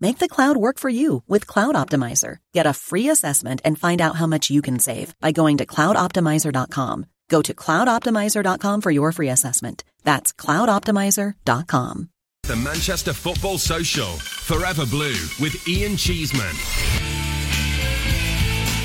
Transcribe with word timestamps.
Make 0.00 0.18
the 0.18 0.28
cloud 0.28 0.56
work 0.56 0.78
for 0.78 0.88
you 0.88 1.22
with 1.26 1.46
Cloud 1.46 1.74
Optimizer. 1.74 2.38
Get 2.52 2.66
a 2.66 2.74
free 2.74 3.08
assessment 3.08 3.60
and 3.64 3.78
find 3.78 4.00
out 4.00 4.16
how 4.16 4.26
much 4.26 4.50
you 4.50 4.60
can 4.60 4.78
save 4.78 5.14
by 5.20 5.32
going 5.32 5.58
to 5.58 5.66
cloudoptimizer.com. 5.66 7.06
Go 7.28 7.42
to 7.42 7.54
cloudoptimizer.com 7.54 8.80
for 8.80 8.90
your 8.90 9.12
free 9.12 9.30
assessment. 9.30 9.84
That's 10.04 10.32
cloudoptimizer.com. 10.32 12.10
The 12.42 12.56
Manchester 12.56 13.12
Football 13.12 13.58
Social, 13.58 14.06
Forever 14.06 14.86
Blue, 14.86 15.16
with 15.40 15.66
Ian 15.66 15.96
Cheeseman. 15.96 17.05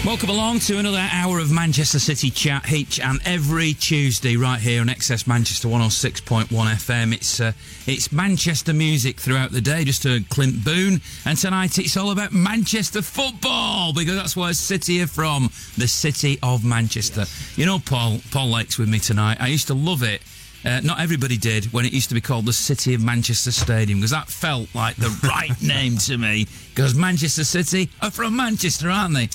Welcome 0.04 0.32
along 0.32 0.62
to 0.62 0.80
another 0.80 1.08
hour 1.12 1.38
of 1.38 1.52
Manchester 1.52 2.00
City 2.00 2.32
chat 2.32 2.72
each 2.74 3.00
and 3.00 3.20
every 3.24 3.74
Tuesday 3.74 4.36
right 4.36 4.60
here 4.60 4.82
on 4.82 4.88
XS 4.88 5.28
Manchester 5.28 5.68
106.1 5.68 6.48
FM. 6.48 7.14
It's 7.14 7.40
uh, 7.40 7.52
it's 7.86 8.12
Manchester 8.12 8.74
music 8.74 9.20
throughout 9.20 9.52
the 9.52 9.62
day. 9.62 9.84
Just 9.84 10.04
heard 10.04 10.28
Clint 10.30 10.66
Boon, 10.66 11.02
and 11.24 11.38
tonight 11.38 11.78
it's 11.78 11.96
all 11.98 12.10
about 12.10 12.34
Manchester 12.34 13.04
football 13.04 13.94
because 13.94 14.16
that's 14.16 14.36
where 14.36 14.54
City 14.54 15.04
are 15.04 15.08
from, 15.08 15.52
the 15.78 15.88
city 15.88 16.40
of 16.42 16.66
Manchester. 16.66 17.26
You 17.56 17.68
know, 17.68 17.78
Paul 17.78 18.22
Paul 18.32 18.50
Lake's 18.50 18.80
with 18.80 18.90
me 18.90 18.98
tonight. 18.98 19.38
I 19.40 19.50
used 19.50 19.68
to 19.68 19.76
love 19.76 20.02
it. 20.02 20.24
Uh, 20.66 20.80
not 20.84 21.00
everybody 21.00 21.38
did 21.38 21.66
when 21.74 21.86
it 21.86 21.94
used 21.94 22.10
to 22.10 22.16
be 22.16 22.22
called 22.22 22.46
the 22.46 22.54
City 22.54 22.96
of 22.96 23.04
Manchester 23.04 23.52
Stadium 23.52 24.00
because 24.00 24.12
that 24.12 24.30
felt 24.30 24.74
like 24.74 24.96
the 24.96 25.16
right 25.24 25.60
name 25.62 25.98
to 25.98 26.18
me 26.18 26.48
because 26.74 26.96
Manchester 26.96 27.44
City 27.44 27.90
are 28.02 28.12
from 28.12 28.36
Manchester, 28.36 28.90
aren't 28.90 29.14
they? 29.14 29.30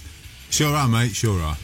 Sure 0.51 0.75
are, 0.75 0.89
mate. 0.89 1.15
Sure 1.15 1.41
are. 1.41 1.57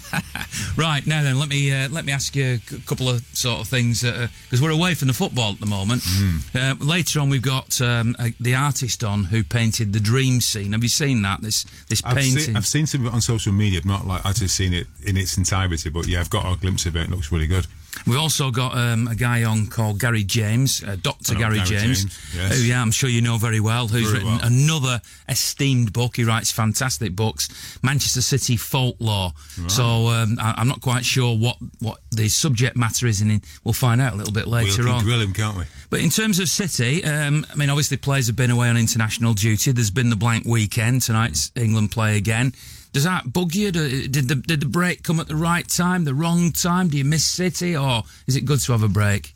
right 0.76 1.06
now, 1.06 1.22
then 1.22 1.38
let 1.38 1.48
me 1.48 1.72
uh, 1.72 1.88
let 1.90 2.04
me 2.04 2.12
ask 2.12 2.34
you 2.34 2.54
a 2.54 2.80
couple 2.80 3.08
of 3.08 3.24
sort 3.32 3.60
of 3.60 3.68
things 3.68 4.02
because 4.02 4.60
uh, 4.60 4.64
we're 4.64 4.70
away 4.70 4.94
from 4.94 5.08
the 5.08 5.14
football 5.14 5.52
at 5.52 5.60
the 5.60 5.66
moment. 5.66 6.02
Mm. 6.02 6.40
Uh, 6.80 6.84
later 6.84 7.20
on, 7.20 7.28
we've 7.28 7.42
got 7.42 7.80
um, 7.80 8.16
the 8.40 8.54
artist 8.54 9.04
on 9.04 9.24
who 9.24 9.44
painted 9.44 9.92
the 9.92 10.00
dream 10.00 10.40
scene. 10.40 10.72
Have 10.72 10.82
you 10.82 10.88
seen 10.88 11.22
that? 11.22 11.42
This 11.42 11.64
this 11.88 12.02
I've 12.04 12.16
painting. 12.16 12.38
Seen, 12.38 12.56
I've 12.56 12.66
seen 12.66 12.86
some 12.86 13.02
of 13.02 13.12
it 13.12 13.14
on 13.14 13.20
social 13.20 13.52
media. 13.52 13.78
I've 13.78 13.86
not 13.86 14.06
like 14.06 14.24
actually 14.24 14.48
seen 14.48 14.72
it 14.72 14.86
in 15.04 15.16
its 15.16 15.36
entirety, 15.36 15.90
but 15.90 16.06
yeah, 16.06 16.20
I've 16.20 16.30
got 16.30 16.50
a 16.50 16.58
glimpse 16.58 16.86
of 16.86 16.96
it. 16.96 17.04
It 17.04 17.10
looks 17.10 17.30
really 17.30 17.46
good. 17.46 17.66
We've 18.06 18.18
also 18.18 18.50
got 18.50 18.76
um, 18.76 19.08
a 19.08 19.14
guy 19.14 19.44
on 19.44 19.66
called 19.66 19.98
Gary 19.98 20.24
James, 20.24 20.82
uh, 20.82 20.96
Dr. 21.00 21.34
Gary, 21.34 21.56
Gary 21.56 21.68
James, 21.68 22.04
James, 22.04 22.34
yes. 22.34 22.58
who, 22.58 22.64
yeah, 22.64 22.82
I'm 22.82 22.90
sure 22.90 23.08
you 23.08 23.22
know 23.22 23.38
very 23.38 23.60
well, 23.60 23.88
who's 23.88 24.10
Very 24.10 24.24
written 24.24 24.38
well. 24.38 24.46
another 24.46 25.00
esteemed 25.28 25.92
book. 25.92 26.16
He 26.16 26.24
writes 26.24 26.50
fantastic 26.50 27.16
books, 27.16 27.78
Manchester 27.82 28.20
City 28.20 28.56
Folklore. 28.56 29.32
So 29.68 30.08
um, 30.08 30.38
I, 30.40 30.54
I'm 30.58 30.68
not 30.68 30.80
quite 30.80 31.04
sure 31.04 31.36
what, 31.36 31.56
what 31.80 32.00
the 32.10 32.28
subject 32.28 32.76
matter 32.76 33.06
is, 33.06 33.20
and 33.20 33.40
we'll 33.64 33.72
find 33.72 34.00
out 34.00 34.12
a 34.12 34.16
little 34.16 34.32
bit 34.32 34.46
later 34.46 34.82
can 34.82 34.92
on. 34.92 35.04
grill 35.04 35.20
him, 35.20 35.32
can't 35.32 35.56
we? 35.56 35.64
But 35.90 36.00
in 36.00 36.10
terms 36.10 36.38
of 36.40 36.48
City, 36.48 37.04
um, 37.04 37.46
I 37.50 37.54
mean, 37.56 37.70
obviously 37.70 37.96
players 37.96 38.26
have 38.26 38.36
been 38.36 38.50
away 38.50 38.68
on 38.68 38.76
international 38.76 39.34
duty. 39.34 39.72
There's 39.72 39.90
been 39.90 40.10
the 40.10 40.16
blank 40.16 40.44
weekend. 40.44 41.02
Tonight's 41.02 41.52
England 41.54 41.90
play 41.92 42.16
again. 42.16 42.52
Does 42.94 43.02
that 43.02 43.32
bug 43.32 43.56
you? 43.56 43.72
Do- 43.72 44.06
Did 44.06 44.28
the 44.28 44.36
did 44.36 44.60
the 44.60 44.66
break 44.66 45.02
come 45.02 45.18
at 45.18 45.26
the 45.26 45.34
right 45.34 45.68
time, 45.68 46.04
the 46.04 46.14
wrong 46.14 46.52
time? 46.52 46.88
Do 46.88 46.96
you 46.96 47.04
miss 47.04 47.26
City, 47.26 47.76
or 47.76 48.04
is 48.28 48.36
it 48.36 48.44
good 48.44 48.60
to 48.60 48.72
have 48.72 48.84
a 48.84 48.88
break? 48.88 49.34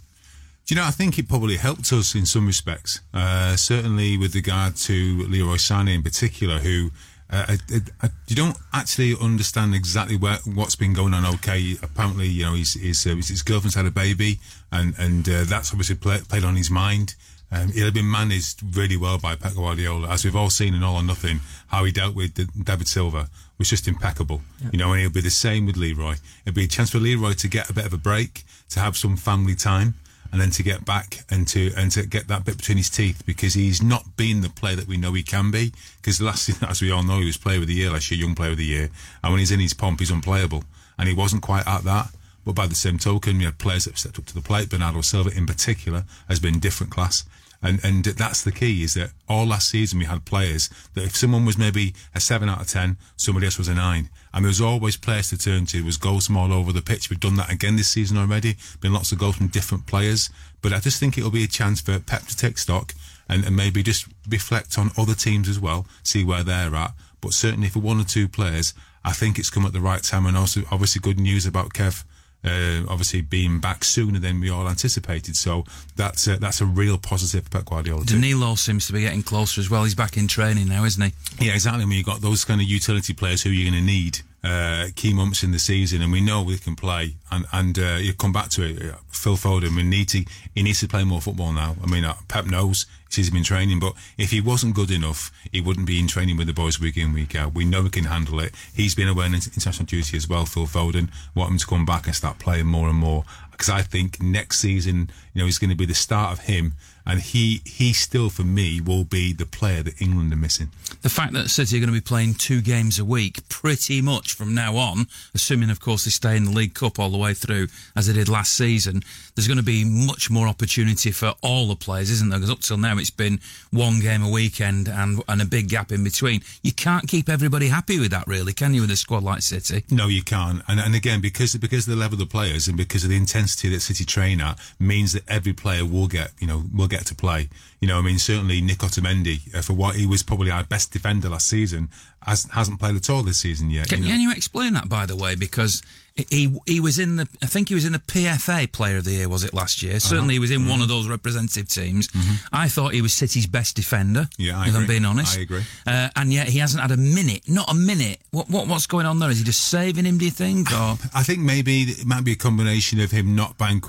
Do 0.65 0.75
you 0.75 0.81
know? 0.81 0.87
I 0.87 0.93
think 0.93 1.19
it 1.19 1.29
probably 1.29 1.57
helped 1.57 1.93
us 1.93 2.15
in 2.15 2.25
some 2.25 2.47
respects. 2.47 3.01
Uh, 3.13 3.57
certainly 3.57 4.17
with 4.17 4.35
regard 4.37 4.77
to 4.77 5.27
Leroy 5.29 5.57
Sané 5.57 5.97
in 5.97 6.05
particular, 6.05 6.59
who 6.61 6.93
uh, 7.31 7.47
I, 7.49 7.81
I, 8.01 8.11
you 8.29 8.37
don't 8.37 8.57
actually 8.73 9.17
understand 9.21 9.75
exactly 9.75 10.17
where, 10.17 10.39
what's 10.45 10.77
been 10.77 10.93
going 10.95 11.13
on. 11.13 11.27
Okay, 11.35 11.75
apparently, 11.83 12.29
you 12.29 12.45
know, 12.45 12.55
his 12.55 12.75
his, 12.75 13.05
uh, 13.07 13.17
his 13.17 13.43
girlfriend's 13.43 13.75
had 13.75 13.87
a 13.87 13.91
baby, 13.91 14.39
and 14.71 14.95
and 14.99 15.29
uh, 15.29 15.43
that's 15.45 15.73
obviously 15.73 15.97
play, 15.97 16.21
played 16.29 16.45
on 16.45 16.55
his 16.55 16.71
mind. 16.71 17.17
Um, 17.51 17.71
it 17.71 17.83
had 17.83 17.95
been 17.95 18.11
managed 18.11 18.77
really 18.77 18.97
well 18.97 19.19
by 19.19 19.35
Pep 19.35 19.55
Guardiola, 19.55 20.09
as 20.09 20.25
we've 20.25 20.37
all 20.37 20.51
seen 20.51 20.75
in 20.75 20.83
All 20.83 20.97
or 20.97 21.03
Nothing. 21.03 21.41
How 21.69 21.85
he 21.85 21.93
dealt 21.93 22.15
with 22.15 22.35
David 22.35 22.89
Silva 22.89 23.29
was 23.59 23.71
just 23.71 23.89
impeccable. 23.89 24.43
You 24.71 24.79
know, 24.79 24.93
and 24.93 25.01
it'll 25.01 25.13
be 25.13 25.21
the 25.21 25.31
same 25.31 25.67
with 25.67 25.77
Leroy. 25.77 26.17
It'll 26.45 26.55
be 26.55 26.65
a 26.65 26.69
chance 26.69 26.91
for 26.91 26.99
Leroy 26.99 27.33
to 27.35 27.49
get 27.49 27.71
a 27.71 27.73
bit 27.73 27.87
of 27.87 27.93
a 27.93 27.99
break, 27.99 28.45
to 28.71 28.81
have 28.81 28.97
some 28.97 29.17
family 29.17 29.55
time, 29.55 29.95
and 30.31 30.41
then 30.41 30.51
to 30.51 30.63
get 30.63 30.85
back 30.85 31.21
and 31.31 31.49
to 31.49 31.73
and 31.77 31.91
to 31.93 32.07
get 32.07 32.29
that 32.29 32.45
bit 32.45 32.59
between 32.59 32.77
his 32.77 32.91
teeth 32.91 33.23
because 33.25 33.55
he's 33.55 33.83
not 33.83 34.17
been 34.17 34.43
the 34.43 34.51
player 34.51 34.77
that 34.77 34.87
we 34.87 34.99
know 34.99 35.15
he 35.15 35.23
can 35.23 35.51
be. 35.51 35.73
Because 36.01 36.21
last, 36.21 36.51
as 36.69 36.83
we 36.83 36.91
all 36.91 37.03
know, 37.03 37.19
he 37.19 37.27
was 37.27 37.39
player 37.39 37.59
of 37.59 37.67
the 37.67 37.75
year 37.75 37.91
last 37.91 38.11
year, 38.11 38.21
young 38.21 38.35
player 38.35 38.51
of 38.51 38.59
the 38.59 38.65
year, 38.65 38.91
and 39.23 39.33
when 39.33 39.39
he's 39.39 39.53
in 39.53 39.61
his 39.61 39.75
pomp, 39.75 40.01
he's 40.01 40.11
unplayable, 40.11 40.65
and 40.99 41.09
he 41.09 41.15
wasn't 41.15 41.43
quite 41.43 41.67
at 41.67 41.85
that. 41.85 42.09
But 42.49 42.55
by 42.55 42.67
the 42.67 42.75
same 42.75 42.97
token, 42.97 43.37
we 43.37 43.45
had 43.45 43.59
players 43.59 43.85
that 43.85 43.91
have 43.91 43.99
stepped 43.99 44.19
up 44.19 44.25
to 44.25 44.35
the 44.35 44.41
plate. 44.41 44.71
Bernardo 44.71 45.03
Silva, 45.03 45.29
in 45.37 45.45
particular, 45.45 46.05
has 46.29 46.41
been 46.41 46.59
different 46.59 46.91
class. 46.91 47.27
And 47.61 47.79
and 47.85 48.03
that's 48.03 48.41
the 48.41 48.53
key 48.53 48.83
is 48.83 48.95
that 48.95 49.11
all 49.29 49.45
last 49.45 49.69
season 49.69 49.99
we 49.99 50.07
had 50.07 50.25
players 50.25 50.71
that 50.95 51.05
if 51.05 51.15
someone 51.15 51.45
was 51.45 51.59
maybe 51.59 51.93
a 52.15 52.21
seven 52.21 52.49
out 52.49 52.63
of 52.63 52.67
ten, 52.67 52.97
somebody 53.19 53.45
else 53.45 53.59
was 53.59 53.69
a 53.69 53.75
nine, 53.75 54.09
and 54.33 54.47
there 54.47 54.49
was 54.49 54.63
always 54.63 54.97
players 54.97 55.29
to 55.29 55.37
turn 55.37 55.67
to. 55.67 55.77
There 55.77 55.85
was 55.85 55.99
goals 55.99 56.27
from 56.27 56.39
all 56.39 56.51
over 56.55 56.73
the 56.73 56.81
pitch. 56.81 57.11
We've 57.11 57.21
done 57.21 57.37
that 57.37 57.53
again 57.53 57.77
this 57.77 57.89
season 57.89 58.17
already. 58.17 58.57
Been 58.81 58.95
lots 58.95 59.13
of 59.13 59.19
goals 59.19 59.37
from 59.37 59.49
different 59.49 59.87
players, 59.87 60.31
but 60.63 60.73
I 60.73 60.79
just 60.79 60.99
think 60.99 61.19
it'll 61.19 61.31
be 61.31 61.45
a 61.45 61.49
chance 61.49 61.83
for 61.83 61.99
Pep 61.99 62.23
to 62.29 62.35
take 62.35 62.57
stock 62.57 62.95
and, 63.29 63.45
and 63.45 63.55
maybe 63.55 63.83
just 63.83 64.07
reflect 64.27 64.79
on 64.79 64.91
other 64.97 65.15
teams 65.15 65.51
as 65.51 65.61
well, 65.61 65.87
see 66.03 66.25
where 66.25 66.45
they're 66.45 66.75
at. 66.75 66.95
But 67.21 67.35
certainly 67.35 67.69
for 67.69 67.81
one 67.81 68.01
or 68.01 68.05
two 68.05 68.27
players, 68.27 68.73
I 69.05 69.13
think 69.13 69.39
it's 69.39 69.51
come 69.51 69.67
at 69.67 69.75
the 69.75 69.83
right 69.83 70.03
time, 70.03 70.25
and 70.25 70.35
also 70.35 70.63
obviously 70.71 71.03
good 71.03 71.21
news 71.21 71.45
about 71.45 71.75
Kev 71.75 72.05
uh, 72.45 72.83
obviously 72.89 73.21
being 73.21 73.61
back 73.61 73.85
sooner 73.85 74.19
than 74.19 74.41
we 74.41 74.51
all 74.51 74.69
anticipated. 74.69 75.37
So 75.37 75.65
that's 75.97 76.27
a, 76.27 76.37
that's 76.37 76.61
a 76.61 76.67
real 76.67 76.99
positive 76.99 77.45
for 77.45 77.51
Pep 77.51 77.65
Guardiola. 77.67 78.05
Danilo 78.05 78.55
seems 78.55 78.87
to 78.87 78.93
be 78.93 79.03
getting 79.03 79.23
closer 79.23 79.61
as 79.61 79.69
well. 79.69 79.85
He's 79.85 79.95
back 79.95 80.17
in 80.17 80.29
training 80.29 80.69
now, 80.69 80.85
isn't 80.85 81.03
he? 81.03 81.47
Yeah, 81.47 81.55
exactly. 81.55 81.83
I 81.83 81.87
mean, 81.87 81.99
you've 81.99 82.07
got 82.07 82.21
those 82.21 82.45
kind 82.45 82.61
of 82.61 82.67
utility 82.67 83.13
players 83.13 83.43
who 83.43 83.51
you're 83.51 83.71
going 83.71 83.81
to 83.81 83.87
need 83.87 84.21
uh, 84.45 84.87
key 84.95 85.13
months 85.13 85.43
in 85.43 85.51
the 85.51 85.59
season, 85.59 86.01
and 86.01 86.13
we 86.13 86.21
know 86.21 86.43
we 86.43 86.59
can 86.59 86.77
play. 86.77 87.17
And 87.31 87.45
and 87.53 87.79
uh, 87.79 87.99
you 88.01 88.15
come 88.15 88.33
back 88.33 88.51
to 88.51 88.63
it, 88.63 88.83
uh, 88.83 88.97
Phil 89.11 89.37
Foden. 89.37 89.75
We 89.75 89.83
need 89.83 90.09
to 90.11 90.25
he 90.55 90.63
needs 90.63 90.81
to 90.81 90.89
play 90.89 91.05
more 91.05 91.21
football 91.21 91.53
now. 91.53 91.77
I 91.83 91.87
mean, 91.87 92.05
uh, 92.05 92.15
Pep 92.29 92.47
knows 92.47 92.87
he's 93.15 93.31
been 93.31 93.43
training, 93.43 93.81
but 93.81 93.95
if 94.17 94.31
he 94.31 94.41
wasn't 94.41 94.75
good 94.75 94.91
enough, 94.91 95.33
he 95.51 95.61
wouldn't 95.61 95.87
be 95.87 95.99
in 95.99 96.07
training 96.07 96.37
with 96.37 96.47
the 96.47 96.53
boys 96.53 96.79
week 96.79 96.97
in 96.97 97.13
week 97.13 97.35
out. 97.35 97.55
We 97.55 97.65
know 97.65 97.83
he 97.83 97.91
can 97.91 98.05
handle 98.05 98.39
it. 98.41 98.55
He's 98.75 98.95
been 98.95 99.09
away 99.09 99.25
on 99.25 99.35
international 99.35 99.87
duty 99.87 100.17
as 100.17 100.29
well. 100.29 100.45
Phil 100.47 100.67
Foden 100.67 101.11
want 101.35 101.51
him 101.51 101.59
to 101.59 101.67
come 101.67 101.85
back 101.85 102.07
and 102.07 102.15
start 102.15 102.39
playing 102.39 102.67
more 102.67 102.89
and 102.89 102.99
more 102.99 103.25
because 103.59 103.71
I 103.71 103.83
think 103.83 104.23
next 104.23 104.61
season, 104.61 105.11
you 105.35 105.43
know, 105.43 105.49
is 105.49 105.59
going 105.59 105.71
to 105.71 105.77
be 105.77 105.85
the 105.85 105.95
start 105.95 106.33
of 106.33 106.45
him 106.45 106.75
and 107.09 107.21
he 107.21 107.63
he 107.65 107.95
still 107.95 108.29
for 108.29 108.45
me 108.45 108.81
will 108.81 109.03
be 109.03 109.33
the 109.33 109.47
player 109.47 109.83
that 109.83 110.01
England 110.01 110.33
are 110.33 110.37
missing. 110.37 110.69
The 111.01 111.09
fact 111.09 111.33
that 111.33 111.49
City 111.49 111.77
are 111.77 111.81
going 111.81 111.93
to 111.93 112.01
be 112.01 112.01
playing 112.01 112.35
two 112.35 112.61
games 112.61 112.99
a 112.99 113.05
week 113.05 113.49
pretty 113.49 114.03
much 114.03 114.35
from 114.35 114.55
now 114.55 114.77
on, 114.77 115.07
assuming 115.35 115.71
of 115.71 115.81
course 115.81 116.05
they 116.05 116.11
stay 116.11 116.37
in 116.37 116.45
the 116.45 116.51
League 116.51 116.75
Cup 116.75 116.99
all 116.99 117.09
the 117.09 117.19
way 117.19 117.33
through 117.33 117.69
as 117.97 118.07
they 118.07 118.13
did 118.13 118.29
last 118.29 118.53
season, 118.53 119.03
there's 119.35 119.49
going 119.49 119.59
to 119.59 119.65
be 119.65 119.85
much 119.85 120.31
more 120.31 120.47
opportunity 120.47 121.11
for 121.11 121.35
all 121.43 121.69
the 121.69 121.77
players, 121.77 122.11
isn't 122.11 122.29
there? 122.29 122.39
Because 122.39 122.51
up 122.51 122.61
till 122.61 122.77
now 122.77 122.99
it's 122.99 123.11
been 123.11 123.41
one 123.71 124.01
game 124.01 124.23
a 124.23 124.31
weekend 124.31 124.89
and 124.89 125.23
and 125.29 125.41
a 125.41 125.47
big 125.47 125.69
gap 125.69 125.91
in 125.91 126.05
between. 126.05 126.43
You 126.63 126.73
can't 126.73 127.09
keep 127.09 127.31
everybody 127.31 127.69
happy 127.69 127.99
with 127.99 128.11
that, 128.11 128.27
really, 128.27 128.53
can 128.53 128.75
you? 128.75 128.83
With 128.83 128.91
a 128.91 128.97
squad 128.97 129.23
like 129.23 129.41
City? 129.41 129.85
No, 129.91 130.09
you 130.09 130.23
can't. 130.23 130.63
And 130.69 130.79
and 130.79 130.95
again, 130.95 131.23
because 131.23 131.57
because 131.57 131.89
of 131.89 131.95
the 131.95 132.01
level 132.01 132.15
of 132.15 132.21
the 132.21 132.27
players 132.27 132.69
and 132.69 132.77
because 132.77 133.03
of 133.05 133.11
the 133.11 133.17
intensity 133.17 133.71
that 133.71 133.81
City 133.81 134.05
train 134.05 134.43
at, 134.43 134.59
means 134.79 135.15
that 135.15 135.23
every 135.27 135.55
player 135.55 135.87
will 135.87 136.07
get 136.07 136.33
you 136.39 136.47
know 136.47 136.65
will 136.75 136.89
get 136.89 136.98
to 137.07 137.15
play. 137.15 137.49
You 137.81 137.89
know, 137.89 137.99
I 137.99 138.03
mean, 138.03 138.19
certainly 138.19 138.61
Nick 138.61 138.79
Otamendi, 138.79 139.55
uh, 139.55 139.63
for 139.63 139.73
what 139.73 139.97
he 139.97 140.07
was 140.07 140.23
probably 140.23 140.51
our 140.51 140.65
best 140.65 140.93
defender 140.93 141.29
last 141.29 141.47
season, 141.47 141.89
has, 142.23 142.45
hasn't 142.53 142.81
played 142.81 142.97
at 142.97 143.09
all 143.11 143.23
this 143.23 143.39
season 143.39 143.71
yet. 143.71 143.89
Can 143.89 143.99
you, 143.99 144.05
know? 144.05 144.11
can 144.11 144.21
you 144.21 144.33
explain 144.33 144.73
that, 144.75 144.89
by 144.89 145.07
the 145.07 145.17
way? 145.17 145.35
Because 145.35 145.83
he 146.31 146.59
he 146.67 146.81
was 146.81 146.99
in 146.99 147.17
the 147.17 147.29
I 147.43 147.47
think 147.47 147.69
he 147.69 147.75
was 147.75 147.85
in 147.85 147.93
the 147.93 147.99
PFA 148.01 148.71
Player 148.73 148.99
of 148.99 149.05
the 149.05 149.13
Year 149.13 149.29
was 149.29 149.45
it 149.45 149.55
last 149.55 149.83
year? 149.83 150.01
Certainly 150.01 150.35
he 150.35 150.39
was 150.41 150.51
in 150.51 150.59
Mm-hmm. 150.61 150.71
one 150.71 150.81
of 150.83 150.89
those 150.89 151.07
representative 151.09 151.69
teams. 151.69 152.09
I 152.53 152.69
thought 152.69 152.93
he 152.93 153.01
was 153.03 153.13
City's 153.13 153.47
best 153.47 153.77
defender. 153.77 154.29
Yeah, 154.37 154.59
I 154.59 154.69
if 154.69 154.75
I'm 154.75 154.87
being 154.87 155.05
honest. 155.05 155.39
I 155.39 155.43
agree. 155.43 155.63
Uh, 155.87 156.09
and 156.17 156.33
yet 156.33 156.49
he 156.49 156.59
hasn't 156.59 156.83
had 156.83 156.91
a 156.91 156.97
minute, 156.97 157.43
not 157.49 157.71
a 157.71 157.75
minute. 157.75 158.19
What 158.33 158.51
what 158.51 158.67
what's 158.67 158.87
going 158.87 159.07
on 159.07 159.19
there? 159.21 159.31
Is 159.31 159.39
he 159.39 159.45
just 159.45 159.65
saving 159.69 160.05
him? 160.05 160.19
Do 160.19 160.25
you 160.25 160.31
think? 160.31 160.73
Or 160.73 160.99
I 161.15 161.23
think 161.23 161.41
maybe 161.41 161.83
it 161.83 162.05
might 162.07 162.25
be 162.25 162.33
a 162.33 162.37
combination 162.37 163.01
of 163.01 163.11
him 163.13 163.37
not 163.37 163.57
being, 163.57 163.81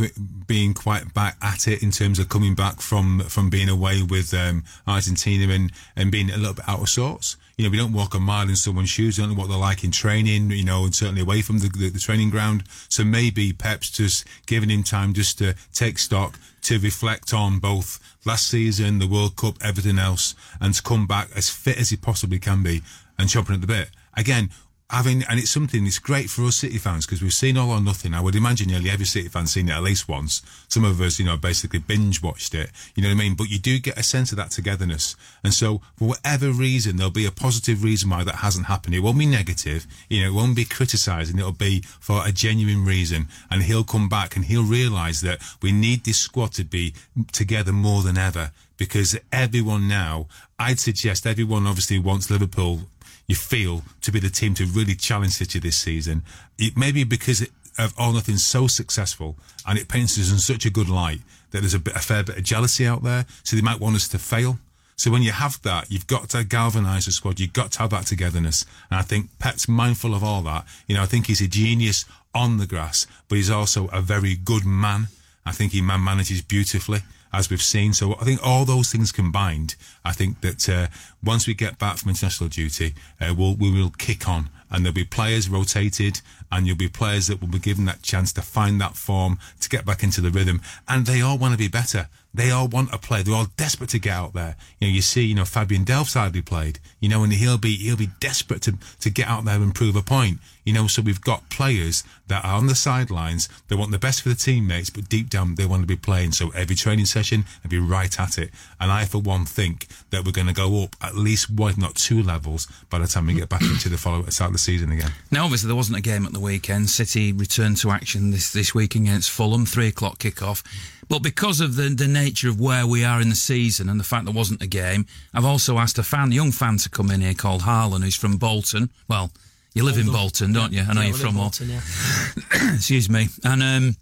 being 0.48 0.74
quite 0.74 1.14
back 1.14 1.38
at 1.42 1.68
it 1.68 1.82
in 1.82 1.92
terms 1.92 2.20
of 2.20 2.30
coming 2.30 2.54
back 2.56 2.82
from 2.82 3.22
from 3.22 3.50
being 3.50 3.70
away 3.70 4.04
with 4.04 4.34
um, 4.34 4.64
Argentina 4.88 5.52
and, 5.54 5.72
and 5.96 6.12
being 6.12 6.30
a 6.30 6.38
little 6.38 6.54
bit 6.54 6.68
out 6.68 6.82
of 6.82 6.90
sorts. 6.90 7.38
You 7.60 7.66
know, 7.66 7.72
we 7.72 7.78
don't 7.78 7.92
walk 7.92 8.16
a 8.16 8.22
mile 8.22 8.48
in 8.48 8.56
someone's 8.56 8.90
shoes. 8.90 9.18
We 9.18 9.26
don't 9.26 9.34
know 9.34 9.38
what 9.42 9.50
they're 9.50 9.58
like 9.58 9.84
in 9.84 9.92
training, 9.92 10.50
you 10.52 10.64
know, 10.64 10.86
and 10.86 10.96
certainly 10.96 11.20
away 11.20 11.42
from 11.42 11.60
the, 11.60 11.68
the, 11.68 11.90
the 11.90 12.00
training 12.00 12.30
ground. 12.30 12.64
So 12.88 13.04
maybe 13.04 13.52
Pep's 13.52 13.90
just 13.90 14.26
giving 14.46 14.70
him 14.70 14.82
time 14.82 15.14
just 15.14 15.40
to 15.40 15.56
take 15.74 16.00
stock, 16.00 16.40
to 16.62 16.80
reflect 16.80 17.34
on 17.34 17.60
both 17.60 18.00
last 18.24 18.48
season, 18.48 19.00
the 19.00 19.08
World 19.08 19.36
Cup, 19.36 19.58
everything 19.62 20.00
else, 20.00 20.36
and 20.62 20.74
to 20.74 20.82
come 20.82 21.06
back 21.06 21.32
as 21.36 21.50
fit 21.50 21.78
as 21.78 21.90
he 21.90 21.98
possibly 21.98 22.40
can 22.40 22.64
be 22.64 22.82
and 23.18 23.28
chomping 23.28 23.56
at 23.56 23.60
the 23.60 23.68
bit. 23.68 23.90
Again, 24.14 24.52
having 24.89 25.24
and 25.30 25.39
it's 25.39 25.51
something 25.51 25.83
that's 25.83 26.00
great 26.00 26.30
for 26.30 26.44
us 26.45 26.57
City 26.57 26.77
fans 26.77 27.06
because 27.06 27.21
we've 27.21 27.33
seen 27.33 27.57
all 27.57 27.71
or 27.71 27.81
nothing. 27.81 28.13
I 28.13 28.21
would 28.21 28.36
imagine 28.36 28.69
nearly 28.69 28.89
every 28.89 29.06
City 29.06 29.27
fan's 29.27 29.51
seen 29.51 29.69
it 29.69 29.74
at 29.74 29.83
least 29.83 30.09
once. 30.09 30.41
Some 30.68 30.83
of 30.83 31.00
us, 31.00 31.19
you 31.19 31.25
know, 31.25 31.38
basically 31.38 31.80
binge 31.80 32.24
watched 32.24 32.56
it. 32.56 32.71
You 32.95 33.03
know 33.03 33.09
what 33.09 33.15
I 33.15 33.19
mean? 33.19 33.36
But 33.36 33.50
you 33.50 33.59
do 33.59 33.80
get 33.80 33.97
a 33.97 34.03
sense 34.03 34.31
of 34.31 34.38
that 34.38 34.51
togetherness. 34.51 35.15
And 35.44 35.53
so, 35.53 35.81
for 35.95 36.09
whatever 36.09 36.51
reason, 36.51 36.97
there'll 36.97 37.12
be 37.12 37.25
a 37.25 37.31
positive 37.31 37.83
reason 37.83 38.09
why 38.09 38.24
that 38.24 38.36
hasn't 38.36 38.65
happened. 38.65 38.95
It 38.95 39.01
won't 39.01 39.19
be 39.19 39.25
negative. 39.25 39.86
You 40.09 40.21
know, 40.21 40.27
it 40.30 40.33
won't 40.33 40.56
be 40.56 40.65
criticising. 40.65 41.38
It'll 41.38 41.51
be 41.51 41.81
for 42.00 42.25
a 42.25 42.31
genuine 42.31 42.83
reason. 42.83 43.27
And 43.51 43.63
he'll 43.63 43.83
come 43.83 44.09
back 44.09 44.36
and 44.36 44.45
he'll 44.45 44.63
realise 44.63 45.21
that 45.21 45.41
we 45.62 45.71
need 45.71 46.03
this 46.03 46.19
squad 46.19 46.53
to 46.53 46.63
be 46.63 46.94
together 47.31 47.71
more 47.71 48.01
than 48.01 48.18
ever 48.18 48.51
because 48.77 49.19
everyone 49.31 49.88
now, 49.88 50.27
I'd 50.57 50.80
suggest 50.80 51.27
everyone 51.27 51.68
obviously 51.68 52.00
wants 52.00 52.31
Liverpool 52.31 52.81
you 53.30 53.36
feel 53.36 53.84
to 54.02 54.12
be 54.12 54.20
the 54.20 54.30
team 54.30 54.56
to 54.56 54.66
really 54.66 54.96
challenge 54.96 55.34
City 55.34 55.60
this 55.60 55.78
season. 55.78 56.24
It 56.58 56.76
may 56.76 56.92
be 56.92 57.04
because 57.06 57.48
of 57.78 57.94
all 57.98 58.12
nothing 58.12 58.38
so 58.38 58.68
successful 58.68 59.38
and 59.66 59.78
it 59.78 59.88
paints 59.88 60.20
us 60.20 60.31
in 60.31 60.40
such 60.40 60.66
a 60.66 60.70
good 60.70 60.90
light 60.90 61.20
that 61.52 61.60
there's 61.62 61.76
a, 61.76 61.80
bit, 61.80 61.96
a 61.96 62.00
fair 62.00 62.24
bit 62.24 62.38
of 62.38 62.44
jealousy 62.44 62.88
out 62.88 63.04
there. 63.04 63.26
So 63.44 63.56
they 63.56 63.62
might 63.62 63.80
want 63.80 63.96
us 63.96 64.08
to 64.10 64.20
fail. 64.20 64.58
So 64.96 65.12
when 65.12 65.22
you 65.22 65.31
have 65.31 65.62
that, 65.62 65.92
you've 65.92 66.08
got 66.08 66.30
to 66.30 66.44
galvanise 66.44 67.06
the 67.06 67.12
squad. 67.12 67.40
You've 67.40 67.54
got 67.54 67.72
to 67.74 67.80
have 67.80 67.92
that 67.92 68.08
togetherness. 68.08 68.66
And 68.90 69.00
I 69.00 69.04
think 69.04 69.30
Pep's 69.38 69.70
mindful 69.70 70.14
of 70.14 70.24
all 70.24 70.42
that. 70.42 70.66
You 70.88 70.96
know, 70.96 71.04
I 71.04 71.06
think 71.06 71.28
he's 71.28 71.40
a 71.40 71.48
genius 71.48 72.06
on 72.34 72.58
the 72.58 72.68
grass, 72.68 73.06
but 73.28 73.36
he's 73.36 73.52
also 73.52 73.88
a 73.94 74.02
very 74.02 74.36
good 74.36 74.66
man. 74.66 75.08
I 75.46 75.52
think 75.52 75.72
he 75.72 75.82
man 75.82 76.04
manages 76.04 76.42
beautifully, 76.42 77.00
as 77.32 77.50
we've 77.50 77.62
seen. 77.62 77.94
So 77.94 78.16
I 78.16 78.25
think 78.25 78.46
all 78.46 78.66
those 78.66 78.92
things 78.92 79.12
combined, 79.12 79.75
I 80.04 80.12
think 80.12 80.42
that 80.42 80.68
uh, 80.68 80.88
once 81.24 81.48
we 81.48 81.54
get 81.54 81.77
back 81.80 81.98
from 81.98 82.10
international 82.10 82.50
duty, 82.50 82.94
uh, 83.19 83.33
we'll, 83.38 83.56
we 83.56 83.71
will 83.71 83.92
kick 83.92 84.27
on. 84.27 84.50
And 84.71 84.86
there'll 84.86 84.94
be 84.94 85.04
players 85.04 85.50
rotated, 85.50 86.21
and 86.51 86.68
you'll 86.68 86.77
be 86.77 86.88
players 86.88 87.27
that 87.27 87.42
will 87.42 87.48
be 87.48 87.57
given 87.57 87.86
that 87.86 88.04
chance 88.04 88.31
to 88.33 88.42
find 88.44 88.80
that 88.80 88.95
form, 88.95 89.39
to 89.62 89.69
get 89.69 89.83
back 89.83 90.04
into 90.04 90.21
the 90.21 90.30
rhythm. 90.30 90.62
And 90.88 91.07
they 91.07 91.21
all 91.21 91.39
want 91.39 91.54
to 91.54 91.57
be 91.57 91.68
better. 91.68 92.07
They 92.31 92.51
all 92.51 92.68
want 92.68 92.92
to 92.92 93.00
play. 93.00 93.24
They're 93.24 93.33
all 93.33 93.48
desperate 93.57 93.89
to 93.89 94.00
get 94.00 94.13
out 94.13 94.33
there. 94.33 94.56
You 94.80 94.88
know, 94.88 94.94
you 94.94 95.01
see, 95.01 95.24
you 95.24 95.33
know, 95.33 95.45
Fabian 95.45 95.83
Delph's 95.83 96.13
hardly 96.13 96.44
played. 96.44 96.80
You 97.00 97.10
know, 97.10 97.24
and 97.24 97.33
he'll 97.33 97.57
be 97.57 97.75
he'll 97.75 97.98
be 97.98 98.10
desperate 98.19 98.62
to 98.63 98.77
to 99.00 99.10
get 99.10 99.27
out 99.27 99.45
there 99.45 99.56
and 99.56 99.74
prove 99.74 99.95
a 99.95 100.04
point. 100.04 100.38
You 100.63 100.74
know, 100.74 100.86
so 100.86 101.01
we've 101.01 101.22
got 101.22 101.50
players 101.50 102.04
that 102.27 102.45
are 102.45 102.56
on 102.56 102.68
the 102.68 102.75
sidelines. 102.75 103.50
They 103.68 103.75
want 103.75 103.92
the 103.92 103.98
best 103.98 104.22
for 104.22 104.30
the 104.30 104.36
teammates, 104.36 104.92
but 104.92 105.10
deep 105.10 105.30
down 105.30 105.56
they 105.56 105.65
want 105.65 105.81
to 105.81 105.88
be 105.88 105.95
playing. 105.95 106.33
So 106.33 106.51
every 106.51 106.75
training 106.75 107.06
session, 107.06 107.45
they'll 107.63 107.72
be 107.72 107.80
right 107.80 108.19
at 108.19 108.38
it. 108.38 108.51
And 108.80 108.92
I, 108.92 109.06
for 109.06 109.18
one, 109.18 109.45
think 109.45 109.88
that 110.12 110.24
we're 110.24 110.31
going 110.31 110.45
to 110.45 110.54
go 110.54 110.83
up 110.83 110.95
at 111.10 111.16
least 111.18 111.50
one, 111.50 111.72
if 111.72 111.78
not 111.78 111.96
two 111.96 112.24
levels, 112.24 112.68
by 112.90 113.00
the 113.00 113.08
time 113.08 113.28
we 113.28 113.34
get 113.34 113.50
back 113.50 113.62
into 113.62 113.90
the 113.90 113.98
follow 113.98 114.24
start 114.30 114.50
of 114.50 114.54
the 114.54 114.60
season 114.60 114.92
again. 114.92 115.12
Now, 115.32 115.44
obviously, 115.44 115.68
there 115.68 115.76
wasn't 115.76 115.98
a 115.98 116.02
game 116.02 116.26
at 116.26 116.34
the 116.34 116.40
weekend. 116.40 116.90
City 116.90 117.32
returned 117.34 117.78
to 117.78 117.92
action 117.92 118.32
this, 118.32 118.52
this 118.52 118.74
week 118.74 118.96
against 118.96 119.30
Fulham, 119.30 119.66
three 119.66 119.88
o'clock 119.88 120.20
kickoff. 120.20 120.64
But 121.10 121.20
because 121.24 121.60
of 121.60 121.76
the, 121.76 121.90
the 121.90 122.08
nature 122.08 122.50
of 122.50 122.60
where 122.60 122.86
we 122.86 123.04
are 123.04 123.20
in 123.20 123.30
the 123.30 123.36
season 123.36 123.90
and 123.90 124.00
the 124.00 124.04
fact 124.04 124.26
there 124.26 124.34
wasn't 124.34 124.62
a 124.62 124.68
game, 124.68 125.08
I've 125.34 125.46
also 125.46 125.78
asked 125.80 125.98
a 125.98 126.04
fan, 126.04 126.32
a 126.32 126.36
young 126.36 126.52
fan, 126.52 126.78
to 126.78 126.90
come 126.90 127.10
in 127.10 127.22
here 127.22 127.34
called 127.34 127.64
Harlan, 127.64 128.04
who's 128.04 128.16
from 128.16 128.38
Bolton. 128.38 128.92
Well, 129.08 129.32
you 129.74 129.84
live 129.84 129.98
in 129.98 130.12
Bolton, 130.12 130.54
don't 130.54 130.72
you? 130.72 130.82
I 130.82 130.94
know 130.94 131.02
Yeah, 131.02 131.08
you're 131.08 131.08
I 131.08 131.12
live 131.12 131.22
in 131.22 131.28
from 131.28 131.36
Bolton, 131.36 131.70
yeah. 131.70 132.74
excuse 132.76 133.10
me. 133.10 133.28
And 133.44 133.64
um, 133.64 133.96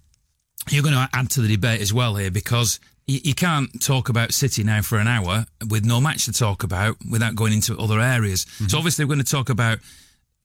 you're 0.69 0.83
going 0.83 0.95
to 0.95 1.09
add 1.13 1.29
to 1.31 1.41
the 1.41 1.47
debate 1.47 1.81
as 1.81 1.93
well 1.93 2.15
here 2.15 2.31
because 2.31 2.79
you, 3.07 3.19
you 3.23 3.33
can't 3.33 3.81
talk 3.81 4.09
about 4.09 4.33
City 4.33 4.63
now 4.63 4.81
for 4.81 4.97
an 4.99 5.07
hour 5.07 5.45
with 5.69 5.85
no 5.85 5.99
match 5.99 6.25
to 6.25 6.33
talk 6.33 6.63
about 6.63 6.97
without 7.09 7.35
going 7.35 7.53
into 7.53 7.77
other 7.77 7.99
areas. 7.99 8.45
So 8.67 8.77
obviously 8.77 9.05
we're 9.05 9.15
going 9.15 9.25
to 9.25 9.31
talk 9.31 9.49
about 9.49 9.79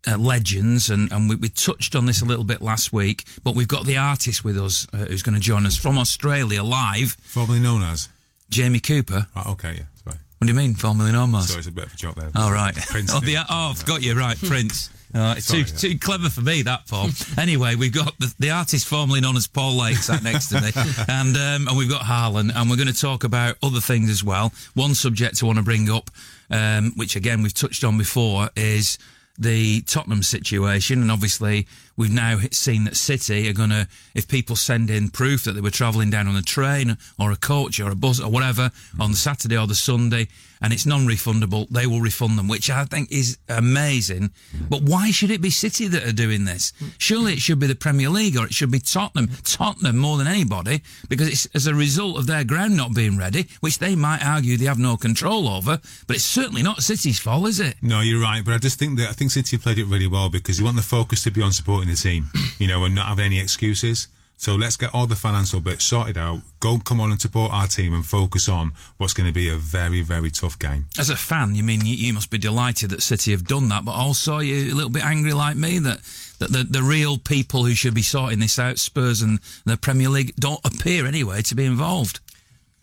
uh, 0.07 0.19
legends, 0.19 0.91
and, 0.91 1.13
and 1.13 1.29
we, 1.29 1.37
we 1.37 1.49
touched 1.49 1.95
on 1.95 2.07
this 2.07 2.23
a 2.23 2.25
little 2.25 2.45
bit 2.45 2.63
last 2.63 2.93
week. 2.93 3.25
But 3.45 3.55
we've 3.55 3.69
got 3.69 3.87
the 3.87 3.99
artist 3.99 4.45
with 4.45 4.59
us 4.59 4.87
uh, 4.93 4.99
who's 4.99 5.23
going 5.23 5.35
to 5.35 5.41
join 5.41 5.67
us 5.67 5.77
from 5.77 5.99
Australia 5.99 6.63
live, 6.63 7.17
Formerly 7.23 7.61
known 7.61 7.83
as. 7.83 8.09
Jamie 8.51 8.81
Cooper. 8.81 9.27
Right, 9.35 9.47
okay, 9.47 9.75
yeah, 9.77 9.85
sorry. 10.05 10.17
What 10.39 10.47
do 10.47 10.53
you 10.53 10.59
mean, 10.59 10.75
formerly 10.75 11.13
known 11.13 11.35
as? 11.35 11.49
Sorry, 11.49 11.61
it's 11.61 11.69
a 11.69 11.73
bit 11.73 11.87
of 11.87 11.95
a 11.95 11.97
joke 11.97 12.17
there. 12.17 12.31
All 12.35 12.53
right. 12.53 12.75
Prince. 12.75 13.13
oh, 13.15 13.21
the, 13.21 13.37
oh, 13.39 13.45
I've 13.49 13.87
got 13.87 14.03
you 14.03 14.19
right, 14.19 14.37
Prince. 14.37 14.91
Uh, 15.15 15.35
Sorry, 15.37 15.65
too, 15.65 15.73
yeah. 15.73 15.79
too 15.79 15.99
clever 15.99 16.29
for 16.31 16.41
me, 16.41 16.63
that 16.63 16.87
Paul. 16.89 17.09
anyway, 17.39 17.75
we've 17.75 17.93
got 17.93 18.19
the, 18.19 18.35
the 18.39 18.51
artist 18.51 18.87
formerly 18.87 19.21
known 19.21 19.37
as 19.37 19.47
Paul 19.47 19.77
Lake 19.77 19.97
sat 19.97 20.23
next 20.23 20.49
to 20.49 20.61
me, 20.61 20.71
and 21.09 21.37
um, 21.37 21.69
and 21.69 21.77
we've 21.77 21.91
got 21.91 22.03
Harlan, 22.03 22.51
and 22.51 22.71
we're 22.71 22.77
going 22.77 22.89
to 22.89 22.99
talk 22.99 23.25
about 23.25 23.57
other 23.63 23.81
things 23.81 24.09
as 24.11 24.25
well. 24.25 24.53
One 24.75 24.95
subject 24.95 25.43
I 25.43 25.47
want 25.47 25.59
to 25.59 25.65
bring 25.65 25.91
up, 25.91 26.11
um, 26.51 26.93
which 26.97 27.17
again 27.17 27.43
we've 27.43 27.55
touched 27.55 27.85
on 27.85 27.99
before, 27.99 28.49
is 28.57 28.99
the 29.39 29.83
Tottenham 29.83 30.23
situation, 30.23 31.03
and 31.03 31.11
obviously 31.11 31.67
we've 31.97 32.13
now 32.13 32.39
seen 32.51 32.85
that 32.85 32.97
City 32.97 33.49
are 33.49 33.55
going 33.55 33.71
to, 33.71 33.89
if 34.15 34.29
people 34.29 34.57
send 34.57 34.91
in 34.91 35.09
proof 35.09 35.45
that 35.45 35.53
they 35.53 35.61
were 35.61 35.71
travelling 35.71 36.11
down 36.11 36.27
on 36.27 36.37
a 36.37 36.43
train 36.43 36.97
or 37.19 37.33
a 37.33 37.37
coach 37.37 37.81
or 37.81 37.91
a 37.91 37.95
bus 37.95 38.21
or 38.21 38.31
whatever 38.31 38.71
on 39.01 39.11
the 39.11 39.17
Saturday 39.17 39.57
or 39.59 39.67
the 39.67 39.75
Sunday, 39.75 40.29
and 40.63 40.73
it's 40.73 40.87
non-refundable, 40.87 41.69
they 41.69 41.87
will 41.87 42.01
refund 42.01 42.39
them, 42.39 42.49
which 42.49 42.71
I 42.71 42.85
think 42.85 43.11
is 43.11 43.39
amazing. 43.49 44.31
But 44.69 44.83
why 44.83 45.11
should 45.11 45.31
it 45.31 45.41
be 45.41 45.51
City 45.51 45.89
that 45.89 46.07
are 46.07 46.13
doing 46.13 46.45
this? 46.45 46.73
Surely 46.99 47.35
it 47.35 47.41
should 47.41 47.59
be 47.59 47.67
the 47.67 47.75
Premier 47.75 48.09
League 48.09 48.37
or 48.37 48.47
it 48.47 48.55
should 48.55 48.71
be 48.71 48.79
Tottenham, 48.79 49.31
Tottenham 49.45 49.99
more 49.99 50.17
than 50.19 50.27
anybody, 50.27 50.83
because 51.09 51.29
it's 51.29 51.47
as 51.55 51.67
a 51.67 51.75
result 51.75 52.19
of 52.19 52.27
their 52.27 52.45
ground 52.45 52.77
not 52.77 52.95
being 52.95 53.19
ready, 53.19 53.49
which 53.61 53.79
they 53.79 53.95
might 53.95 54.25
argue 54.25 54.57
they 54.57 54.65
have 54.67 54.79
no 54.79 54.97
control 54.97 55.49
over. 55.49 55.81
But 56.07 56.17
it's 56.17 56.25
certainly 56.25 56.63
not 56.63 56.83
City's 56.83 57.19
fault, 57.19 57.49
is 57.49 57.61
it? 57.61 57.77
No, 57.83 58.01
you're 58.01 58.23
right, 58.23 58.45
but 58.45 58.55
I 58.55 58.59
just 58.59 58.79
think 58.79 58.99
that 58.99 59.09
I 59.09 59.13
think 59.13 59.31
City 59.31 59.59
played 59.59 59.79
it 59.79 59.87
really 59.87 60.07
well 60.07 60.29
because 60.29 60.59
you 60.59 60.65
want 60.65 60.77
the 60.77 60.83
focus 60.83 61.23
to 61.25 61.31
be 61.31 61.43
on 61.43 61.53
supporting 61.53 61.89
the 61.89 61.97
team, 61.97 62.31
you 62.59 62.67
know, 62.67 62.85
and 62.85 62.95
not 62.95 63.07
having 63.07 63.27
any 63.27 63.41
excuses. 63.41 64.09
So 64.43 64.57
let's 64.57 64.77
get 64.77 64.93
all 64.93 65.07
the 65.07 65.15
financial 65.15 65.61
bits 65.61 65.85
sorted 65.85 66.19
out. 66.19 66.41
Go, 66.59 66.81
come 66.81 67.01
on 67.01 67.13
and 67.13 67.21
support 67.21 67.53
our 67.53 67.69
team 67.69 67.95
and 67.95 68.05
focus 68.05 68.49
on 68.49 68.73
what's 68.97 69.13
going 69.13 69.29
to 69.29 69.33
be 69.33 69.49
a 69.49 69.55
very, 69.55 70.01
very 70.03 70.33
tough 70.33 70.59
game. 70.59 70.87
As 70.99 71.11
a 71.11 71.17
fan, 71.17 71.55
you 71.55 71.63
mean 71.63 71.87
you, 71.87 71.95
you 71.95 72.13
must 72.13 72.29
be 72.29 72.39
delighted 72.39 72.91
that 72.91 73.03
City 73.03 73.31
have 73.31 73.47
done 73.47 73.69
that, 73.69 73.85
but 73.85 73.93
also 73.93 74.41
you're 74.41 74.73
a 74.73 74.75
little 74.75 74.91
bit 74.91 75.05
angry 75.05 75.33
like 75.33 75.55
me 75.57 75.79
that 75.79 76.01
that 76.41 76.51
the, 76.51 76.65
the 76.65 76.83
real 76.83 77.19
people 77.19 77.65
who 77.65 77.75
should 77.75 77.95
be 77.95 78.03
sorting 78.03 78.41
this 78.41 78.59
out, 78.59 78.81
Spurs 78.81 79.23
and 79.23 79.39
the 79.65 79.77
Premier 79.77 80.09
League, 80.09 80.35
don't 80.35 80.61
appear 80.65 81.07
anyway 81.07 81.43
to 81.43 81.55
be 81.55 81.65
involved. 81.65 82.19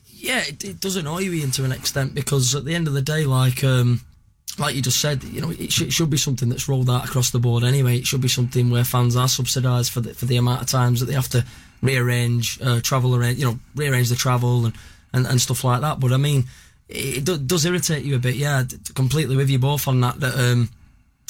Yeah, 0.06 0.44
it, 0.48 0.64
it 0.64 0.80
does 0.80 0.96
annoy 0.96 1.28
me 1.28 1.46
to 1.46 1.66
an 1.66 1.74
extent 1.74 2.16
because 2.16 2.56
at 2.56 2.64
the 2.64 2.74
end 2.74 2.88
of 2.88 2.94
the 2.94 3.02
day, 3.02 3.26
like 3.26 3.66
um, 3.66 4.00
like 4.60 4.76
you 4.76 4.82
just 4.82 5.00
said, 5.00 5.24
you 5.24 5.42
know, 5.42 5.52
it, 5.52 5.72
sh- 5.72 5.84
it 5.84 5.94
should 5.94 6.10
be 6.10 6.18
something 6.18 6.50
that's 6.50 6.68
rolled 6.68 6.90
out 6.90 7.06
across 7.06 7.30
the 7.32 7.40
board 7.40 7.64
anyway. 7.64 7.98
It 7.98 8.08
should 8.08 8.22
be 8.22 8.28
something 8.28 8.70
where 8.70 8.84
fans 8.84 9.16
are 9.16 9.28
subsidised 9.28 9.92
for 9.92 10.02
the, 10.02 10.14
for 10.14 10.26
the 10.26 10.38
amount 10.38 10.62
of 10.62 10.68
times 10.68 11.00
that 11.00 11.06
they 11.08 11.14
have 11.14 11.30
to 11.30 11.46
rearrange 11.82 12.60
uh, 12.62 12.82
travel, 12.82 13.16
arrange, 13.16 13.40
you 13.40 13.46
know, 13.46 13.60
rearrange 13.76 14.10
the 14.10 14.16
travel 14.16 14.66
and, 14.66 14.76
and, 15.14 15.26
and 15.26 15.42
stuff 15.42 15.64
like 15.64 15.82
that. 15.82 16.00
But 16.00 16.12
I 16.12 16.18
mean, 16.18 16.46
it, 16.88 17.24
do, 17.26 17.38
does 17.38 17.66
irritate 17.66 18.04
you 18.04 18.16
a 18.16 18.20
bit, 18.20 18.36
yeah. 18.36 18.64
d- 18.68 18.78
Completely 18.94 19.36
with 19.36 19.50
you 19.50 19.60
both 19.60 19.88
on 19.88 20.02
that. 20.02 20.20
That 20.20 20.36
um, 20.36 20.70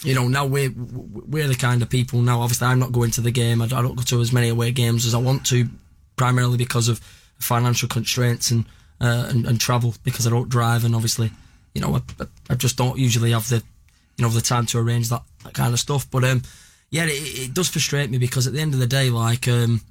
you 0.03 0.15
know, 0.15 0.27
now 0.27 0.45
we're 0.45 0.71
we're 0.71 1.47
the 1.47 1.55
kind 1.55 1.81
of 1.81 1.89
people 1.89 2.21
now. 2.21 2.41
Obviously, 2.41 2.67
I'm 2.67 2.79
not 2.79 2.91
going 2.93 3.11
to 3.11 3.21
the 3.21 3.31
game. 3.31 3.61
I, 3.61 3.65
I 3.65 3.81
don't 3.81 3.95
go 3.95 4.03
to 4.03 4.21
as 4.21 4.31
many 4.31 4.49
away 4.49 4.71
games 4.71 5.05
as 5.05 5.13
I 5.13 5.17
want 5.17 5.45
to, 5.47 5.67
primarily 6.15 6.57
because 6.57 6.87
of 6.87 6.99
financial 7.39 7.89
constraints 7.89 8.51
and 8.51 8.65
uh, 9.01 9.27
and, 9.29 9.45
and 9.45 9.59
travel 9.59 9.93
because 10.03 10.25
I 10.25 10.29
don't 10.29 10.49
drive 10.49 10.85
and 10.85 10.95
obviously, 10.95 11.31
you 11.79 11.85
know, 11.85 11.95
I, 12.19 12.25
I- 12.49 12.55
just 12.55 12.75
don't 12.77 12.97
usually 12.97 13.31
have 13.31 13.47
the 13.47 13.63
you 14.17 14.23
know 14.25 14.29
the 14.29 14.41
time 14.41 14.65
to 14.65 14.79
arrange 14.79 15.07
that, 15.09 15.21
that 15.45 15.53
kind 15.53 15.73
of 15.73 15.79
stuff. 15.79 16.09
But 16.11 16.23
um, 16.25 16.41
yeah, 16.89 17.05
it, 17.05 17.11
it 17.49 17.53
does 17.53 17.69
frustrate 17.69 18.09
me 18.09 18.17
because 18.17 18.47
at 18.47 18.53
the 18.53 18.59
end 18.59 18.73
of 18.73 18.79
the 18.81 18.87
day, 18.87 19.09
like 19.09 19.47
um, 19.47 19.81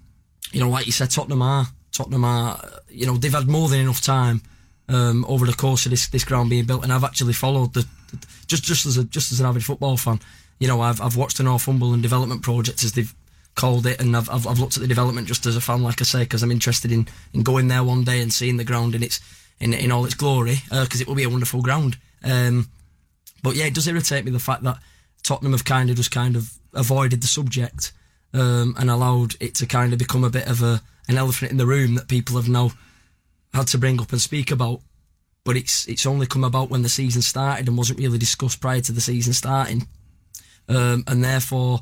you 0.52 0.60
know, 0.60 0.68
like 0.68 0.84
you 0.86 0.92
said, 0.92 1.10
Tottenham 1.10 1.40
are 1.42 1.66
Tottenham 1.92 2.24
are 2.24 2.60
you 2.90 3.06
know 3.06 3.16
they've 3.16 3.32
had 3.32 3.48
more 3.48 3.68
than 3.68 3.80
enough 3.80 4.02
time 4.02 4.42
um, 4.90 5.24
over 5.28 5.46
the 5.46 5.54
course 5.54 5.86
of 5.86 5.90
this 5.90 6.08
this 6.08 6.24
ground 6.24 6.50
being 6.50 6.66
built, 6.66 6.84
and 6.84 6.92
I've 6.92 7.04
actually 7.04 7.32
followed 7.32 7.72
the, 7.72 7.86
the 8.12 8.26
just 8.46 8.64
just 8.64 8.84
as 8.84 8.98
a 8.98 9.04
just 9.04 9.32
as 9.32 9.40
an 9.40 9.46
avid 9.46 9.64
football 9.64 9.96
fan, 9.96 10.20
you 10.58 10.68
know, 10.68 10.80
I've 10.82 11.00
I've 11.00 11.16
watched 11.16 11.38
the 11.38 11.44
Northumberland 11.44 12.02
development 12.02 12.42
project 12.42 12.84
as 12.84 12.92
they've 12.92 13.14
called 13.54 13.86
it, 13.86 13.98
and 14.00 14.14
I've 14.14 14.28
I've, 14.28 14.46
I've 14.46 14.58
looked 14.60 14.76
at 14.76 14.82
the 14.82 14.88
development 14.88 15.26
just 15.26 15.46
as 15.46 15.56
a 15.56 15.60
fan, 15.62 15.82
like 15.82 16.02
I 16.02 16.04
say, 16.04 16.20
because 16.24 16.42
I'm 16.42 16.52
interested 16.52 16.92
in 16.92 17.08
in 17.32 17.42
going 17.44 17.68
there 17.68 17.82
one 17.84 18.04
day 18.04 18.20
and 18.20 18.30
seeing 18.32 18.58
the 18.58 18.64
ground 18.64 18.94
and 18.94 19.02
its 19.02 19.20
in 19.60 19.74
in 19.74 19.90
all 19.92 20.04
its 20.04 20.14
glory, 20.14 20.58
because 20.70 21.00
it 21.00 21.06
will 21.08 21.14
be 21.14 21.24
a 21.24 21.30
wonderful 21.30 21.62
ground. 21.62 21.96
Um, 22.24 22.68
but 23.42 23.54
yeah, 23.56 23.66
it 23.66 23.74
does 23.74 23.86
irritate 23.88 24.24
me 24.24 24.30
the 24.30 24.38
fact 24.38 24.62
that 24.64 24.78
Tottenham 25.22 25.52
have 25.52 25.64
kind 25.64 25.90
of 25.90 25.96
just 25.96 26.10
kind 26.10 26.36
of 26.36 26.52
avoided 26.74 27.20
the 27.22 27.26
subject 27.28 27.92
um, 28.34 28.74
and 28.78 28.90
allowed 28.90 29.34
it 29.40 29.54
to 29.56 29.66
kind 29.66 29.92
of 29.92 29.98
become 29.98 30.24
a 30.24 30.30
bit 30.30 30.46
of 30.48 30.62
a 30.62 30.80
an 31.08 31.16
elephant 31.16 31.50
in 31.50 31.56
the 31.56 31.66
room 31.66 31.94
that 31.94 32.08
people 32.08 32.36
have 32.36 32.48
now 32.48 32.70
had 33.54 33.66
to 33.68 33.78
bring 33.78 34.00
up 34.00 34.12
and 34.12 34.20
speak 34.20 34.50
about. 34.50 34.80
But 35.44 35.56
it's 35.56 35.86
it's 35.88 36.04
only 36.06 36.26
come 36.26 36.44
about 36.44 36.68
when 36.70 36.82
the 36.82 36.88
season 36.90 37.22
started 37.22 37.68
and 37.68 37.78
wasn't 37.78 37.98
really 38.00 38.18
discussed 38.18 38.60
prior 38.60 38.80
to 38.82 38.92
the 38.92 39.00
season 39.00 39.32
starting, 39.32 39.88
um, 40.68 41.04
and 41.06 41.24
therefore 41.24 41.80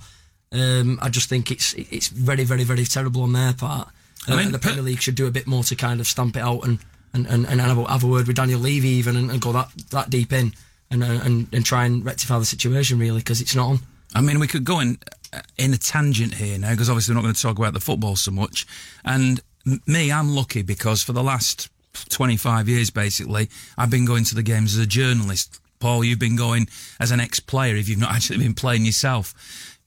um, 0.53 0.99
I 1.03 1.09
just 1.09 1.29
think 1.29 1.51
it's 1.51 1.75
it's 1.75 2.09
very 2.09 2.45
very 2.45 2.65
very 2.65 2.85
terrible 2.85 3.23
on 3.23 3.33
their 3.33 3.53
part. 3.55 3.89
I 4.29 4.33
Uh, 4.33 4.37
mean, 4.37 4.47
and 4.47 4.55
the 4.55 4.59
Premier 4.61 4.83
League 4.83 5.01
should 5.03 5.17
do 5.17 5.27
a 5.27 5.31
bit 5.33 5.47
more 5.47 5.65
to 5.65 5.75
kind 5.75 6.01
of 6.01 6.07
stamp 6.07 6.37
it 6.37 6.43
out 6.43 6.65
and 6.65 6.79
and, 7.15 7.27
and, 7.27 7.47
and 7.47 7.61
have, 7.61 7.79
a, 7.79 7.85
have 7.91 8.05
a 8.05 8.07
word 8.07 8.27
with 8.27 8.37
Daniel 8.37 8.61
Levy 8.61 8.89
even 8.89 9.17
and, 9.17 9.31
and 9.31 9.41
go 9.41 9.53
that 9.53 9.69
that 9.91 10.11
deep 10.11 10.33
in 10.33 10.53
and 10.91 11.03
uh, 11.03 11.21
and 11.25 11.49
and 11.53 11.65
try 11.65 11.85
and 11.85 12.05
rectify 12.05 12.39
the 12.39 12.45
situation 12.45 12.99
really 12.99 13.19
because 13.21 13.41
it's 13.41 13.55
not 13.55 13.69
on. 13.69 13.79
I 14.15 14.21
mean, 14.21 14.39
we 14.39 14.47
could 14.47 14.65
go 14.65 14.81
in 14.81 14.99
uh, 15.33 15.41
in 15.59 15.73
a 15.75 15.79
tangent 15.79 16.35
here 16.35 16.59
now 16.59 16.71
because 16.71 16.89
obviously 16.89 17.13
we're 17.13 17.17
not 17.21 17.23
going 17.23 17.35
to 17.35 17.43
talk 17.43 17.59
about 17.59 17.73
the 17.75 17.81
football 17.81 18.17
so 18.17 18.31
much. 18.31 18.67
And 19.05 19.41
m- 19.67 19.81
me, 19.87 20.13
I'm 20.13 20.35
lucky 20.35 20.63
because 20.63 21.03
for 21.03 21.13
the 21.13 21.23
last 21.23 21.69
25 22.11 22.69
years, 22.69 22.91
basically, 22.91 23.49
I've 23.79 23.91
been 23.91 24.05
going 24.05 24.25
to 24.25 24.35
the 24.35 24.43
games 24.43 24.75
as 24.77 24.81
a 24.85 24.87
journalist. 24.87 25.61
Paul, 25.79 26.05
you've 26.05 26.19
been 26.19 26.37
going 26.37 26.69
as 27.01 27.11
an 27.11 27.21
ex-player 27.21 27.77
if 27.77 27.89
you've 27.89 27.99
not 27.99 28.11
actually 28.15 28.39
been 28.39 28.55
playing 28.55 28.85
yourself. 28.87 29.35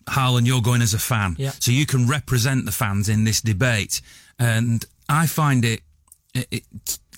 Harlan, 0.07 0.45
you're 0.45 0.61
going 0.61 0.81
as 0.81 0.93
a 0.95 0.99
fan, 0.99 1.35
Yeah. 1.37 1.51
so 1.59 1.71
you 1.71 1.85
can 1.85 2.07
represent 2.07 2.65
the 2.65 2.71
fans 2.71 3.09
in 3.09 3.25
this 3.25 3.41
debate. 3.41 4.01
And 4.39 4.83
I 5.07 5.27
find 5.27 5.63
it, 5.63 5.81
it, 6.33 6.47
it 6.51 6.63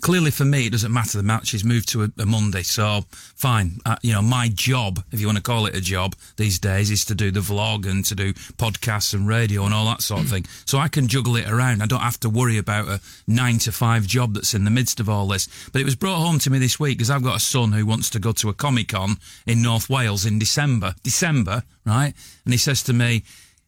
clearly 0.01 0.31
for 0.31 0.45
me, 0.45 0.67
it 0.67 0.71
doesn't 0.71 0.91
matter. 0.91 1.17
The 1.17 1.23
match 1.23 1.53
is 1.53 1.63
moved 1.63 1.89
to 1.89 2.03
a, 2.03 2.11
a 2.19 2.25
Monday, 2.25 2.63
so 2.63 3.05
fine. 3.11 3.79
Uh, 3.85 3.95
you 4.01 4.13
know, 4.13 4.21
my 4.21 4.49
job, 4.49 5.03
if 5.11 5.19
you 5.19 5.27
want 5.27 5.37
to 5.37 5.43
call 5.43 5.65
it 5.65 5.75
a 5.75 5.81
job 5.81 6.15
these 6.37 6.59
days, 6.59 6.91
is 6.91 7.05
to 7.05 7.15
do 7.15 7.31
the 7.31 7.39
vlog 7.39 7.89
and 7.89 8.03
to 8.05 8.15
do 8.15 8.33
podcasts 8.33 9.13
and 9.13 9.27
radio 9.27 9.63
and 9.65 9.73
all 9.73 9.85
that 9.85 10.01
sort 10.01 10.21
of 10.21 10.29
thing. 10.29 10.45
So 10.65 10.77
I 10.77 10.87
can 10.87 11.07
juggle 11.07 11.35
it 11.35 11.49
around. 11.49 11.81
I 11.81 11.85
don't 11.85 12.01
have 12.01 12.19
to 12.21 12.29
worry 12.29 12.57
about 12.57 12.87
a 12.87 12.99
nine 13.27 13.59
to 13.59 13.71
five 13.71 14.05
job 14.07 14.33
that's 14.33 14.53
in 14.53 14.65
the 14.65 14.71
midst 14.71 14.99
of 14.99 15.09
all 15.09 15.27
this. 15.27 15.47
But 15.71 15.81
it 15.81 15.85
was 15.85 15.95
brought 15.95 16.19
home 16.19 16.39
to 16.39 16.49
me 16.49 16.59
this 16.59 16.79
week 16.79 16.97
because 16.97 17.09
I've 17.09 17.23
got 17.23 17.37
a 17.37 17.39
son 17.39 17.71
who 17.71 17.85
wants 17.85 18.09
to 18.11 18.19
go 18.19 18.31
to 18.33 18.49
a 18.49 18.53
Comic 18.53 18.89
Con 18.89 19.17
in 19.45 19.61
North 19.61 19.89
Wales 19.89 20.25
in 20.25 20.39
December. 20.39 20.95
December, 21.03 21.63
right? 21.85 22.13
And 22.45 22.53
he 22.53 22.57
says 22.57 22.83
to 22.83 22.93
me, 22.93 23.23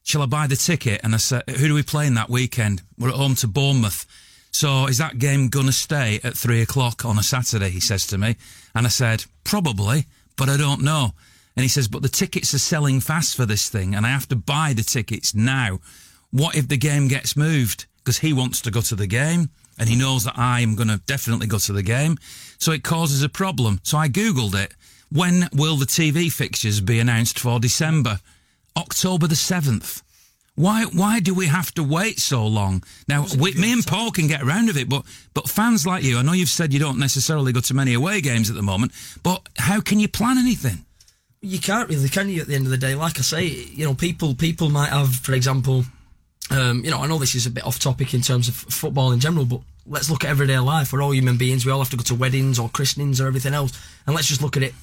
Shall 0.06 0.22
I 0.22 0.26
buy 0.26 0.48
the 0.48 0.58
ticket? 0.58 1.00
And 1.04 1.14
I 1.14 1.18
said, 1.18 1.44
Who 1.48 1.68
do 1.70 1.74
we 1.74 1.84
play 1.84 2.08
in 2.08 2.16
that 2.16 2.30
weekend? 2.30 2.82
We're 2.98 3.10
at 3.10 3.16
home 3.16 3.36
to 3.36 3.48
Bournemouth. 3.48 4.06
So 4.54 4.86
is 4.86 5.00
that 5.00 5.18
game 5.18 5.50
going 5.50 5.66
to 5.66 5.74
stay 5.74 6.20
at 6.24 6.38
three 6.38 6.62
o'clock 6.62 7.04
on 7.04 7.18
a 7.18 7.24
Saturday? 7.24 7.70
He 7.70 7.80
says 7.80 8.06
to 8.08 8.20
me. 8.20 8.36
And 8.76 8.86
I 8.86 8.90
said, 8.90 9.26
Probably, 9.44 10.06
but 10.38 10.48
I 10.48 10.58
don't 10.58 10.84
know. 10.84 11.14
And 11.56 11.64
he 11.64 11.68
says, 11.68 11.88
But 11.88 12.04
the 12.04 12.08
tickets 12.08 12.54
are 12.54 12.60
selling 12.60 13.00
fast 13.00 13.36
for 13.36 13.48
this 13.48 13.68
thing, 13.68 13.96
and 13.96 14.06
I 14.06 14.10
have 14.10 14.28
to 14.30 14.36
buy 14.36 14.74
the 14.74 14.84
tickets 14.84 15.34
now. 15.34 15.80
What 16.30 16.56
if 16.56 16.68
the 16.68 16.78
game 16.78 17.08
gets 17.08 17.36
moved? 17.36 17.88
Because 17.98 18.20
he 18.20 18.32
wants 18.32 18.62
to 18.62 18.72
go 18.72 18.82
to 18.82 18.96
the 18.96 19.08
game, 19.08 19.50
and 19.80 19.90
he 19.90 19.96
knows 19.96 20.24
that 20.26 20.38
I 20.38 20.62
am 20.62 20.76
going 20.76 20.88
to 20.90 21.02
definitely 21.08 21.48
go 21.48 21.58
to 21.58 21.74
the 21.74 21.84
game. 21.84 22.18
So 22.60 22.72
it 22.72 22.84
causes 22.84 23.24
a 23.24 23.30
problem. 23.30 23.80
So 23.84 23.98
I 23.98 24.08
Googled 24.08 24.56
it. 24.56 24.74
When 25.12 25.50
will 25.52 25.78
the 25.78 25.86
TV 25.86 26.32
fixtures 26.32 26.80
be 26.80 27.00
announced 27.00 27.40
for 27.40 27.60
December? 27.60 28.20
October 28.78 29.28
the 29.28 29.36
7th. 29.36 30.03
Why 30.56 30.86
why 30.86 31.20
do 31.20 31.34
we 31.34 31.48
have 31.48 31.74
to 31.74 31.84
wait 31.84 32.20
so 32.20 32.46
long? 32.46 32.84
Now, 33.08 33.26
we, 33.40 33.54
me 33.56 33.74
and 33.74 33.86
Paul 33.86 34.12
can 34.12 34.28
get 34.28 34.44
around 34.44 34.70
of 34.70 34.78
it, 34.78 34.88
but 34.88 35.04
but 35.34 35.50
fans 35.50 35.88
like 35.88 36.04
you, 36.04 36.20
I 36.20 36.22
know 36.22 36.34
you've 36.34 36.50
said 36.50 36.74
you 36.74 36.80
don't 36.80 37.00
necessarily 37.00 37.52
go 37.52 37.60
to 37.62 37.74
many 37.74 37.94
away 37.94 38.22
games 38.22 38.50
at 38.50 38.56
the 38.56 38.62
moment, 38.62 38.92
but 39.24 39.48
how 39.58 39.82
can 39.82 40.00
you 40.00 40.08
plan 40.08 40.38
anything? 40.38 40.86
you 41.44 41.60
can't 41.60 41.90
really, 41.90 42.08
can 42.08 42.30
you? 42.30 42.42
At 42.42 42.48
the 42.48 42.56
end 42.56 42.66
of 42.66 42.72
the 42.72 42.78
day, 42.78 42.96
like 42.96 43.20
I 43.20 43.22
say, 43.22 43.46
you 43.46 43.86
know, 43.86 43.94
people 43.94 44.34
people 44.34 44.70
might 44.70 44.90
have, 44.90 45.14
for 45.14 45.34
example, 45.34 45.84
um, 46.50 46.84
you 46.86 46.90
know, 46.90 47.00
I 47.00 47.08
know 47.08 47.20
this 47.20 47.36
is 47.36 47.46
a 47.46 47.52
bit 47.52 47.66
off 47.66 47.80
topic 47.80 48.14
in 48.14 48.22
terms 48.22 48.48
of 48.48 48.56
f- 48.56 48.74
football 48.74 49.12
in 49.12 49.20
general, 49.20 49.44
but 49.44 49.60
let's 49.86 50.10
look 50.10 50.24
at 50.24 50.30
everyday 50.30 50.58
life. 50.60 50.94
We're 50.94 51.04
all 51.04 51.14
human 51.14 51.38
beings. 51.38 51.66
We 51.66 51.72
all 51.74 51.80
have 51.80 51.90
to 51.90 51.98
go 51.98 52.04
to 52.04 52.16
weddings 52.16 52.60
or 52.60 52.70
christenings 52.70 53.20
or 53.20 53.28
everything 53.28 53.54
else, 53.54 53.74
and 54.08 54.16
let's 54.16 54.28
just 54.28 54.42
look 54.42 54.56
at 54.56 54.64
it, 54.64 54.74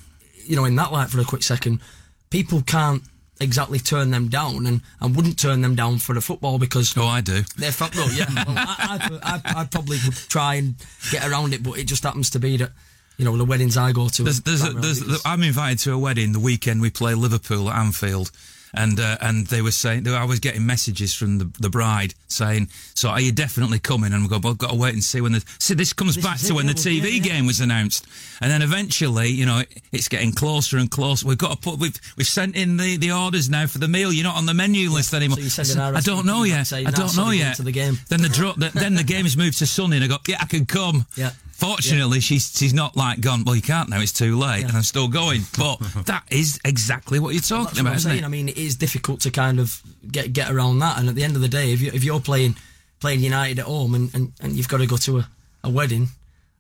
you 0.44 0.54
know, 0.54 0.66
in 0.66 0.76
that 0.76 0.92
light 0.92 1.08
for 1.08 1.18
a 1.18 1.24
quick 1.24 1.42
second. 1.42 1.80
People 2.28 2.60
can't 2.60 3.02
exactly 3.40 3.78
turn 3.78 4.10
them 4.10 4.28
down, 4.28 4.66
and 4.66 4.80
and 5.00 5.16
wouldn't 5.16 5.38
turn 5.38 5.60
them 5.62 5.74
down 5.74 5.98
for 5.98 6.14
the 6.14 6.20
football 6.20 6.58
because 6.58 6.96
Oh, 6.96 7.06
I 7.06 7.20
do. 7.20 7.42
they're 7.56 7.72
well, 7.94 8.10
yeah. 8.12 8.26
Well, 8.34 8.54
I, 8.56 9.08
I, 9.22 9.40
I, 9.56 9.60
I 9.60 9.64
probably 9.64 9.98
would 10.04 10.14
try 10.28 10.54
and 10.56 10.74
get 11.10 11.26
around 11.26 11.54
it, 11.54 11.62
but 11.62 11.78
it 11.78 11.84
just 11.84 12.02
happens 12.02 12.30
to 12.30 12.38
be 12.38 12.56
that. 12.58 12.72
You 13.18 13.26
know, 13.26 13.36
the 13.36 13.44
weddings 13.44 13.76
I 13.76 13.92
go 13.92 14.08
to. 14.08 14.22
There's, 14.22 14.40
there's, 14.40 14.64
a, 14.66 14.70
there's, 14.72 15.20
I'm 15.26 15.42
invited 15.42 15.78
to 15.80 15.92
a 15.92 15.98
wedding 15.98 16.32
the 16.32 16.40
weekend 16.40 16.80
we 16.80 16.88
play 16.88 17.12
Liverpool 17.14 17.68
at 17.68 17.76
Anfield. 17.76 18.30
And 18.72 19.00
uh, 19.00 19.16
and 19.20 19.46
they 19.48 19.62
were 19.62 19.70
saying 19.72 20.04
they 20.04 20.10
were, 20.10 20.16
I 20.16 20.24
was 20.24 20.38
getting 20.38 20.64
messages 20.64 21.14
from 21.14 21.38
the, 21.38 21.50
the 21.58 21.70
bride 21.70 22.14
saying, 22.28 22.68
"So 22.94 23.08
are 23.08 23.20
you 23.20 23.32
definitely 23.32 23.80
coming?" 23.80 24.12
And 24.12 24.22
we 24.22 24.28
go, 24.28 24.38
"Well, 24.42 24.52
I've 24.52 24.58
got 24.58 24.70
to 24.70 24.76
wait 24.76 24.94
and 24.94 25.02
see 25.02 25.20
when 25.20 25.32
the 25.32 25.44
see 25.58 25.74
this 25.74 25.92
comes 25.92 26.14
This 26.14 26.24
back 26.24 26.38
to 26.38 26.52
it, 26.52 26.52
when 26.52 26.66
the 26.66 26.74
TV 26.74 27.02
yeah, 27.02 27.08
yeah. 27.08 27.22
game 27.22 27.46
was 27.46 27.60
announced." 27.60 28.06
And 28.40 28.50
then 28.50 28.62
eventually, 28.62 29.28
you 29.28 29.44
know, 29.44 29.58
it, 29.58 29.82
it's 29.92 30.08
getting 30.08 30.32
closer 30.32 30.78
and 30.78 30.90
closer. 30.90 31.26
We've 31.26 31.36
got 31.38 31.50
to 31.50 31.56
put 31.56 31.80
we've 31.80 31.98
we've 32.16 32.26
sent 32.26 32.56
in 32.56 32.76
the, 32.76 32.96
the 32.96 33.12
orders 33.12 33.50
now 33.50 33.66
for 33.66 33.78
the 33.78 33.88
meal. 33.88 34.12
You're 34.12 34.24
not 34.24 34.36
on 34.36 34.46
the 34.46 34.54
menu 34.54 34.90
list 34.90 35.14
anymore. 35.14 35.38
so 35.38 35.82
I 35.82 36.00
don't 36.00 36.26
know 36.26 36.44
yet. 36.44 36.72
I 36.72 36.90
don't 36.90 37.16
know 37.16 37.30
yet. 37.30 37.56
the 37.56 37.72
game." 37.72 37.98
Then 38.08 38.22
the 38.22 38.70
then 38.74 38.94
the 38.94 39.04
game 39.04 39.26
is 39.26 39.36
moved 39.36 39.58
to 39.58 39.66
Sunday, 39.66 39.96
and 39.96 40.04
I 40.04 40.08
go, 40.08 40.18
"Yeah, 40.28 40.38
I 40.40 40.46
can 40.46 40.66
come." 40.66 41.06
Yeah. 41.16 41.32
Fortunately, 41.60 42.20
she's 42.20 42.56
she's 42.56 42.72
not 42.72 42.96
like 42.96 43.20
gone. 43.20 43.44
Well, 43.44 43.54
you 43.54 43.60
can't 43.60 43.90
now; 43.90 44.00
it's 44.00 44.12
too 44.12 44.38
late, 44.38 44.64
and 44.64 44.72
I'm 44.72 44.82
still 44.82 45.08
going. 45.08 45.42
But 45.58 45.76
that 46.06 46.24
is 46.30 46.58
exactly 46.64 47.18
what 47.18 47.34
you're 47.34 47.42
talking 47.42 47.64
what 47.64 47.80
about, 47.80 47.96
isn't 47.96 48.12
it? 48.12 48.24
I 48.24 48.28
mean, 48.28 48.48
is 48.64 48.76
difficult 48.76 49.20
to 49.20 49.30
kind 49.30 49.58
of 49.60 49.82
get 50.10 50.32
get 50.32 50.50
around 50.50 50.78
that. 50.80 50.98
And 50.98 51.08
at 51.08 51.14
the 51.14 51.24
end 51.24 51.36
of 51.36 51.42
the 51.42 51.48
day, 51.48 51.72
if 51.72 51.80
you 51.80 51.90
if 51.92 52.04
you're 52.04 52.20
playing 52.20 52.56
playing 53.00 53.20
United 53.20 53.58
at 53.58 53.64
home 53.64 53.94
and, 53.94 54.14
and, 54.14 54.32
and 54.40 54.52
you've 54.52 54.68
got 54.68 54.78
to 54.78 54.86
go 54.86 54.96
to 54.98 55.18
a, 55.18 55.28
a 55.64 55.70
wedding, 55.70 56.08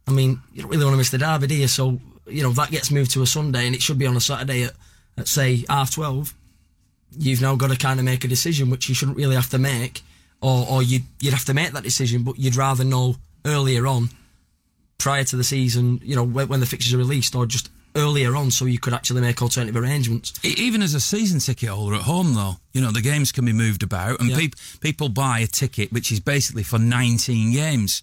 I 0.06 0.12
mean, 0.12 0.40
you 0.52 0.62
don't 0.62 0.70
really 0.70 0.84
want 0.84 0.94
to 0.94 0.98
miss 0.98 1.10
the 1.10 1.18
derby, 1.18 1.46
do 1.46 1.54
you? 1.54 1.68
So 1.68 2.00
you 2.26 2.42
know 2.42 2.52
that 2.52 2.70
gets 2.70 2.90
moved 2.90 3.10
to 3.12 3.22
a 3.22 3.26
Sunday, 3.26 3.66
and 3.66 3.74
it 3.74 3.82
should 3.82 3.98
be 3.98 4.06
on 4.06 4.16
a 4.16 4.20
Saturday 4.20 4.64
at, 4.64 4.72
at 5.16 5.28
say 5.28 5.64
half 5.68 5.94
twelve. 5.94 6.34
You've 7.18 7.42
now 7.42 7.56
got 7.56 7.70
to 7.70 7.76
kind 7.76 7.98
of 7.98 8.04
make 8.04 8.24
a 8.24 8.28
decision, 8.28 8.70
which 8.70 8.88
you 8.88 8.94
shouldn't 8.94 9.18
really 9.18 9.34
have 9.34 9.50
to 9.50 9.58
make, 9.58 10.02
or 10.40 10.66
or 10.68 10.82
you 10.82 11.00
you'd 11.20 11.34
have 11.34 11.44
to 11.46 11.54
make 11.54 11.72
that 11.72 11.82
decision, 11.82 12.22
but 12.22 12.38
you'd 12.38 12.56
rather 12.56 12.84
know 12.84 13.16
earlier 13.44 13.86
on 13.86 14.10
prior 14.98 15.24
to 15.24 15.36
the 15.36 15.44
season, 15.44 15.98
you 16.04 16.14
know, 16.14 16.22
when, 16.22 16.46
when 16.48 16.60
the 16.60 16.66
fixtures 16.66 16.92
are 16.92 16.98
released, 16.98 17.34
or 17.34 17.46
just 17.46 17.70
earlier 17.96 18.36
on, 18.36 18.50
so 18.50 18.64
you 18.64 18.78
could 18.78 18.92
actually 18.94 19.20
make 19.20 19.42
alternative 19.42 19.76
arrangements. 19.76 20.32
Even 20.44 20.82
as 20.82 20.94
a 20.94 21.00
season 21.00 21.40
ticket 21.40 21.68
holder 21.70 21.96
at 21.96 22.02
home, 22.02 22.34
though, 22.34 22.56
you 22.72 22.80
know 22.80 22.92
the 22.92 23.00
games 23.02 23.32
can 23.32 23.44
be 23.44 23.52
moved 23.52 23.82
about, 23.82 24.20
and 24.20 24.30
Yeah. 24.30 24.36
peop 24.38 24.54
people 24.80 25.08
buy 25.08 25.40
a 25.40 25.46
ticket 25.46 25.92
which 25.92 26.12
is 26.12 26.20
basically 26.20 26.62
for 26.62 26.78
19 26.78 27.52
games. 27.52 28.02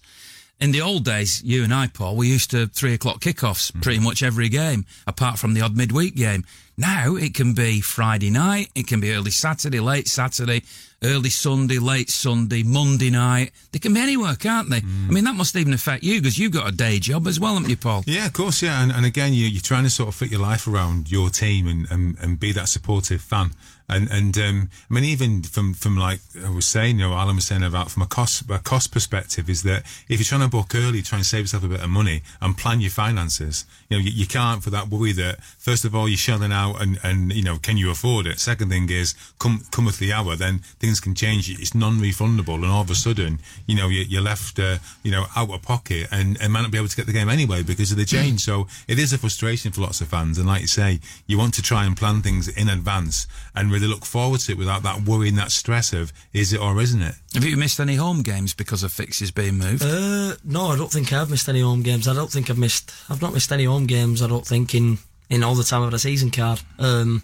In 0.60 0.72
the 0.72 0.80
old 0.80 1.04
days, 1.04 1.40
you 1.44 1.62
and 1.62 1.72
I, 1.72 1.86
Paul, 1.86 2.16
we 2.16 2.26
used 2.26 2.50
to 2.50 2.66
three 2.66 2.92
o'clock 2.92 3.20
kickoffs 3.20 3.70
mm-hmm. 3.70 3.80
pretty 3.80 4.00
much 4.00 4.24
every 4.24 4.48
game, 4.48 4.86
apart 5.06 5.38
from 5.38 5.54
the 5.54 5.60
odd 5.60 5.76
midweek 5.76 6.16
game. 6.16 6.44
Now 6.76 7.14
it 7.14 7.32
can 7.32 7.54
be 7.54 7.80
Friday 7.80 8.30
night, 8.30 8.68
it 8.74 8.88
can 8.88 9.00
be 9.00 9.12
early 9.12 9.30
Saturday, 9.30 9.78
late 9.78 10.08
Saturday, 10.08 10.62
early 11.04 11.30
Sunday, 11.30 11.78
late 11.78 12.10
Sunday, 12.10 12.64
Monday 12.64 13.10
night. 13.10 13.52
They 13.70 13.78
can 13.78 13.94
be 13.94 14.00
anywhere, 14.00 14.34
can't 14.34 14.68
they? 14.68 14.80
Mm. 14.80 15.08
I 15.08 15.12
mean, 15.12 15.24
that 15.24 15.36
must 15.36 15.54
even 15.54 15.72
affect 15.72 16.02
you 16.02 16.20
because 16.20 16.38
you've 16.38 16.52
got 16.52 16.68
a 16.68 16.76
day 16.76 16.98
job 16.98 17.28
as 17.28 17.38
well, 17.38 17.54
haven't 17.54 17.70
you, 17.70 17.76
Paul? 17.76 18.02
Yeah, 18.06 18.26
of 18.26 18.32
course, 18.32 18.60
yeah. 18.60 18.82
And, 18.82 18.90
and 18.90 19.06
again, 19.06 19.34
you, 19.34 19.46
you're 19.46 19.62
trying 19.62 19.84
to 19.84 19.90
sort 19.90 20.08
of 20.08 20.16
fit 20.16 20.32
your 20.32 20.40
life 20.40 20.66
around 20.66 21.08
your 21.08 21.30
team 21.30 21.68
and, 21.68 21.88
and, 21.88 22.16
and 22.20 22.40
be 22.40 22.50
that 22.52 22.66
supportive 22.66 23.20
fan. 23.20 23.52
And 23.88 24.10
and 24.10 24.36
um, 24.38 24.70
I 24.90 24.94
mean, 24.94 25.04
even 25.04 25.42
from 25.42 25.74
from 25.74 25.96
like 25.96 26.20
I 26.44 26.50
was 26.50 26.66
saying, 26.66 26.98
you 26.98 27.08
know, 27.08 27.14
Alan 27.14 27.36
was 27.36 27.46
saying 27.46 27.62
about 27.62 27.90
from 27.90 28.02
a 28.02 28.06
cost 28.06 28.48
a 28.50 28.58
cost 28.58 28.92
perspective, 28.92 29.48
is 29.48 29.62
that 29.62 29.84
if 30.08 30.18
you're 30.18 30.24
trying 30.24 30.42
to 30.42 30.48
book 30.48 30.74
early, 30.74 31.02
try 31.02 31.18
and 31.18 31.26
save 31.26 31.42
yourself 31.42 31.64
a 31.64 31.68
bit 31.68 31.80
of 31.80 31.90
money 31.90 32.22
and 32.40 32.56
plan 32.56 32.80
your 32.80 32.90
finances. 32.90 33.64
You 33.88 33.96
know, 33.96 34.02
you, 34.02 34.10
you 34.10 34.26
can't 34.26 34.62
for 34.62 34.70
that 34.70 34.88
worry 34.88 35.12
that 35.12 35.42
first 35.42 35.84
of 35.84 35.94
all 35.94 36.08
you're 36.08 36.18
shelling 36.18 36.52
out 36.52 36.82
and 36.82 36.98
and 37.02 37.32
you 37.32 37.42
know 37.42 37.56
can 37.58 37.76
you 37.76 37.90
afford 37.90 38.26
it. 38.26 38.38
Second 38.38 38.68
thing 38.68 38.90
is 38.90 39.14
come 39.38 39.62
cometh 39.70 39.98
the 39.98 40.12
hour, 40.12 40.36
then 40.36 40.58
things 40.80 41.00
can 41.00 41.14
change. 41.14 41.48
It's 41.50 41.74
non-refundable, 41.74 42.56
and 42.56 42.66
all 42.66 42.82
of 42.82 42.90
a 42.90 42.94
sudden, 42.94 43.40
you 43.66 43.76
know, 43.76 43.88
you're, 43.88 44.04
you're 44.04 44.22
left 44.22 44.58
uh, 44.58 44.78
you 45.02 45.10
know 45.10 45.26
out 45.36 45.50
of 45.50 45.62
pocket 45.62 46.08
and, 46.10 46.40
and 46.40 46.52
might 46.52 46.62
not 46.62 46.70
be 46.70 46.78
able 46.78 46.88
to 46.88 46.96
get 46.96 47.06
the 47.06 47.12
game 47.12 47.28
anyway 47.28 47.62
because 47.62 47.90
of 47.90 47.98
the 47.98 48.04
change. 48.04 48.40
So 48.40 48.66
it 48.86 48.98
is 48.98 49.12
a 49.12 49.18
frustration 49.18 49.72
for 49.72 49.80
lots 49.80 50.00
of 50.00 50.08
fans. 50.08 50.38
And 50.38 50.46
like 50.46 50.62
you 50.62 50.66
say, 50.66 51.00
you 51.26 51.38
want 51.38 51.54
to 51.54 51.62
try 51.62 51.84
and 51.84 51.96
plan 51.96 52.22
things 52.22 52.48
in 52.48 52.68
advance 52.68 53.26
and 53.54 53.70
really 53.78 53.92
look 53.92 54.04
forward 54.04 54.40
to 54.40 54.52
it 54.52 54.58
without 54.58 54.82
that 54.82 55.02
worry 55.02 55.28
and 55.28 55.38
that 55.38 55.50
stress 55.50 55.92
of 55.92 56.12
is 56.32 56.52
it 56.52 56.60
or 56.60 56.80
isn't 56.80 57.02
it? 57.02 57.14
Have 57.34 57.44
you 57.44 57.56
missed 57.56 57.80
any 57.80 57.96
home 57.96 58.22
games 58.22 58.54
because 58.54 58.82
of 58.82 58.92
fixes 58.92 59.30
being 59.30 59.58
moved? 59.58 59.82
Uh, 59.82 60.34
no, 60.44 60.66
I 60.66 60.76
don't 60.76 60.90
think 60.90 61.12
I've 61.12 61.30
missed 61.30 61.48
any 61.48 61.60
home 61.60 61.82
games. 61.82 62.08
I 62.08 62.14
don't 62.14 62.30
think 62.30 62.50
I've 62.50 62.58
missed. 62.58 62.92
I've 63.08 63.22
not 63.22 63.32
missed 63.32 63.52
any 63.52 63.64
home 63.64 63.86
games. 63.86 64.22
I 64.22 64.26
don't 64.26 64.46
think 64.46 64.74
in 64.74 64.98
in 65.30 65.44
all 65.44 65.54
the 65.54 65.64
time 65.64 65.82
I've 65.82 65.88
had 65.88 65.94
a 65.94 65.98
season 65.98 66.30
card. 66.30 66.60
Um, 66.78 67.22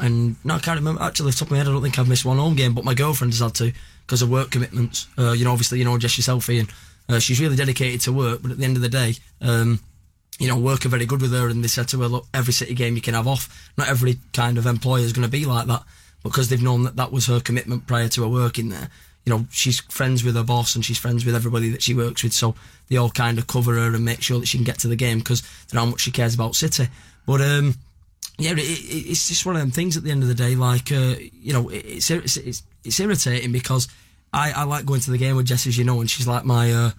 and 0.00 0.36
no, 0.44 0.54
I 0.54 0.58
can't 0.58 0.78
remember. 0.78 1.02
Actually, 1.02 1.28
off 1.28 1.34
the 1.34 1.38
top 1.40 1.48
of 1.48 1.52
my 1.52 1.58
head, 1.58 1.68
I 1.68 1.70
don't 1.70 1.82
think 1.82 1.98
I've 1.98 2.08
missed 2.08 2.24
one 2.24 2.38
home 2.38 2.54
game. 2.54 2.74
But 2.74 2.84
my 2.84 2.94
girlfriend 2.94 3.32
has 3.32 3.40
had 3.40 3.54
to 3.56 3.72
because 4.06 4.22
of 4.22 4.30
work 4.30 4.50
commitments. 4.50 5.06
Uh, 5.18 5.32
you 5.32 5.44
know, 5.44 5.52
obviously, 5.52 5.78
you 5.78 5.84
know, 5.84 5.98
just 5.98 6.16
yourself, 6.16 6.48
Ian. 6.48 6.68
Uh, 7.08 7.18
she's 7.18 7.40
really 7.40 7.56
dedicated 7.56 8.00
to 8.02 8.12
work, 8.12 8.40
but 8.42 8.52
at 8.52 8.58
the 8.58 8.64
end 8.64 8.76
of 8.76 8.82
the 8.82 8.88
day, 8.88 9.14
um, 9.40 9.80
you 10.42 10.48
know, 10.48 10.58
work 10.58 10.84
are 10.84 10.88
very 10.88 11.06
good 11.06 11.22
with 11.22 11.32
her, 11.32 11.48
and 11.48 11.62
they 11.62 11.68
said 11.68 11.86
to 11.86 12.00
her, 12.00 12.08
"Look, 12.08 12.26
every 12.34 12.52
city 12.52 12.74
game 12.74 12.96
you 12.96 13.00
can 13.00 13.14
have 13.14 13.28
off. 13.28 13.70
Not 13.78 13.86
every 13.88 14.18
kind 14.32 14.58
of 14.58 14.66
employer 14.66 15.04
is 15.04 15.12
going 15.12 15.24
to 15.24 15.30
be 15.30 15.44
like 15.44 15.68
that, 15.68 15.84
because 16.24 16.48
they've 16.48 16.60
known 16.60 16.82
that 16.82 16.96
that 16.96 17.12
was 17.12 17.26
her 17.26 17.38
commitment 17.38 17.86
prior 17.86 18.08
to 18.08 18.22
her 18.22 18.28
working 18.28 18.68
there. 18.68 18.90
You 19.24 19.32
know, 19.32 19.46
she's 19.52 19.78
friends 19.82 20.24
with 20.24 20.34
her 20.34 20.42
boss 20.42 20.74
and 20.74 20.84
she's 20.84 20.98
friends 20.98 21.24
with 21.24 21.36
everybody 21.36 21.70
that 21.70 21.80
she 21.80 21.94
works 21.94 22.24
with, 22.24 22.32
so 22.32 22.56
they 22.88 22.96
all 22.96 23.10
kind 23.10 23.38
of 23.38 23.46
cover 23.46 23.74
her 23.74 23.94
and 23.94 24.04
make 24.04 24.20
sure 24.20 24.40
that 24.40 24.46
she 24.46 24.58
can 24.58 24.64
get 24.64 24.80
to 24.80 24.88
the 24.88 24.96
game 24.96 25.18
because 25.18 25.42
they 25.42 25.76
know 25.76 25.84
how 25.84 25.90
much 25.92 26.00
she 26.00 26.10
cares 26.10 26.34
about 26.34 26.56
City. 26.56 26.88
But 27.24 27.40
um, 27.40 27.76
yeah, 28.36 28.50
it, 28.50 28.58
it, 28.58 29.10
it's 29.10 29.28
just 29.28 29.46
one 29.46 29.54
of 29.54 29.62
them 29.62 29.70
things. 29.70 29.96
At 29.96 30.02
the 30.02 30.10
end 30.10 30.24
of 30.24 30.28
the 30.28 30.34
day, 30.34 30.56
like 30.56 30.90
uh, 30.90 31.14
you 31.40 31.52
know, 31.52 31.68
it, 31.68 31.84
it's, 31.86 32.10
it's 32.10 32.36
it's 32.36 32.62
it's 32.82 32.98
irritating 32.98 33.52
because 33.52 33.86
I, 34.32 34.50
I 34.50 34.64
like 34.64 34.86
going 34.86 35.02
to 35.02 35.12
the 35.12 35.18
game 35.18 35.36
with 35.36 35.46
Jess, 35.46 35.68
as 35.68 35.78
you 35.78 35.84
know, 35.84 36.00
and 36.00 36.10
she's 36.10 36.26
like 36.26 36.44
my 36.44 36.72
uh, 36.72 36.90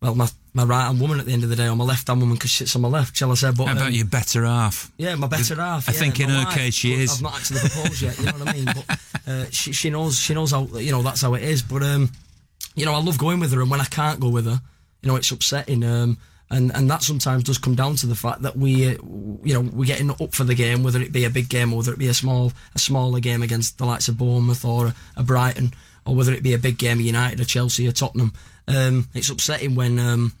well, 0.00 0.14
my 0.14 0.28
my 0.56 0.64
right 0.64 0.86
hand 0.86 0.98
woman 0.98 1.20
at 1.20 1.26
the 1.26 1.32
end 1.32 1.44
of 1.44 1.50
the 1.50 1.56
day, 1.56 1.68
or 1.68 1.76
my 1.76 1.84
left 1.84 2.08
hand 2.08 2.18
woman 2.18 2.34
because 2.34 2.50
she 2.50 2.64
sits 2.64 2.74
on 2.76 2.82
my 2.82 2.88
left. 2.88 3.14
Shall 3.14 3.30
I 3.30 3.34
say? 3.34 3.52
But 3.54 3.66
How 3.66 3.72
about 3.72 3.88
um, 3.88 3.92
your 3.92 4.06
better 4.06 4.46
half? 4.46 4.90
yeah, 4.96 5.14
my 5.14 5.26
better 5.26 5.54
half. 5.54 5.86
I 5.86 5.92
yeah, 5.92 5.98
think 5.98 6.18
in 6.18 6.30
her 6.30 6.44
wife, 6.44 6.54
case 6.54 6.74
she 6.74 6.94
is. 6.94 7.12
I've 7.12 7.22
not 7.22 7.36
actually 7.36 7.60
proposed 7.60 8.00
yet. 8.00 8.18
You 8.18 8.24
know 8.24 8.32
what 8.32 8.48
I 8.48 8.52
mean? 8.54 8.64
But 8.64 9.00
uh, 9.26 9.44
she 9.50 9.72
she 9.72 9.90
knows 9.90 10.18
she 10.18 10.32
knows 10.32 10.52
how 10.52 10.64
you 10.78 10.92
know 10.92 11.02
that's 11.02 11.20
how 11.20 11.34
it 11.34 11.42
is. 11.42 11.60
But 11.60 11.82
um, 11.82 12.10
you 12.74 12.86
know, 12.86 12.94
I 12.94 13.02
love 13.02 13.18
going 13.18 13.38
with 13.38 13.52
her, 13.52 13.60
and 13.60 13.70
when 13.70 13.82
I 13.82 13.84
can't 13.84 14.18
go 14.18 14.30
with 14.30 14.46
her, 14.46 14.58
you 15.02 15.10
know, 15.10 15.16
it's 15.16 15.30
upsetting. 15.30 15.84
Um, 15.84 16.16
and 16.50 16.74
and 16.74 16.88
that 16.90 17.02
sometimes 17.02 17.44
does 17.44 17.58
come 17.58 17.74
down 17.74 17.96
to 17.96 18.06
the 18.06 18.14
fact 18.14 18.40
that 18.42 18.56
we, 18.56 18.86
uh, 18.86 18.98
you 19.42 19.52
know, 19.52 19.60
we're 19.60 19.84
getting 19.84 20.10
up 20.10 20.34
for 20.34 20.44
the 20.44 20.54
game, 20.54 20.82
whether 20.82 21.02
it 21.02 21.12
be 21.12 21.26
a 21.26 21.30
big 21.30 21.50
game 21.50 21.72
or 21.74 21.78
whether 21.78 21.92
it 21.92 21.98
be 21.98 22.08
a 22.08 22.14
small 22.14 22.52
a 22.74 22.78
smaller 22.78 23.20
game 23.20 23.42
against 23.42 23.76
the 23.76 23.84
likes 23.84 24.08
of 24.08 24.16
Bournemouth 24.16 24.64
or 24.64 24.86
a, 24.86 24.94
a 25.18 25.22
Brighton, 25.22 25.74
or 26.06 26.14
whether 26.14 26.32
it 26.32 26.42
be 26.42 26.54
a 26.54 26.58
big 26.58 26.78
game 26.78 26.98
of 26.98 27.04
United 27.04 27.40
or 27.40 27.44
Chelsea 27.44 27.86
or 27.86 27.92
Tottenham. 27.92 28.32
Um, 28.68 29.08
it's 29.12 29.28
upsetting 29.28 29.74
when 29.74 29.98
um, 29.98 30.32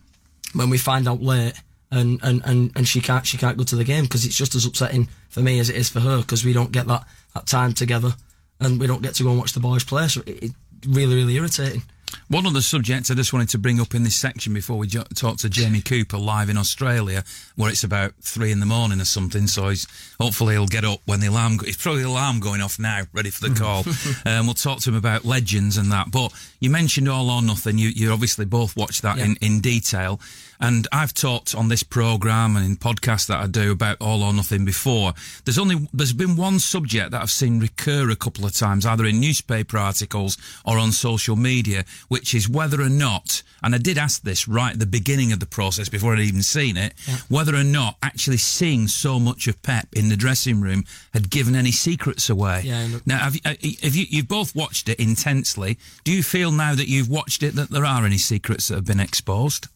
when 0.52 0.70
we 0.70 0.78
find 0.78 1.08
out 1.08 1.22
late 1.22 1.54
and, 1.90 2.20
and, 2.22 2.42
and, 2.44 2.72
and 2.76 2.88
she 2.88 3.00
can't 3.00 3.26
she 3.26 3.38
can't 3.38 3.56
go 3.56 3.64
to 3.64 3.76
the 3.76 3.84
game 3.84 4.04
because 4.04 4.24
it's 4.24 4.36
just 4.36 4.54
as 4.54 4.66
upsetting 4.66 5.08
for 5.28 5.40
me 5.40 5.58
as 5.58 5.70
it 5.70 5.76
is 5.76 5.88
for 5.88 6.00
her 6.00 6.18
because 6.18 6.44
we 6.44 6.52
don't 6.52 6.72
get 6.72 6.86
that, 6.86 7.06
that 7.34 7.46
time 7.46 7.72
together 7.72 8.14
and 8.60 8.80
we 8.80 8.86
don't 8.86 9.02
get 9.02 9.14
to 9.14 9.22
go 9.22 9.30
and 9.30 9.38
watch 9.38 9.52
the 9.52 9.60
boys 9.60 9.84
play. 9.84 10.08
So 10.08 10.22
it, 10.26 10.42
it 10.42 10.52
really 10.86 11.14
really 11.14 11.36
irritating. 11.36 11.82
One 12.28 12.46
of 12.46 12.54
the 12.54 12.62
subjects 12.62 13.10
I 13.10 13.14
just 13.14 13.32
wanted 13.32 13.48
to 13.50 13.58
bring 13.58 13.80
up 13.80 13.94
in 13.94 14.02
this 14.02 14.16
section 14.16 14.52
before 14.54 14.78
we 14.78 14.86
jo- 14.88 15.04
talk 15.14 15.38
to 15.38 15.48
Jamie 15.48 15.80
Cooper 15.80 16.18
live 16.18 16.48
in 16.48 16.56
Australia, 16.56 17.22
where 17.56 17.70
it's 17.70 17.84
about 17.84 18.14
three 18.20 18.50
in 18.52 18.60
the 18.60 18.66
morning 18.66 19.00
or 19.00 19.04
something. 19.04 19.46
So 19.46 19.68
he's 19.68 19.86
hopefully 20.20 20.54
he'll 20.54 20.66
get 20.66 20.84
up 20.84 21.00
when 21.04 21.20
the 21.20 21.26
alarm. 21.28 21.56
Go- 21.58 21.66
it's 21.66 21.80
probably 21.82 22.02
the 22.02 22.08
alarm 22.08 22.40
going 22.40 22.60
off 22.60 22.78
now, 22.78 23.02
ready 23.12 23.30
for 23.30 23.48
the 23.48 23.54
call. 23.60 23.84
um, 24.24 24.46
we'll 24.46 24.54
talk 24.54 24.80
to 24.80 24.90
him 24.90 24.96
about 24.96 25.24
legends 25.24 25.76
and 25.76 25.90
that. 25.92 26.10
But 26.10 26.32
you 26.60 26.70
mentioned 26.70 27.08
All 27.08 27.30
or 27.30 27.42
Nothing. 27.42 27.78
You 27.78 27.88
you 27.90 28.10
obviously 28.12 28.44
both 28.44 28.76
watched 28.76 29.02
that 29.02 29.18
Yeah. 29.18 29.26
in 29.26 29.36
in 29.40 29.60
detail. 29.60 30.20
And 30.60 30.88
I've 30.92 31.12
talked 31.14 31.54
on 31.54 31.68
this 31.68 31.82
program 31.82 32.56
and 32.56 32.64
in 32.64 32.76
podcasts 32.76 33.26
that 33.28 33.40
I 33.40 33.46
do 33.46 33.72
about 33.72 33.98
All 34.00 34.22
or 34.22 34.32
Nothing 34.32 34.64
before. 34.64 35.12
There's 35.44 35.58
only 35.58 35.88
there's 35.92 36.12
been 36.12 36.36
one 36.36 36.58
subject 36.58 37.10
that 37.10 37.22
I've 37.22 37.30
seen 37.30 37.60
recur 37.60 38.10
a 38.10 38.16
couple 38.16 38.44
of 38.44 38.54
times, 38.54 38.86
either 38.86 39.04
in 39.04 39.20
newspaper 39.20 39.78
articles 39.78 40.36
or 40.64 40.78
on 40.78 40.92
social 40.92 41.36
media, 41.36 41.84
which 42.08 42.34
is 42.34 42.48
whether 42.48 42.80
or 42.80 42.88
not, 42.88 43.42
and 43.62 43.74
I 43.74 43.78
did 43.78 43.98
ask 43.98 44.22
this 44.22 44.48
right 44.48 44.72
at 44.72 44.78
the 44.78 44.86
beginning 44.86 45.32
of 45.32 45.40
the 45.40 45.46
process 45.46 45.88
before 45.88 46.14
I'd 46.14 46.20
even 46.20 46.42
seen 46.42 46.76
it, 46.76 46.94
whether 47.28 47.54
or 47.54 47.64
not 47.64 47.96
actually 48.02 48.38
seeing 48.38 48.88
so 48.88 49.18
much 49.18 49.46
of 49.46 49.62
Pep 49.62 49.88
in 49.92 50.08
the 50.08 50.16
dressing 50.16 50.60
room 50.60 50.84
had 51.12 51.30
given 51.30 51.54
any 51.54 51.72
secrets 51.72 52.30
away. 52.30 52.62
Yeah, 52.64 52.86
know. 52.86 53.00
Now, 53.06 53.18
have 53.18 53.34
you, 53.34 53.40
uh, 53.44 53.54
have 53.82 53.94
you 53.94 54.06
you've 54.08 54.28
both 54.28 54.54
watched 54.54 54.88
it 54.88 54.98
intensely? 54.98 55.78
Do 56.04 56.12
you 56.12 56.22
feel 56.22 56.52
now 56.52 56.74
that 56.74 56.88
you've 56.88 57.10
watched 57.10 57.42
it 57.42 57.54
that 57.54 57.70
there 57.70 57.84
are 57.84 58.04
any 58.04 58.18
secrets 58.18 58.68
that 58.68 58.76
have 58.76 58.86
been 58.86 59.00
exposed? 59.00 59.68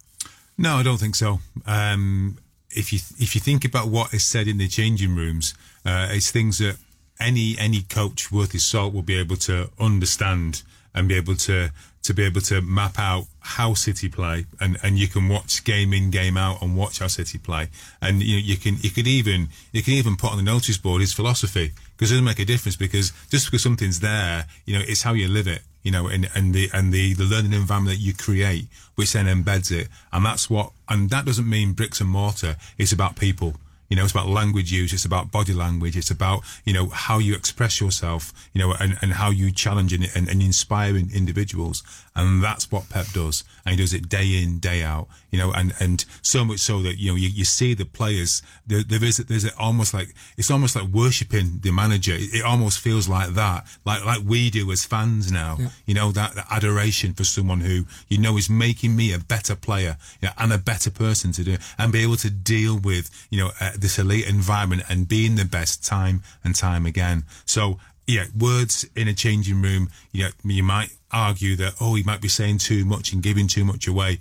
No, 0.61 0.77
I 0.77 0.83
don't 0.83 0.99
think 0.99 1.15
so. 1.15 1.41
Um, 1.65 2.37
if 2.71 2.93
you 2.93 2.99
if 3.19 3.35
you 3.35 3.41
think 3.41 3.65
about 3.65 3.89
what 3.89 4.13
is 4.13 4.27
said 4.27 4.47
in 4.47 4.59
the 4.59 4.69
changing 4.69 5.17
rooms, 5.17 5.55
uh, 5.87 6.09
it's 6.11 6.31
things 6.31 6.59
that 6.59 6.77
any 7.19 7.57
any 7.59 7.81
coach 7.81 8.31
worth 8.31 8.53
his 8.53 8.63
salt 8.63 8.93
will 8.93 9.01
be 9.01 9.17
able 9.17 9.37
to 9.37 9.71
understand 9.81 10.63
and 10.95 11.09
be 11.09 11.15
able 11.15 11.35
to 11.37 11.71
to 12.03 12.13
be 12.13 12.25
able 12.25 12.43
to 12.43 12.61
map 12.61 12.99
out 12.99 13.25
how 13.41 13.73
City 13.73 14.11
play, 14.11 14.45
and, 14.61 14.77
and 14.83 14.99
you 14.99 15.09
can 15.09 15.31
watch 15.31 15.65
game 15.65 15.95
in 15.95 16.11
game 16.11 16.37
out 16.37 16.61
and 16.61 16.77
watch 16.77 16.99
how 16.99 17.07
City 17.07 17.39
play, 17.39 17.69
and 18.03 18.23
you 18.23 18.37
you 18.37 18.59
can 18.59 18.77
you 18.83 18.91
could 18.91 19.07
even 19.07 19.49
you 19.73 19.83
can 19.83 19.95
even 19.95 20.15
put 20.15 20.31
on 20.31 20.37
the 20.37 20.43
notice 20.43 20.77
board 20.77 21.01
his 21.01 21.15
philosophy 21.15 21.73
because 21.97 22.11
it 22.11 22.17
doesn't 22.17 22.25
make 22.27 22.39
a 22.39 22.45
difference 22.45 22.77
because 22.77 23.15
just 23.31 23.47
because 23.47 23.63
something's 23.63 24.01
there, 24.01 24.45
you 24.67 24.79
know, 24.79 24.85
it's 24.87 25.01
how 25.01 25.15
you 25.15 25.27
live 25.27 25.47
it 25.47 25.63
you 25.83 25.91
know, 25.91 26.09
and, 26.09 26.29
and 26.35 26.55
the 26.55 26.69
and 26.73 26.93
the, 26.93 27.15
the 27.15 27.25
learning 27.25 27.53
environment 27.53 27.97
that 27.97 28.03
you 28.03 28.15
create, 28.15 28.67
which 28.97 29.13
then 29.13 29.27
embeds 29.27 29.71
it, 29.73 29.89
and 30.13 30.25
that's 30.25 30.51
what, 30.51 30.73
and 30.89 31.11
that 31.11 31.25
doesn't 31.25 31.49
mean 31.49 31.73
bricks 31.73 32.01
and 32.01 32.11
mortar. 32.11 32.57
It's 32.79 32.93
about 32.93 33.17
people. 33.17 33.55
You 33.89 33.97
know, 33.97 34.05
it's 34.05 34.13
about 34.13 34.29
language 34.29 34.71
use. 34.71 34.93
It's 34.93 35.05
about 35.05 35.33
body 35.33 35.53
language. 35.53 35.97
It's 35.97 36.13
about 36.13 36.43
you 36.65 36.73
know 36.73 36.91
how 36.91 37.19
you 37.19 37.35
express 37.35 37.81
yourself. 37.81 38.33
You 38.53 38.61
know, 38.61 38.75
and, 38.79 38.97
and 39.03 39.15
how 39.15 39.31
you 39.31 39.51
challenge 39.51 39.93
and, 39.93 40.09
and, 40.15 40.29
and 40.29 40.43
inspire 40.43 40.97
individuals. 40.97 41.83
And 42.15 42.43
that's 42.43 42.71
what 42.71 42.89
Pep 42.89 43.07
does, 43.13 43.43
and 43.65 43.75
he 43.75 43.81
does 43.83 43.95
it 43.95 44.09
day 44.09 44.43
in, 44.43 44.59
day 44.59 44.83
out. 44.83 45.09
You 45.31 45.39
know, 45.39 45.53
and 45.53 45.73
and 45.81 46.05
so 46.23 46.45
much 46.45 46.61
so 46.61 46.83
that 46.83 46.99
you 46.99 47.11
know 47.11 47.17
you, 47.17 47.29
you 47.29 47.45
see 47.45 47.75
the 47.75 47.85
players. 47.85 48.43
There, 48.67 48.83
there 48.83 49.03
is 49.05 49.19
there's 49.19 49.49
almost 49.55 49.95
like 49.95 50.15
it's 50.37 50.51
almost 50.51 50.77
like 50.77 50.87
worshiping 50.87 51.61
the 51.63 51.71
manager. 51.71 52.15
It, 52.15 52.35
it 52.35 52.45
almost 52.45 52.81
feels 52.81 53.09
like 53.09 53.31
that, 53.31 53.67
like 53.85 54.05
like 54.05 54.21
we 54.25 54.51
do 54.51 54.71
as 54.73 54.85
fans 54.85 55.31
now. 55.31 55.59
You 55.87 55.95
know 55.95 56.13
that, 56.13 56.35
that 56.35 56.47
adoration 56.51 57.15
for 57.15 57.25
someone 57.25 57.61
who 57.61 57.85
you 58.09 58.19
know 58.19 58.37
is 58.37 58.51
making 58.51 58.97
me 58.97 59.13
a 59.13 59.19
better 59.19 59.55
player 59.55 59.97
you 60.21 60.29
know, 60.29 60.35
and 60.39 60.53
a 60.53 60.59
better 60.59 60.91
person 60.91 61.33
to 61.33 61.45
do, 61.45 61.57
and 61.79 61.93
be 61.93 62.03
able 62.03 62.17
to 62.17 62.31
deal 62.31 62.79
with 62.79 63.11
you 63.31 63.39
know 63.39 63.51
uh, 63.61 63.73
this 63.79 63.99
elite 63.99 64.29
environment 64.29 64.83
and 64.89 65.09
being 65.09 65.37
the 65.37 65.45
best 65.45 65.85
time 65.85 66.23
and 66.45 66.55
time 66.55 66.87
again. 66.87 67.25
So 67.45 67.79
yeah, 68.07 68.25
words 68.37 68.87
in 68.97 69.09
a 69.09 69.15
changing 69.15 69.63
room. 69.63 69.91
You 70.13 70.25
know, 70.25 70.31
you 70.45 70.63
might 70.63 70.91
argue 71.13 71.57
that 71.57 71.75
oh, 71.81 71.95
he 71.95 72.03
might 72.03 72.21
be 72.21 72.29
saying 72.29 72.59
too 72.59 72.85
much 72.85 73.13
and 73.13 73.23
giving 73.23 73.47
too 73.47 73.65
much 73.65 73.87
away. 73.87 74.19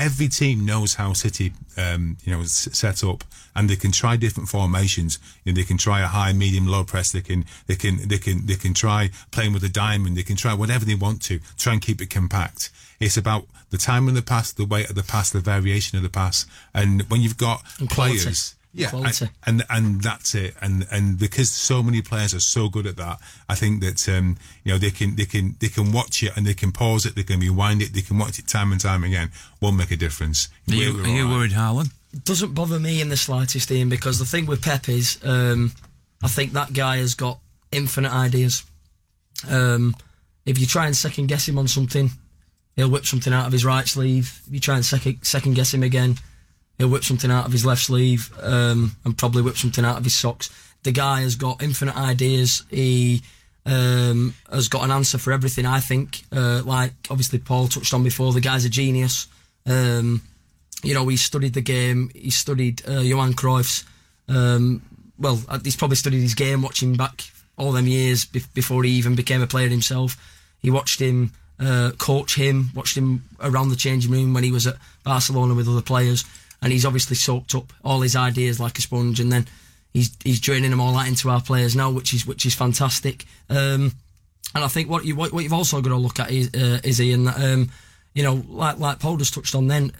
Every 0.00 0.28
team 0.28 0.64
knows 0.64 0.94
how 0.94 1.12
City, 1.12 1.52
um, 1.76 2.16
you 2.24 2.32
know, 2.32 2.40
is 2.40 2.52
set 2.52 3.04
up, 3.04 3.22
and 3.54 3.68
they 3.68 3.76
can 3.76 3.92
try 3.92 4.16
different 4.16 4.48
formations. 4.48 5.18
You 5.44 5.52
know, 5.52 5.56
they 5.56 5.64
can 5.64 5.76
try 5.76 6.00
a 6.00 6.06
high, 6.06 6.32
medium, 6.32 6.66
low 6.66 6.84
press. 6.84 7.12
They 7.12 7.20
can, 7.20 7.44
they 7.66 7.76
can, 7.76 8.08
they 8.08 8.18
can, 8.18 8.46
they 8.46 8.54
can 8.54 8.72
try 8.72 9.10
playing 9.30 9.52
with 9.52 9.62
a 9.62 9.68
diamond. 9.68 10.16
They 10.16 10.22
can 10.22 10.36
try 10.36 10.54
whatever 10.54 10.84
they 10.84 10.94
want 10.94 11.20
to. 11.22 11.40
Try 11.58 11.74
and 11.74 11.82
keep 11.82 12.00
it 12.00 12.08
compact. 12.08 12.70
It's 12.98 13.16
about 13.16 13.46
the 13.70 13.78
time 13.78 14.08
in 14.08 14.14
the 14.14 14.22
pass, 14.22 14.52
the 14.52 14.64
weight 14.64 14.88
of 14.88 14.96
the 14.96 15.02
pass, 15.02 15.30
the 15.30 15.40
variation 15.40 15.96
of 15.98 16.02
the 16.02 16.10
pass, 16.10 16.46
and 16.74 17.02
when 17.10 17.20
you've 17.20 17.38
got 17.38 17.62
And 17.78 17.88
players 17.90 18.54
Yeah, 18.72 18.90
quality. 18.90 19.28
and, 19.46 19.64
and 19.68 19.84
and 19.86 20.02
that's 20.02 20.34
it. 20.34 20.54
And 20.62 20.86
and 20.92 21.18
because 21.18 21.50
so 21.50 21.82
many 21.82 22.02
players 22.02 22.34
are 22.34 22.40
so 22.40 22.68
good 22.68 22.86
at 22.86 22.96
that, 22.96 23.18
I 23.48 23.54
think 23.56 23.82
that 23.82 24.08
um, 24.08 24.36
you 24.64 24.72
know 24.72 24.78
they 24.78 24.90
can 24.90 25.16
they 25.16 25.24
can 25.24 25.56
they 25.58 25.68
can 25.68 25.92
watch 25.92 26.22
it 26.22 26.36
and 26.36 26.46
they 26.46 26.54
can 26.54 26.70
pause 26.70 27.04
it, 27.04 27.16
they 27.16 27.24
can 27.24 27.40
rewind 27.40 27.82
it, 27.82 27.92
they 27.94 28.02
can 28.02 28.18
watch 28.18 28.38
it 28.38 28.46
time 28.46 28.70
and 28.72 28.80
time 28.80 29.02
again. 29.02 29.32
Won't 29.60 29.76
make 29.76 29.90
a 29.90 29.96
difference. 29.96 30.48
Are 30.68 30.74
you, 30.74 30.94
We're 30.94 31.06
you 31.06 31.22
all 31.22 31.28
right. 31.28 31.36
worried, 31.36 31.52
Harlan? 31.52 31.86
doesn't 32.24 32.54
bother 32.54 32.78
me 32.80 33.00
in 33.00 33.08
the 33.08 33.16
slightest, 33.16 33.70
Ian, 33.70 33.88
because 33.88 34.18
the 34.18 34.24
thing 34.24 34.46
with 34.46 34.62
Pep 34.62 34.88
is, 34.88 35.18
um, 35.22 35.72
I 36.22 36.28
think 36.28 36.52
that 36.52 36.72
guy 36.72 36.96
has 36.96 37.14
got 37.14 37.38
infinite 37.70 38.12
ideas. 38.12 38.64
Um, 39.48 39.94
if 40.44 40.58
you 40.58 40.66
try 40.66 40.86
and 40.86 40.96
second 40.96 41.28
guess 41.28 41.48
him 41.48 41.58
on 41.58 41.68
something, 41.68 42.10
he'll 42.76 42.90
whip 42.90 43.06
something 43.06 43.32
out 43.32 43.46
of 43.46 43.52
his 43.52 43.64
right 43.64 43.86
sleeve. 43.86 44.40
If 44.46 44.54
you 44.54 44.60
try 44.60 44.74
and 44.74 44.84
second 44.84 45.22
second 45.24 45.54
guess 45.54 45.72
him 45.72 45.82
again, 45.82 46.16
he'll 46.80 46.88
whip 46.88 47.04
something 47.04 47.30
out 47.30 47.44
of 47.44 47.52
his 47.52 47.66
left 47.66 47.82
sleeve 47.82 48.32
um, 48.40 48.96
and 49.04 49.16
probably 49.16 49.42
whip 49.42 49.56
something 49.56 49.84
out 49.84 49.98
of 49.98 50.04
his 50.04 50.14
socks. 50.14 50.48
The 50.82 50.92
guy 50.92 51.20
has 51.20 51.36
got 51.36 51.62
infinite 51.62 51.94
ideas. 51.94 52.64
He 52.70 53.20
um, 53.66 54.34
has 54.50 54.68
got 54.68 54.84
an 54.84 54.90
answer 54.90 55.18
for 55.18 55.30
everything. 55.30 55.66
I 55.66 55.80
think, 55.80 56.22
uh, 56.32 56.62
like 56.64 56.92
obviously 57.10 57.38
Paul 57.38 57.68
touched 57.68 57.92
on 57.92 58.02
before, 58.02 58.32
the 58.32 58.40
guy's 58.40 58.64
a 58.64 58.70
genius. 58.70 59.26
Um, 59.66 60.22
you 60.82 60.94
know, 60.94 61.06
he 61.08 61.18
studied 61.18 61.52
the 61.52 61.60
game. 61.60 62.10
He 62.14 62.30
studied 62.30 62.82
uh, 62.88 63.00
Johan 63.00 63.34
Cruyff's. 63.34 63.84
Um, 64.26 64.80
well, 65.18 65.38
uh, 65.50 65.58
he's 65.62 65.76
probably 65.76 65.96
studied 65.96 66.22
his 66.22 66.34
game, 66.34 66.62
watching 66.62 66.94
back 66.96 67.24
all 67.58 67.72
them 67.72 67.86
years 67.86 68.24
be- 68.24 68.42
before 68.54 68.84
he 68.84 68.92
even 68.92 69.14
became 69.14 69.42
a 69.42 69.46
player 69.46 69.68
himself. 69.68 70.16
He 70.62 70.70
watched 70.70 70.98
him 70.98 71.32
uh, 71.60 71.90
coach 71.98 72.36
him, 72.36 72.70
watched 72.74 72.96
him 72.96 73.24
around 73.40 73.68
the 73.68 73.76
changing 73.76 74.10
room 74.10 74.32
when 74.32 74.44
he 74.44 74.50
was 74.50 74.66
at 74.66 74.76
Barcelona 75.04 75.54
with 75.54 75.68
other 75.68 75.82
players, 75.82 76.24
and 76.62 76.72
he's 76.72 76.84
obviously 76.84 77.16
soaked 77.16 77.54
up 77.54 77.72
all 77.84 78.00
his 78.00 78.16
ideas 78.16 78.60
like 78.60 78.78
a 78.78 78.82
sponge, 78.82 79.20
and 79.20 79.32
then 79.32 79.46
he's 79.92 80.16
he's 80.24 80.40
draining 80.40 80.70
them 80.70 80.80
all 80.80 80.96
out 80.96 81.08
into 81.08 81.30
our 81.30 81.40
players 81.40 81.76
now, 81.76 81.90
which 81.90 82.14
is 82.14 82.26
which 82.26 82.46
is 82.46 82.54
fantastic. 82.54 83.24
Um, 83.48 83.92
and 84.54 84.64
I 84.64 84.68
think 84.68 84.90
what 84.90 85.04
you 85.04 85.16
what, 85.16 85.32
what 85.32 85.42
you've 85.42 85.52
also 85.52 85.80
got 85.80 85.90
to 85.90 85.96
look 85.96 86.20
at 86.20 86.30
is, 86.30 86.48
uh, 86.54 86.80
is 86.84 87.00
Ian 87.00 87.24
that 87.24 87.36
um, 87.36 87.70
you 88.14 88.22
know 88.22 88.44
like 88.48 88.78
like 88.78 88.98
Paul 88.98 89.16
just 89.16 89.34
touched 89.34 89.54
on 89.54 89.68
then 89.68 89.92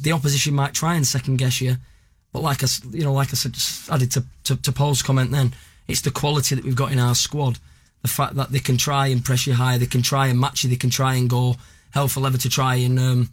the 0.00 0.12
opposition 0.12 0.54
might 0.54 0.74
try 0.74 0.94
and 0.94 1.06
second 1.06 1.36
guess 1.36 1.60
you, 1.60 1.76
but 2.32 2.42
like 2.42 2.62
I 2.62 2.66
you 2.90 3.04
know 3.04 3.12
like 3.12 3.28
I 3.28 3.34
said 3.34 3.52
just 3.52 3.90
added 3.90 4.10
to, 4.12 4.24
to 4.44 4.56
to 4.56 4.72
Paul's 4.72 5.02
comment 5.02 5.30
then 5.30 5.54
it's 5.88 6.00
the 6.00 6.10
quality 6.10 6.54
that 6.54 6.64
we've 6.64 6.76
got 6.76 6.92
in 6.92 6.98
our 6.98 7.14
squad, 7.14 7.58
the 8.02 8.08
fact 8.08 8.34
that 8.36 8.50
they 8.50 8.60
can 8.60 8.76
try 8.76 9.08
and 9.08 9.24
press 9.24 9.46
you 9.46 9.54
high, 9.54 9.78
they 9.78 9.86
can 9.86 10.02
try 10.02 10.28
and 10.28 10.38
match 10.38 10.64
you, 10.64 10.70
they 10.70 10.76
can 10.76 10.90
try 10.90 11.14
and 11.14 11.28
go 11.28 11.56
hell 11.90 12.08
for 12.08 12.20
leather 12.20 12.38
to 12.38 12.48
try 12.48 12.76
and 12.76 12.98
um, 12.98 13.32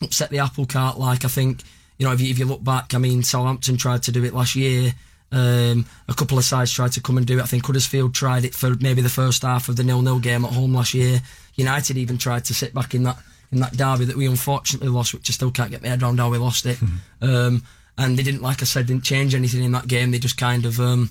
upset 0.00 0.30
the 0.30 0.38
apple 0.38 0.66
cart. 0.66 0.98
Like 0.98 1.24
I 1.24 1.28
think 1.28 1.62
you 1.98 2.06
know 2.06 2.12
if 2.12 2.20
you, 2.20 2.30
if 2.30 2.38
you 2.38 2.46
look 2.46 2.62
back, 2.62 2.94
I 2.94 2.98
mean 2.98 3.22
Southampton 3.22 3.76
tried 3.76 4.02
to 4.04 4.12
do 4.12 4.24
it 4.24 4.34
last 4.34 4.56
year. 4.56 4.92
Um, 5.30 5.84
a 6.08 6.14
couple 6.14 6.38
of 6.38 6.44
sides 6.44 6.72
tried 6.72 6.92
to 6.92 7.02
come 7.02 7.18
and 7.18 7.26
do 7.26 7.38
it. 7.38 7.42
I 7.42 7.46
think 7.46 7.66
Huddersfield 7.66 8.14
tried 8.14 8.46
it 8.46 8.54
for 8.54 8.74
maybe 8.80 9.02
the 9.02 9.10
first 9.10 9.42
half 9.42 9.68
of 9.68 9.76
the 9.76 9.84
nil-nil 9.84 10.20
game 10.20 10.44
at 10.46 10.52
home 10.52 10.72
last 10.72 10.94
year. 10.94 11.20
United 11.54 11.98
even 11.98 12.16
tried 12.16 12.46
to 12.46 12.54
sit 12.54 12.72
back 12.72 12.94
in 12.94 13.02
that 13.02 13.18
in 13.52 13.60
that 13.60 13.76
derby 13.76 14.04
that 14.06 14.16
we 14.16 14.26
unfortunately 14.26 14.88
lost, 14.88 15.14
which 15.14 15.30
I 15.30 15.32
still 15.32 15.50
can't 15.50 15.70
get 15.70 15.82
my 15.82 15.88
head 15.88 16.02
around 16.02 16.18
how 16.18 16.30
we 16.30 16.38
lost 16.38 16.66
it. 16.66 16.78
um, 17.22 17.62
and 17.96 18.16
they 18.16 18.22
didn't, 18.22 18.42
like 18.42 18.62
I 18.62 18.64
said, 18.64 18.86
didn't 18.86 19.04
change 19.04 19.34
anything 19.34 19.64
in 19.64 19.72
that 19.72 19.88
game. 19.88 20.10
They 20.10 20.18
just 20.18 20.38
kind 20.38 20.64
of, 20.64 20.78
um, 20.78 21.10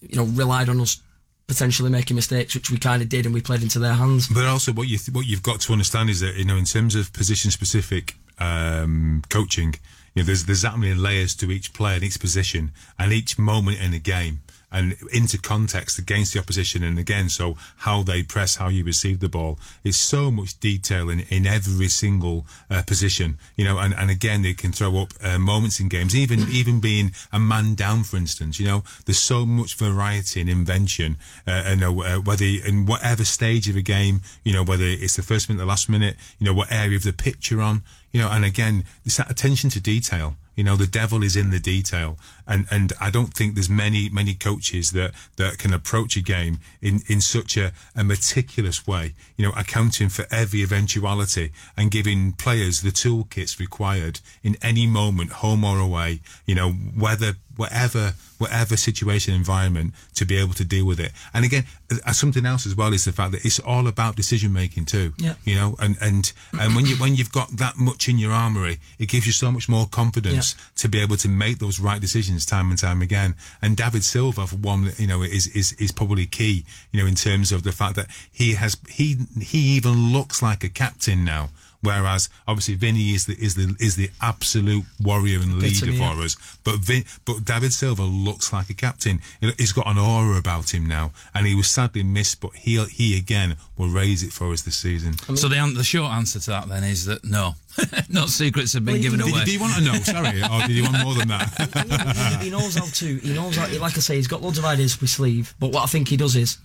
you 0.00 0.16
know, 0.16 0.24
relied 0.24 0.68
on 0.68 0.80
us 0.80 1.00
potentially 1.46 1.90
making 1.90 2.16
mistakes, 2.16 2.54
which 2.54 2.70
we 2.70 2.78
kind 2.78 3.02
of 3.02 3.08
did, 3.08 3.26
and 3.26 3.34
we 3.34 3.40
played 3.40 3.62
into 3.62 3.78
their 3.78 3.92
hands. 3.94 4.28
But 4.28 4.46
also, 4.46 4.72
what 4.72 4.88
you 4.88 4.98
th- 4.98 5.14
what 5.14 5.26
you've 5.26 5.42
got 5.42 5.60
to 5.60 5.72
understand 5.72 6.10
is 6.10 6.20
that 6.20 6.34
you 6.36 6.44
know, 6.44 6.56
in 6.56 6.64
terms 6.64 6.94
of 6.94 7.12
position 7.12 7.50
specific 7.50 8.14
um, 8.38 9.22
coaching, 9.28 9.74
you 10.16 10.22
know, 10.22 10.26
there's 10.26 10.46
there's 10.46 10.62
that 10.62 10.78
many 10.78 10.94
layers 10.94 11.34
to 11.36 11.52
each 11.52 11.74
player, 11.74 11.96
and 11.96 12.04
each 12.04 12.18
position, 12.18 12.72
and 12.98 13.12
each 13.12 13.38
moment 13.38 13.80
in 13.80 13.90
the 13.90 14.00
game, 14.00 14.40
and 14.76 14.94
into 15.10 15.38
context 15.38 15.98
against 15.98 16.34
the 16.34 16.38
opposition, 16.38 16.84
and 16.84 16.98
again, 16.98 17.28
so 17.28 17.56
how 17.78 18.02
they 18.02 18.22
press, 18.22 18.56
how 18.56 18.68
you 18.68 18.84
receive 18.84 19.20
the 19.20 19.28
ball. 19.28 19.58
is 19.82 19.96
so 19.96 20.30
much 20.30 20.60
detail 20.60 21.08
in 21.08 21.20
in 21.36 21.46
every 21.46 21.88
single 21.88 22.46
uh, 22.70 22.82
position, 22.82 23.38
you 23.56 23.64
know, 23.64 23.78
and, 23.78 23.94
and 23.94 24.10
again, 24.10 24.42
they 24.42 24.54
can 24.54 24.72
throw 24.72 24.98
up 24.98 25.12
uh, 25.22 25.38
moments 25.38 25.80
in 25.80 25.88
games, 25.88 26.14
even 26.14 26.40
even 26.50 26.80
being 26.80 27.12
a 27.32 27.38
man 27.38 27.74
down, 27.74 28.04
for 28.04 28.16
instance. 28.18 28.60
You 28.60 28.66
know, 28.66 28.84
there's 29.04 29.24
so 29.34 29.46
much 29.46 29.76
variety 29.76 30.40
and 30.42 30.50
invention, 30.50 31.16
uh, 31.46 31.62
and 31.70 31.82
uh, 31.82 31.90
uh, 31.90 32.18
whether 32.18 32.44
in 32.44 32.86
whatever 32.86 33.24
stage 33.24 33.68
of 33.68 33.76
a 33.76 33.82
game, 33.82 34.20
you 34.44 34.52
know, 34.52 34.64
whether 34.64 34.84
it's 34.84 35.16
the 35.16 35.22
first 35.22 35.48
minute, 35.48 35.60
the 35.60 35.66
last 35.66 35.88
minute, 35.88 36.16
you 36.38 36.46
know, 36.46 36.54
what 36.54 36.70
area 36.70 36.96
of 36.96 37.04
the 37.04 37.12
pitch 37.12 37.50
you're 37.50 37.62
on, 37.62 37.82
you 38.12 38.20
know, 38.20 38.30
and 38.30 38.44
again, 38.44 38.84
it's 39.04 39.16
that 39.16 39.30
attention 39.30 39.70
to 39.70 39.80
detail. 39.80 40.36
You 40.54 40.64
know, 40.64 40.76
the 40.76 40.86
devil 40.86 41.22
is 41.22 41.36
in 41.36 41.50
the 41.50 41.60
detail, 41.60 42.16
and 42.46 42.66
and 42.70 42.92
I 43.00 43.10
don't 43.10 43.32
think 43.34 43.54
there's 43.54 43.68
many 43.70 44.08
many 44.08 44.34
coaches 44.34 44.90
that 44.92 45.12
that 45.36 45.58
can 45.58 45.72
approach 45.72 46.16
a 46.16 46.22
game 46.22 46.58
in 46.80 47.02
in 47.08 47.20
such 47.20 47.56
a, 47.56 47.72
a 47.94 48.04
meticulous 48.04 48.86
way. 48.86 49.14
You 49.36 49.46
know, 49.46 49.52
accounting 49.56 50.08
for 50.10 50.26
every 50.30 50.62
eventuality 50.62 51.52
and 51.76 51.90
giving 51.90 52.32
players 52.32 52.82
the 52.82 52.90
toolkits 52.90 53.58
required 53.58 54.20
in 54.42 54.56
any 54.62 54.86
moment, 54.86 55.32
home 55.32 55.64
or 55.64 55.78
away. 55.78 56.20
You 56.46 56.54
know, 56.54 56.70
whether 56.72 57.34
whatever 57.56 58.12
whatever 58.38 58.76
situation 58.76 59.32
environment 59.34 59.94
to 60.14 60.26
be 60.26 60.36
able 60.36 60.52
to 60.52 60.62
deal 60.64 60.84
with 60.84 61.00
it 61.00 61.10
and 61.32 61.42
again 61.42 61.64
uh, 62.04 62.12
something 62.12 62.44
else 62.44 62.66
as 62.66 62.76
well 62.76 62.92
is 62.92 63.06
the 63.06 63.12
fact 63.12 63.32
that 63.32 63.42
it's 63.46 63.58
all 63.60 63.86
about 63.86 64.14
decision 64.14 64.52
making 64.52 64.84
too 64.84 65.14
Yeah. 65.16 65.36
you 65.42 65.54
know 65.54 65.74
and 65.78 65.96
and 66.02 66.30
and 66.60 66.76
when 66.76 66.84
you 66.84 66.96
when 66.96 67.14
you've 67.16 67.32
got 67.32 67.48
that 67.56 67.78
much 67.78 68.10
in 68.10 68.18
your 68.18 68.30
armory 68.32 68.76
it 68.98 69.08
gives 69.08 69.24
you 69.24 69.32
so 69.32 69.50
much 69.50 69.70
more 69.70 69.86
confidence 69.88 70.54
to 70.82 70.86
be 70.86 71.00
able 71.00 71.16
to 71.16 71.28
make 71.30 71.58
those 71.58 71.80
right 71.80 71.98
decisions 71.98 72.35
time 72.44 72.70
and 72.70 72.78
time 72.78 73.00
again. 73.00 73.34
And 73.62 73.76
David 73.76 74.04
Silva 74.04 74.46
for 74.46 74.56
one 74.56 74.92
you 74.98 75.06
know 75.06 75.22
is 75.22 75.46
is 75.48 75.72
is 75.74 75.92
probably 75.92 76.26
key 76.26 76.64
you 76.92 77.00
know 77.00 77.06
in 77.06 77.14
terms 77.14 77.52
of 77.52 77.62
the 77.62 77.72
fact 77.72 77.96
that 77.96 78.08
he 78.30 78.54
has 78.54 78.76
he 78.88 79.16
he 79.40 79.58
even 79.76 80.12
looks 80.12 80.42
like 80.42 80.64
a 80.64 80.68
captain 80.68 81.24
now 81.24 81.50
Whereas 81.86 82.28
obviously 82.48 82.74
Vinny 82.74 83.14
is 83.14 83.26
the 83.26 83.34
is 83.38 83.54
the 83.54 83.74
is 83.78 83.96
the 83.96 84.10
absolute 84.20 84.84
warrior 85.00 85.38
and 85.40 85.54
leader 85.54 85.84
Epitome, 85.86 85.96
yeah. 85.98 86.14
for 86.14 86.22
us, 86.22 86.36
but 86.64 86.76
Vin, 86.80 87.04
but 87.24 87.44
David 87.44 87.72
Silva 87.72 88.02
looks 88.02 88.52
like 88.52 88.68
a 88.70 88.74
captain. 88.74 89.20
He's 89.56 89.72
got 89.72 89.86
an 89.86 89.98
aura 89.98 90.36
about 90.36 90.74
him 90.74 90.86
now, 90.86 91.12
and 91.34 91.46
he 91.46 91.54
was 91.54 91.68
sadly 91.68 92.02
missed. 92.02 92.40
But 92.40 92.54
he 92.54 92.82
he 92.86 93.16
again 93.16 93.56
will 93.78 93.88
raise 93.88 94.22
it 94.22 94.32
for 94.32 94.52
us 94.52 94.62
this 94.62 94.76
season. 94.76 95.16
so 95.36 95.48
the, 95.48 95.72
the 95.76 95.84
short 95.84 96.10
answer 96.12 96.40
to 96.40 96.50
that 96.50 96.68
then 96.68 96.82
is 96.84 97.04
that 97.06 97.24
no, 97.24 97.54
no 98.08 98.26
secrets 98.26 98.72
have 98.72 98.84
been 98.84 98.94
Well, 98.94 99.02
given 99.02 99.20
know- 99.20 99.26
away. 99.28 99.44
Did, 99.44 99.54
you 99.54 99.60
want 99.60 99.74
to 99.74 99.82
know? 99.82 99.94
Sorry, 99.94 100.42
or 100.52 100.66
did 100.66 100.70
you 100.76 100.82
want 100.82 101.04
more 101.04 101.14
than 101.14 101.28
that? 101.28 102.38
he 102.42 102.50
knows 102.50 102.74
how 102.74 102.86
to. 102.86 103.16
He 103.18 103.32
knows 103.32 103.56
how. 103.56 103.66
Like 103.78 103.96
I 103.96 104.00
say, 104.00 104.16
he's 104.16 104.26
got 104.28 104.42
loads 104.42 104.58
of 104.58 104.64
ideas 104.64 104.94
up 104.94 105.00
his 105.00 105.12
sleeve. 105.12 105.54
But 105.60 105.72
what 105.72 105.82
I 105.84 105.86
think 105.86 106.08
he 106.08 106.16
does 106.16 106.34
is. 106.36 106.58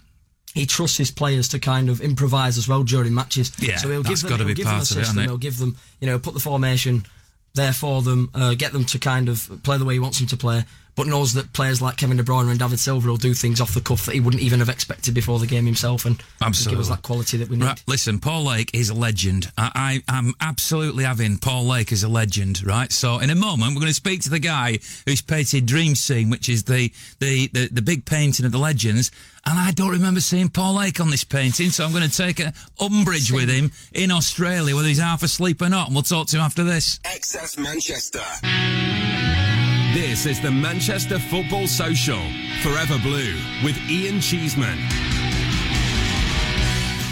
He 0.54 0.66
trusts 0.66 0.98
his 0.98 1.12
players 1.12 1.48
to 1.50 1.60
kind 1.60 1.90
of 1.90 2.02
improvise 2.02 2.58
as 2.58 2.68
well 2.68 2.84
during 2.84 3.14
matches. 3.14 3.52
Yeah, 3.60 3.78
so 3.78 3.90
he'll 3.90 4.04
give 4.04 4.10
that's 4.10 4.22
them, 4.22 4.30
gotta 4.30 4.44
he'll 4.44 4.48
be 4.50 4.54
give 4.56 4.66
them 4.66 4.76
a 4.76 4.78
part 4.80 4.92
of 4.92 4.98
it, 4.98 5.06
system. 5.06 5.20
it? 5.20 5.26
He'll 5.28 5.38
give 5.38 5.58
them, 5.58 5.78
you 6.00 6.08
know, 6.08 6.20
put 6.20 6.34
the 6.34 6.40
formation 6.40 7.06
there 7.54 7.74
for 7.74 8.02
them, 8.02 8.30
uh, 8.34 8.54
get 8.56 8.74
them 8.74 8.86
to 8.86 9.00
kind 9.00 9.30
of 9.30 9.50
play 9.64 9.78
the 9.78 9.86
way 9.86 9.94
he 9.94 10.00
wants 10.00 10.20
them 10.20 10.28
to 10.28 10.38
play. 10.38 10.64
But 10.96 11.08
knows 11.08 11.34
that 11.34 11.54
players 11.54 11.82
like 11.82 11.98
Kevin 11.98 12.18
De 12.18 12.24
Bruyne 12.24 12.50
and 12.50 12.60
David 12.60 12.80
Silva 12.80 13.08
will 13.08 13.18
do 13.18 13.34
things 13.34 13.62
off 13.62 13.74
the 13.74 13.82
cuff 13.82 14.06
that 14.06 14.14
he 14.14 14.20
wouldn't 14.20 14.44
even 14.44 14.60
have 14.60 14.70
expected 14.70 15.14
before 15.14 15.40
the 15.40 15.48
game 15.48 15.66
himself, 15.66 16.06
and 16.06 16.18
give 16.18 16.28
Absolutely. 16.42 16.82
us 16.82 16.90
that 16.90 17.02
quality 17.02 17.38
that 17.38 17.50
we 17.50 17.58
need. 17.58 17.66
Right, 17.66 17.84
listen, 17.88 18.20
Paul 18.20 18.44
Lake 18.44 18.72
is 18.74 18.90
a 18.90 18.94
legend. 18.94 19.52
I, 19.58 20.02
I, 20.08 20.18
I'm 20.18 20.34
absolutely 20.42 21.04
having 21.06 21.38
Paul 21.38 21.66
Lake 21.66 21.92
as 21.92 22.04
a 22.04 22.10
legend, 22.10 22.66
right? 22.66 22.92
So 22.92 23.20
in 23.20 23.30
a 23.30 23.36
moment, 23.36 23.74
we're 23.74 23.82
going 23.82 23.88
to 23.88 23.94
speak 23.94 24.22
to 24.22 24.30
the 24.30 24.40
guy 24.40 24.80
who's 25.06 25.22
painted 25.22 25.66
Dream 25.66 25.96
Scene, 25.96 26.30
which 26.30 26.50
is 26.50 26.64
the, 26.66 26.92
the, 27.20 27.48
the, 27.48 27.70
the 27.72 27.82
big 27.82 28.06
painting 28.06 28.46
of 28.46 28.52
the 28.52 28.60
legends. 28.60 29.12
And 29.46 29.58
I 29.58 29.72
don't 29.72 29.90
remember 29.90 30.20
seeing 30.20 30.50
Paul 30.50 30.76
Lake 30.76 31.00
on 31.00 31.10
this 31.10 31.24
painting, 31.24 31.70
so 31.70 31.84
I'm 31.84 31.92
going 31.92 32.08
to 32.08 32.16
take 32.16 32.40
a 32.40 32.54
umbrage 32.80 33.32
with 33.32 33.50
him 33.50 33.72
in 33.94 34.12
Australia, 34.12 34.76
whether 34.76 34.88
he's 34.88 35.00
half 35.00 35.24
asleep 35.24 35.62
or 35.62 35.70
not. 35.70 35.88
And 35.88 35.96
we'll 35.96 36.04
talk 36.04 36.28
to 36.28 36.38
him 36.38 36.44
after 36.44 36.64
this. 36.64 37.00
XS 37.00 37.58
Manchester. 37.58 39.51
This 39.94 40.26
is 40.26 40.40
the 40.40 40.50
Manchester 40.50 41.20
Football 41.20 41.68
Social. 41.68 42.22
Forever 42.64 42.98
Blue 43.04 43.36
with 43.62 43.78
Ian 43.90 44.22
Cheeseman. 44.22 44.80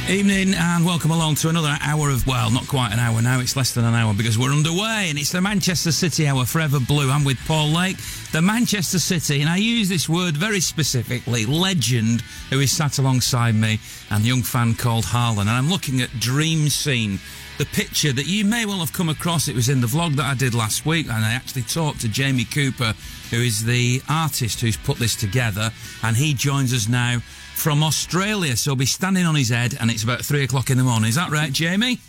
Evening 0.10 0.54
and 0.54 0.86
welcome 0.86 1.12
along 1.12 1.36
to 1.36 1.50
another 1.50 1.78
hour 1.82 2.10
of, 2.10 2.26
well, 2.26 2.50
not 2.50 2.70
quite 2.70 2.94
an 2.94 3.00
hour 3.00 3.22
now, 3.22 3.42
it's 3.42 3.58
less 3.58 3.74
than 3.74 3.84
an 3.84 3.96
hour 3.96 4.13
because 4.13 4.39
we're 4.39 4.54
underway 4.54 5.08
and 5.10 5.20
it's 5.20 5.34
the 5.34 5.42
Manchester 5.42 5.92
City 5.92 6.26
Hour 6.26 6.46
Forever 6.46 6.80
Blue. 6.80 7.12
I'm 7.12 7.26
with 7.26 7.38
Paul 7.46 7.68
Lake, 7.68 7.98
the 8.32 8.42
Manchester 8.42 8.98
City, 8.98 9.42
and 9.42 9.50
I 9.50 9.58
use 9.58 9.89
this 9.89 10.08
word 10.08 10.38
very 10.38 10.62
specifically, 10.62 11.46
legend, 11.46 12.22
who 12.50 12.62
is 12.62 12.72
sat 12.72 12.98
alongside 12.98 13.56
me, 13.56 13.82
and 14.10 14.26
young 14.26 14.42
fan 14.42 14.74
called 14.74 15.04
Harlan. 15.04 15.50
And 15.50 15.58
I'm 15.58 15.70
looking 15.70 16.00
at 16.00 16.18
Dream 16.22 16.70
Scene, 16.70 17.20
the 17.60 17.65
picture 17.65 18.13
that 18.13 18.26
you 18.26 18.45
may 18.45 18.65
well 18.65 18.80
have 18.80 18.93
come 18.93 19.10
across. 19.10 19.50
It 19.50 19.56
was 19.56 19.67
in 19.67 19.82
the 19.82 19.88
vlog 19.88 20.15
that 20.15 20.26
I 20.26 20.34
did 20.34 20.56
last 20.56 20.86
week, 20.86 21.08
and 21.08 21.26
I 21.26 21.34
actually 21.34 21.63
talked 21.63 22.00
to 22.02 22.08
Jamie 22.08 22.45
Cooper, 22.45 22.93
who 23.32 23.41
is 23.41 23.65
the 23.65 24.02
artist 24.08 24.62
who's 24.62 24.78
put 24.78 24.98
this 24.98 25.13
together, 25.13 25.69
and 26.02 26.15
he 26.15 26.34
joins 26.34 26.74
us 26.74 26.88
now 26.88 27.19
from 27.56 27.84
Australia. 27.84 28.56
So 28.56 28.72
he'll 28.72 28.78
be 28.78 28.86
standing 28.86 29.26
on 29.26 29.36
his 29.36 29.50
head, 29.50 29.76
and 29.78 29.91
it's 29.91 30.04
about 30.04 30.22
three 30.24 30.45
o'clock 30.45 30.69
in 30.69 30.78
the 30.78 30.86
morning. 30.86 31.10
Is 31.10 31.15
that 31.15 31.32
right, 31.32 31.52
Jamie? 31.52 32.00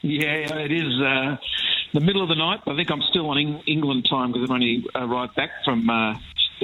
Yeah, 0.00 0.56
it 0.56 0.72
is. 0.72 0.98
Uh, 0.98 1.36
the 1.92 2.00
middle 2.00 2.22
of 2.22 2.30
the 2.30 2.34
night. 2.34 2.60
I 2.66 2.74
think 2.74 2.90
I'm 2.90 3.02
still 3.02 3.28
on 3.28 3.36
England 3.66 4.06
time 4.08 4.32
because 4.32 4.48
I've 4.48 4.54
only 4.54 4.86
arrived 4.94 5.34
back 5.34 5.50
from 5.62 5.90
uh, 5.90 6.14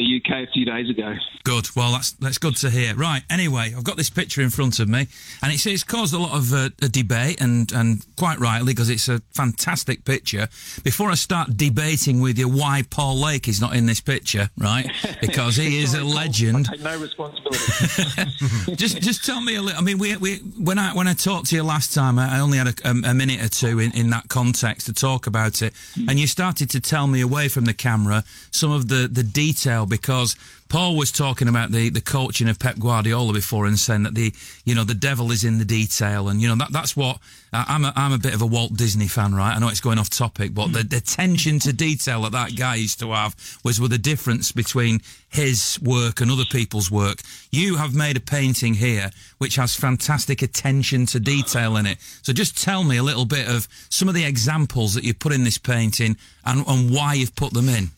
the 0.01 0.17
UK 0.17 0.49
a 0.49 0.53
few 0.53 0.65
days 0.65 0.89
ago. 0.89 1.15
Good. 1.45 1.69
Well, 1.77 1.93
that's 1.93 2.13
that's 2.13 2.39
good 2.39 2.57
to 2.57 2.71
hear. 2.71 2.95
Right. 2.95 3.23
Anyway, 3.31 3.75
I've 3.77 3.85
got 3.85 3.97
this 3.97 4.11
picture 4.11 4.41
in 4.41 4.51
front 4.51 4.79
of 4.81 4.89
me, 4.89 5.07
and 5.43 5.53
it's 5.53 5.67
it's 5.67 5.85
caused 5.85 6.15
a 6.15 6.19
lot 6.19 6.33
of 6.37 6.53
uh, 6.53 6.71
a 6.83 6.89
debate, 6.89 7.41
and 7.41 7.71
and 7.73 8.05
quite 8.17 8.39
rightly 8.39 8.73
because 8.73 8.91
it's 8.91 9.09
a 9.09 9.21
fantastic 9.33 10.05
picture. 10.05 10.49
Before 10.83 11.11
I 11.11 11.15
start 11.15 11.57
debating 11.57 12.21
with 12.21 12.39
you 12.39 12.49
why 12.49 12.83
Paul 12.89 13.21
Lake 13.21 13.49
is 13.49 13.61
not 13.61 13.75
in 13.75 13.87
this 13.87 14.01
picture, 14.01 14.51
right? 14.59 14.91
Because 15.21 15.57
he 15.57 15.83
is 15.83 15.95
a 15.95 16.03
legend. 16.03 16.67
I 16.69 16.77
take 16.77 16.83
no 16.83 16.99
responsibility. 16.99 18.75
just 18.77 19.01
just 19.03 19.25
tell 19.25 19.41
me 19.41 19.57
a 19.57 19.63
little. 19.63 19.79
I 19.79 19.83
mean, 19.83 19.99
we, 19.99 20.17
we 20.17 20.37
when 20.59 20.79
I 20.79 20.95
when 20.95 21.07
I 21.07 21.13
talked 21.13 21.49
to 21.49 21.57
you 21.57 21.63
last 21.63 21.95
time, 21.95 22.19
I 22.19 22.41
only 22.41 22.59
had 22.59 22.69
a, 22.69 22.91
a 22.91 23.15
minute 23.15 23.43
or 23.45 23.49
two 23.49 23.79
in, 23.79 23.93
in 23.93 24.11
that 24.11 24.29
context 24.29 24.87
to 24.87 24.93
talk 24.95 25.27
about 25.27 25.63
it, 25.63 25.75
and 26.09 26.19
you 26.19 26.27
started 26.27 26.71
to 26.71 26.81
tell 26.81 27.07
me 27.07 27.21
away 27.21 27.49
from 27.49 27.67
the 27.67 27.75
camera 27.75 28.25
some 28.51 28.73
of 28.73 28.89
the 28.89 29.09
the 29.09 29.23
detail 29.23 29.87
because 29.91 30.37
Paul 30.71 30.97
was 30.97 31.11
talking 31.11 31.49
about 31.49 31.73
the, 31.73 31.91
the 31.91 32.01
coaching 32.01 32.49
of 32.49 32.59
Pep 32.59 32.79
Guardiola 32.79 33.33
before 33.33 33.67
and 33.67 33.79
saying 33.79 34.05
that 34.05 34.15
the 34.15 34.33
you 34.65 34.75
know 34.75 34.85
the 34.85 34.95
devil 34.95 35.33
is 35.33 35.45
in 35.45 35.59
the 35.59 35.65
detail. 35.65 36.29
And 36.29 36.41
you 36.41 36.49
know 36.49 36.55
that 36.55 36.73
that's 36.73 36.97
what 36.97 37.19
uh, 37.53 37.65
I'm 37.69 37.85
a, 37.85 37.93
I'm 37.97 38.13
a 38.13 38.19
bit 38.19 38.33
of 38.33 38.41
a 38.41 38.47
Walt 38.47 38.75
Disney 38.75 39.09
fan 39.09 39.35
right? 39.35 39.55
I 39.55 39.59
know 39.59 39.69
it's 39.69 39.81
going 39.81 39.99
off 39.99 40.09
topic 40.09 40.55
but 40.55 40.73
the, 40.73 40.85
the 40.85 40.97
attention 40.97 41.59
to 41.61 41.73
detail 41.73 42.23
that 42.23 42.33
that 42.33 42.57
guy 42.57 42.77
used 42.77 43.01
to 43.01 43.11
have 43.11 43.35
was 43.65 43.81
with 43.81 43.91
the 43.91 43.99
difference 43.99 44.53
between 44.53 45.01
his 45.29 45.79
work 45.83 46.21
and 46.21 46.31
other 46.31 46.45
people's 46.45 46.91
work. 46.91 47.19
You 47.51 47.77
have 47.77 47.95
made 47.95 48.17
a 48.17 48.21
painting 48.21 48.75
here 48.75 49.11
which 49.39 49.57
has 49.57 49.75
fantastic 49.75 50.41
attention 50.41 51.05
to 51.07 51.21
detail 51.21 51.77
in 51.77 51.87
it. 51.87 51.99
So 52.23 52.33
just 52.33 52.63
tell 52.63 52.85
me 52.85 52.97
a 52.97 53.03
little 53.03 53.27
bit 53.27 53.49
of 53.49 53.67
some 53.89 54.09
of 54.09 54.15
the 54.15 54.25
examples 54.25 54.95
that 54.95 55.05
you 55.05 55.15
put 55.15 55.33
in 55.33 55.43
this 55.43 55.59
painting 55.59 56.17
and, 56.47 56.65
and 56.67 56.95
why 56.95 57.15
you've 57.15 57.35
put 57.35 57.53
them 57.53 57.69
in 57.69 57.91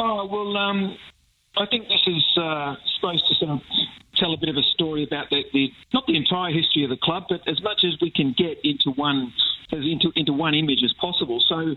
Oh 0.00 0.26
well, 0.26 0.56
um, 0.56 0.96
I 1.56 1.66
think 1.66 1.88
this 1.88 2.06
is 2.06 2.24
uh, 2.36 2.76
supposed 2.94 3.26
to 3.28 3.34
sort 3.34 3.50
of 3.50 3.60
tell 4.14 4.32
a 4.32 4.36
bit 4.36 4.48
of 4.48 4.56
a 4.56 4.62
story 4.62 5.02
about 5.02 5.28
the, 5.28 5.42
the, 5.52 5.72
not 5.92 6.06
the 6.06 6.16
entire 6.16 6.52
history 6.52 6.84
of 6.84 6.90
the 6.90 6.96
club, 6.96 7.24
but 7.28 7.40
as 7.48 7.60
much 7.62 7.82
as 7.82 7.98
we 8.00 8.12
can 8.12 8.32
get 8.38 8.58
into 8.62 8.92
one 8.94 9.32
into 9.72 10.12
into 10.14 10.32
one 10.32 10.54
image 10.54 10.84
as 10.84 10.94
possible. 11.00 11.42
So, 11.48 11.74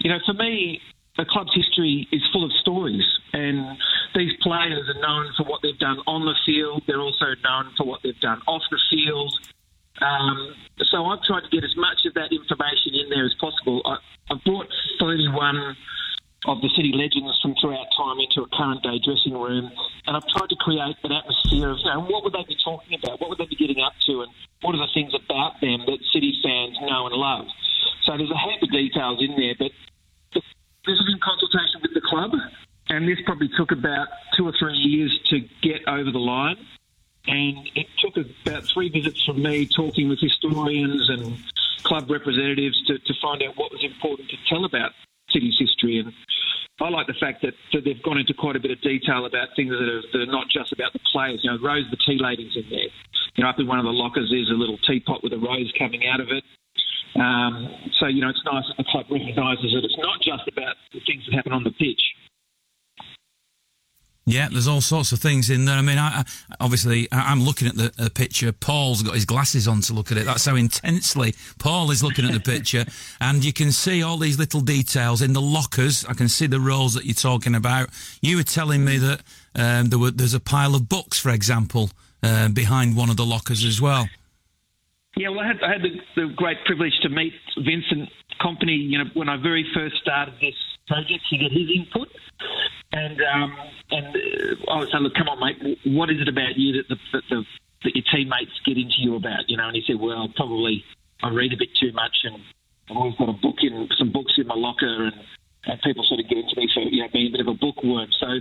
you 0.00 0.10
know, 0.10 0.18
for 0.26 0.34
me, 0.34 0.78
the 1.16 1.24
club's 1.24 1.54
history 1.54 2.06
is 2.12 2.20
full 2.34 2.44
of 2.44 2.52
stories, 2.60 3.04
and 3.32 3.78
these 4.14 4.32
players 4.42 4.84
are 4.94 5.00
known 5.00 5.32
for 5.34 5.44
what 5.44 5.62
they've 5.62 5.78
done 5.78 6.00
on 6.06 6.26
the 6.26 6.36
field. 6.44 6.82
They're 6.86 7.00
also 7.00 7.32
known 7.42 7.72
for 7.78 7.86
what 7.86 8.02
they've 8.02 8.20
done 8.20 8.42
off 8.46 8.62
the 8.70 8.78
field. 8.90 9.32
Um, 10.02 10.54
so 10.84 11.06
I've 11.06 11.22
tried 11.22 11.48
to 11.48 11.50
get 11.50 11.64
as 11.64 11.74
much 11.76 12.04
of 12.04 12.12
that 12.14 12.28
information 12.30 12.92
in 12.92 13.08
there 13.08 13.24
as 13.24 13.34
possible. 13.40 13.80
I, 13.86 13.96
I've 14.30 14.44
brought 14.44 14.68
31 15.00 15.76
of 16.46 16.60
the 16.60 16.68
city 16.76 16.92
legends 16.92 17.38
from 17.40 17.54
throughout 17.60 17.88
time 17.96 18.20
into 18.20 18.42
a 18.42 18.48
current 18.52 18.82
day 18.82 19.00
dressing 19.00 19.32
room. 19.32 19.72
And 20.06 20.16
I've 20.16 20.26
tried 20.28 20.48
to 20.48 20.56
create 20.60 20.96
an 21.02 21.12
atmosphere 21.12 21.70
of, 21.70 21.78
you 21.78 21.90
know, 21.90 22.04
what 22.04 22.24
would 22.24 22.34
they 22.34 22.44
be 22.44 22.56
talking 22.62 22.98
about? 23.00 23.20
What 23.20 23.30
would 23.30 23.38
they 23.38 23.46
be 23.46 23.56
getting 23.56 23.80
up 23.80 23.94
to? 24.06 24.22
And 24.22 24.30
what 24.60 24.74
are 24.74 24.82
the 24.84 24.92
things 24.92 25.12
about 25.14 25.60
them 25.60 25.84
that 25.86 25.98
City 26.12 26.36
fans 26.44 26.76
know 26.82 27.06
and 27.06 27.16
love? 27.16 27.46
So 28.04 28.16
there's 28.16 28.30
a 28.30 28.38
heap 28.38 28.62
of 28.62 28.70
details 28.70 29.22
in 29.22 29.36
there, 29.36 29.54
but 29.58 29.72
this 30.34 31.00
is 31.00 31.08
in 31.08 31.18
consultation 31.24 31.80
with 31.80 31.94
the 31.94 32.04
club. 32.04 32.32
And 32.90 33.08
this 33.08 33.18
probably 33.24 33.48
took 33.56 33.72
about 33.72 34.08
two 34.36 34.46
or 34.46 34.52
three 34.58 34.76
years 34.76 35.18
to 35.30 35.40
get 35.62 35.88
over 35.88 36.10
the 36.10 36.20
line. 36.20 36.58
And 37.26 37.56
it 37.74 37.86
took 37.98 38.18
about 38.18 38.64
three 38.64 38.90
visits 38.90 39.24
from 39.24 39.42
me 39.42 39.66
talking 39.66 40.10
with 40.10 40.20
historians 40.20 41.08
and 41.08 41.38
club 41.84 42.10
representatives 42.10 42.84
to, 42.86 42.98
to 42.98 43.14
find 43.22 43.42
out 43.42 43.56
what 43.56 43.72
was 43.72 43.82
important 43.82 44.28
to 44.28 44.36
tell 44.46 44.66
about 44.66 44.92
City's 45.34 45.58
history. 45.58 45.98
And 45.98 46.14
I 46.80 46.88
like 46.88 47.10
the 47.10 47.18
fact 47.18 47.42
that, 47.42 47.54
that 47.74 47.82
they've 47.84 48.02
gone 48.02 48.18
into 48.18 48.32
quite 48.32 48.54
a 48.54 48.62
bit 48.62 48.70
of 48.70 48.80
detail 48.80 49.26
about 49.26 49.50
things 49.58 49.74
that 49.74 49.82
are, 49.82 50.02
that 50.14 50.20
are 50.22 50.32
not 50.32 50.46
just 50.48 50.72
about 50.72 50.94
the 50.94 51.02
players. 51.10 51.42
You 51.42 51.50
know, 51.50 51.58
Rose 51.58 51.84
the 51.90 51.98
tea 52.06 52.22
lady's 52.22 52.54
in 52.54 52.70
there. 52.70 52.90
You 53.34 53.42
know, 53.42 53.50
up 53.50 53.58
in 53.58 53.66
one 53.66 53.82
of 53.82 53.84
the 53.84 53.94
lockers 53.94 54.30
there's 54.30 54.50
a 54.50 54.58
little 54.58 54.78
teapot 54.86 55.22
with 55.26 55.34
a 55.34 55.38
rose 55.42 55.70
coming 55.74 56.06
out 56.06 56.22
of 56.22 56.30
it. 56.30 56.46
Um, 57.18 57.70
so, 57.98 58.06
you 58.06 58.22
know, 58.22 58.30
it's 58.30 58.42
nice 58.46 58.64
that 58.70 58.78
the 58.78 58.86
club 58.90 59.06
recognises 59.10 59.70
that 59.74 59.84
it's 59.84 59.98
not 59.98 60.18
just 60.22 60.46
about 60.50 60.74
the 60.92 61.00
things 61.06 61.22
that 61.26 61.34
happen 61.34 61.52
on 61.52 61.62
the 61.62 61.70
pitch. 61.70 62.02
Yeah, 64.26 64.48
there's 64.50 64.66
all 64.66 64.80
sorts 64.80 65.12
of 65.12 65.18
things 65.18 65.50
in 65.50 65.66
there. 65.66 65.76
I 65.76 65.82
mean, 65.82 65.98
I, 65.98 66.20
I, 66.20 66.24
obviously, 66.58 67.10
I, 67.12 67.30
am 67.30 67.42
looking 67.42 67.68
at 67.68 67.76
the, 67.76 67.92
the, 67.96 68.08
picture. 68.08 68.52
Paul's 68.52 69.02
got 69.02 69.14
his 69.14 69.26
glasses 69.26 69.68
on 69.68 69.82
to 69.82 69.92
look 69.92 70.10
at 70.10 70.16
it. 70.16 70.24
That's 70.24 70.46
how 70.46 70.56
intensely 70.56 71.34
Paul 71.58 71.90
is 71.90 72.02
looking 72.02 72.24
at 72.24 72.32
the 72.32 72.40
picture. 72.40 72.86
and 73.20 73.44
you 73.44 73.52
can 73.52 73.70
see 73.70 74.02
all 74.02 74.16
these 74.16 74.38
little 74.38 74.62
details 74.62 75.20
in 75.20 75.34
the 75.34 75.42
lockers. 75.42 76.06
I 76.06 76.14
can 76.14 76.30
see 76.30 76.46
the 76.46 76.58
rose 76.58 76.94
that 76.94 77.04
you're 77.04 77.14
talking 77.14 77.54
about. 77.54 77.90
You 78.22 78.38
were 78.38 78.44
telling 78.44 78.82
me 78.82 78.96
that 78.96 79.20
um, 79.54 79.90
there 79.90 79.98
were, 79.98 80.10
there's 80.10 80.34
a 80.34 80.40
pile 80.40 80.74
of 80.74 80.88
books, 80.88 81.18
for 81.18 81.30
example, 81.30 81.90
uh, 82.22 82.48
behind 82.48 82.96
one 82.96 83.10
of 83.10 83.18
the 83.18 83.26
lockers 83.26 83.62
as 83.62 83.78
well. 83.78 84.08
Yeah, 85.18 85.28
well, 85.28 85.40
I 85.40 85.48
had, 85.48 85.62
I 85.62 85.72
had 85.72 85.82
the, 85.82 86.00
the 86.16 86.32
great 86.34 86.64
privilege 86.64 86.94
to 87.02 87.10
meet 87.10 87.34
Vincent 87.58 88.08
Kompany. 88.40 88.90
you 88.90 88.98
know, 88.98 89.04
when 89.12 89.28
I 89.28 89.36
very 89.36 89.66
first 89.74 89.96
started 90.00 90.34
this 90.40 90.54
project 90.86 91.20
to 91.30 91.36
get 91.36 91.52
his 91.52 91.68
input. 91.74 92.08
And 92.94 93.18
um, 93.26 93.50
and 93.90 94.06
uh, 94.14 94.70
I 94.70 94.78
was 94.78 94.88
saying, 94.94 95.02
look, 95.02 95.18
come 95.18 95.26
on, 95.26 95.42
mate, 95.42 95.58
what 95.82 96.10
is 96.10 96.22
it 96.22 96.30
about 96.30 96.54
you 96.54 96.78
that 96.78 96.86
the, 96.86 96.98
that 97.12 97.26
the 97.28 97.42
that 97.82 97.92
your 97.98 98.06
teammates 98.06 98.54
get 98.64 98.78
into 98.78 99.02
you 99.02 99.16
about? 99.18 99.50
You 99.50 99.58
know, 99.58 99.66
and 99.66 99.74
he 99.74 99.82
said, 99.82 99.98
well, 99.98 100.30
probably 100.36 100.84
I 101.22 101.34
read 101.34 101.52
a 101.52 101.58
bit 101.58 101.74
too 101.74 101.90
much, 101.90 102.22
and 102.22 102.38
I've 102.86 102.96
always 102.96 103.18
got 103.18 103.28
a 103.28 103.34
book 103.34 103.58
in 103.66 103.88
some 103.98 104.12
books 104.12 104.38
in 104.38 104.46
my 104.46 104.54
locker, 104.54 105.10
and, 105.10 105.18
and 105.66 105.82
people 105.82 106.06
sort 106.06 106.20
of 106.22 106.30
get 106.30 106.38
into 106.38 106.54
me 106.54 106.70
for 106.70 106.86
you 106.86 107.02
know 107.02 107.10
being 107.12 107.34
a 107.34 107.34
bit 107.34 107.42
of 107.42 107.50
a 107.50 107.58
bookworm. 107.58 108.14
So 108.22 108.38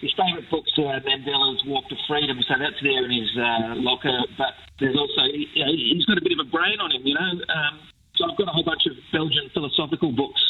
his 0.00 0.16
favourite 0.16 0.48
books 0.48 0.72
are 0.80 0.96
Mandela's 1.04 1.60
Walk 1.68 1.84
to 1.92 1.96
Freedom, 2.08 2.40
so 2.48 2.56
that's 2.56 2.80
there 2.80 3.04
in 3.04 3.12
his 3.12 3.36
uh, 3.36 3.76
locker. 3.84 4.16
But 4.40 4.56
there's 4.80 4.96
also 4.96 5.28
you 5.28 5.60
know, 5.60 5.72
he's 5.76 6.08
got 6.08 6.16
a 6.16 6.24
bit 6.24 6.32
of 6.32 6.40
a 6.40 6.48
brain 6.48 6.80
on 6.80 6.88
him, 6.88 7.04
you 7.04 7.12
know. 7.12 7.36
Um, 7.52 7.84
so 8.16 8.24
I've 8.32 8.38
got 8.40 8.48
a 8.48 8.52
whole 8.56 8.64
bunch 8.64 8.88
of 8.88 8.96
Belgian 9.12 9.52
philosophical 9.52 10.12
books 10.12 10.40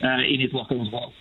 uh, 0.00 0.24
in 0.24 0.40
his 0.40 0.56
locker 0.56 0.80
as 0.80 0.88
well. 0.88 1.12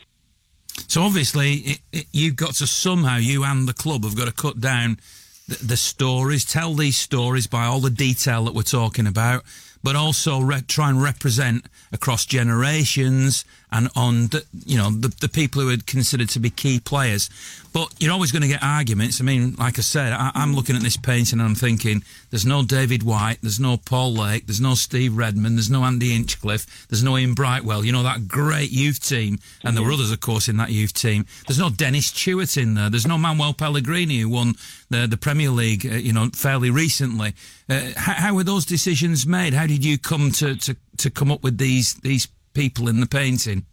So 0.87 1.01
obviously, 1.03 1.53
it, 1.53 1.79
it, 1.91 2.05
you've 2.11 2.35
got 2.35 2.55
to 2.55 2.67
somehow, 2.67 3.17
you 3.17 3.43
and 3.43 3.67
the 3.67 3.73
club 3.73 4.03
have 4.03 4.15
got 4.15 4.25
to 4.25 4.33
cut 4.33 4.59
down 4.59 4.99
the, 5.47 5.63
the, 5.65 5.77
stories, 5.77 6.45
tell 6.45 6.73
these 6.73 6.97
stories 6.97 7.47
by 7.47 7.65
all 7.65 7.79
the 7.79 7.89
detail 7.89 8.45
that 8.45 8.53
we're 8.53 8.63
talking 8.63 9.07
about, 9.07 9.43
but 9.83 9.95
also 9.95 10.39
re- 10.39 10.61
try 10.67 10.89
and 10.89 11.01
represent 11.01 11.65
across 11.91 12.25
generations 12.25 13.45
and 13.71 13.89
on 13.95 14.27
the, 14.27 14.45
you 14.65 14.77
know 14.77 14.89
the, 14.91 15.09
the 15.19 15.27
people 15.27 15.61
who 15.61 15.69
are 15.73 15.77
considered 15.85 16.29
to 16.29 16.39
be 16.39 16.49
key 16.49 16.79
players. 16.79 17.29
But 17.73 17.91
you're 17.97 18.13
always 18.13 18.31
going 18.31 18.43
to 18.43 18.47
get 18.47 18.61
arguments. 18.61 19.19
I 19.19 19.23
mean, 19.23 19.55
like 19.55 19.79
I 19.79 19.81
said, 19.81 20.13
I, 20.13 20.31
am 20.35 20.53
looking 20.53 20.75
at 20.75 20.83
this 20.83 20.95
painting 20.95 21.39
and 21.39 21.49
I'm 21.49 21.55
thinking, 21.55 22.03
there's 22.29 22.45
no 22.45 22.63
David 22.63 23.01
White, 23.01 23.39
there's 23.41 23.59
no 23.59 23.77
Paul 23.77 24.13
Lake, 24.13 24.45
there's 24.45 24.61
no 24.61 24.75
Steve 24.75 25.17
Redmond, 25.17 25.57
there's 25.57 25.71
no 25.71 25.83
Andy 25.83 26.11
Hinchcliffe, 26.11 26.87
there's 26.87 27.03
no 27.03 27.17
Ian 27.17 27.33
Brightwell. 27.33 27.83
You 27.83 27.91
know 27.91 28.03
that 28.03 28.27
great 28.27 28.69
youth 28.69 29.03
team, 29.03 29.39
and 29.63 29.75
there 29.75 29.83
were 29.83 29.91
others, 29.91 30.11
of 30.11 30.21
course, 30.21 30.47
in 30.47 30.57
that 30.57 30.69
youth 30.69 30.93
team. 30.93 31.25
There's 31.47 31.57
no 31.57 31.71
Dennis 31.71 32.11
Tueart 32.11 32.57
in 32.57 32.75
there. 32.75 32.91
There's 32.91 33.07
no 33.07 33.17
Manuel 33.17 33.53
Pellegrini 33.53 34.19
who 34.19 34.29
won 34.29 34.53
the 34.93 35.07
the 35.07 35.17
Premier 35.17 35.49
League, 35.49 35.85
uh, 35.85 35.95
you 35.95 36.13
know, 36.13 36.29
fairly 36.33 36.69
recently. 36.69 37.33
Uh, 37.69 37.91
how, 37.97 38.13
how 38.13 38.35
were 38.35 38.43
those 38.43 38.65
decisions 38.65 39.25
made? 39.25 39.53
How 39.53 39.67
did 39.67 39.83
you 39.83 39.97
come 39.97 40.31
to, 40.31 40.55
to, 40.55 40.75
to 40.97 41.09
come 41.09 41.31
up 41.31 41.43
with 41.43 41.57
these 41.57 41.95
these 41.95 42.27
people 42.53 42.87
in 42.87 42.99
the 42.99 43.07
painting? 43.07 43.65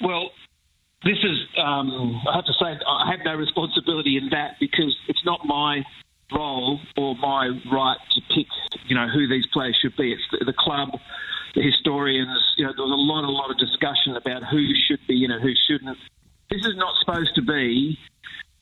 Well, 0.00 0.30
this 1.04 1.18
is, 1.22 1.38
um, 1.62 2.20
I 2.28 2.36
have 2.36 2.44
to 2.46 2.52
say, 2.52 2.66
I 2.66 3.10
have 3.10 3.20
no 3.24 3.34
responsibility 3.34 4.16
in 4.16 4.30
that 4.30 4.58
because 4.60 4.96
it's 5.08 5.24
not 5.24 5.40
my 5.44 5.82
role 6.32 6.80
or 6.96 7.14
my 7.16 7.50
right 7.72 7.98
to 8.12 8.20
pick, 8.34 8.46
you 8.86 8.94
know, 8.94 9.08
who 9.08 9.28
these 9.28 9.46
players 9.52 9.78
should 9.80 9.96
be. 9.96 10.12
It's 10.12 10.22
the, 10.30 10.44
the 10.44 10.54
club, 10.58 10.90
the 11.54 11.62
historians. 11.62 12.54
You 12.56 12.66
know, 12.66 12.72
there 12.76 12.84
was 12.84 12.92
a 12.92 13.00
lot, 13.00 13.24
a 13.24 13.30
lot 13.30 13.50
of 13.50 13.58
discussion 13.58 14.16
about 14.16 14.42
who 14.50 14.66
should 14.86 15.00
be, 15.06 15.14
you 15.14 15.28
know, 15.28 15.38
who 15.38 15.52
shouldn't. 15.68 15.98
This 16.50 16.66
is 16.66 16.76
not 16.76 16.94
supposed 17.00 17.34
to 17.36 17.42
be 17.42 17.98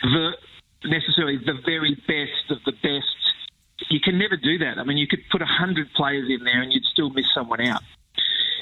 the 0.03 0.36
necessarily 0.89 1.39
the 1.39 1.59
very 1.65 1.95
best 2.07 2.51
of 2.51 2.59
the 2.65 2.73
best. 2.73 3.91
You 3.91 4.01
can 4.01 4.19
never 4.19 4.37
do 4.37 4.59
that. 4.59 4.79
I 4.79 4.85
mean, 4.85 4.97
you 4.97 5.07
could 5.07 5.21
put 5.31 5.43
a 5.43 5.47
hundred 5.47 5.93
players 5.95 6.29
in 6.31 6.45
there 6.45 6.63
and 6.63 6.73
you'd 6.73 6.85
still 6.85 7.11
miss 7.11 7.27
someone 7.35 7.61
out 7.61 7.83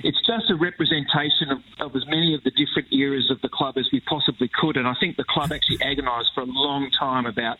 it's 0.02 0.18
just 0.26 0.50
a 0.50 0.56
representation 0.56 1.50
of, 1.50 1.58
of, 1.78 1.94
as 1.94 2.04
many 2.06 2.34
of 2.34 2.42
the 2.42 2.50
different 2.50 2.92
eras 2.92 3.30
of 3.30 3.40
the 3.42 3.48
club 3.48 3.76
as 3.78 3.88
we 3.92 4.00
possibly 4.00 4.50
could. 4.52 4.76
And 4.76 4.88
I 4.88 4.94
think 4.98 5.16
the 5.16 5.24
club 5.24 5.52
actually 5.52 5.78
agonised 5.82 6.30
for 6.34 6.40
a 6.40 6.46
long 6.46 6.90
time 6.98 7.26
about 7.26 7.58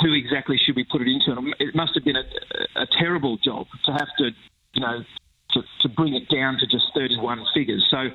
who 0.00 0.12
exactly 0.12 0.58
should 0.58 0.76
we 0.76 0.84
put 0.84 1.02
it 1.02 1.08
into. 1.08 1.32
And 1.32 1.54
it 1.58 1.74
must 1.74 1.94
have 1.94 2.04
been 2.04 2.16
a, 2.16 2.24
a 2.76 2.86
terrible 2.98 3.36
job 3.38 3.66
to 3.84 3.92
have 3.92 4.08
to, 4.18 4.30
you 4.74 4.80
know, 4.80 5.04
to, 5.52 5.62
to 5.82 5.88
bring 5.88 6.14
it 6.14 6.28
down 6.28 6.58
to 6.58 6.66
just 6.66 6.86
31 6.94 7.44
figures. 7.54 7.86
So 7.90 8.08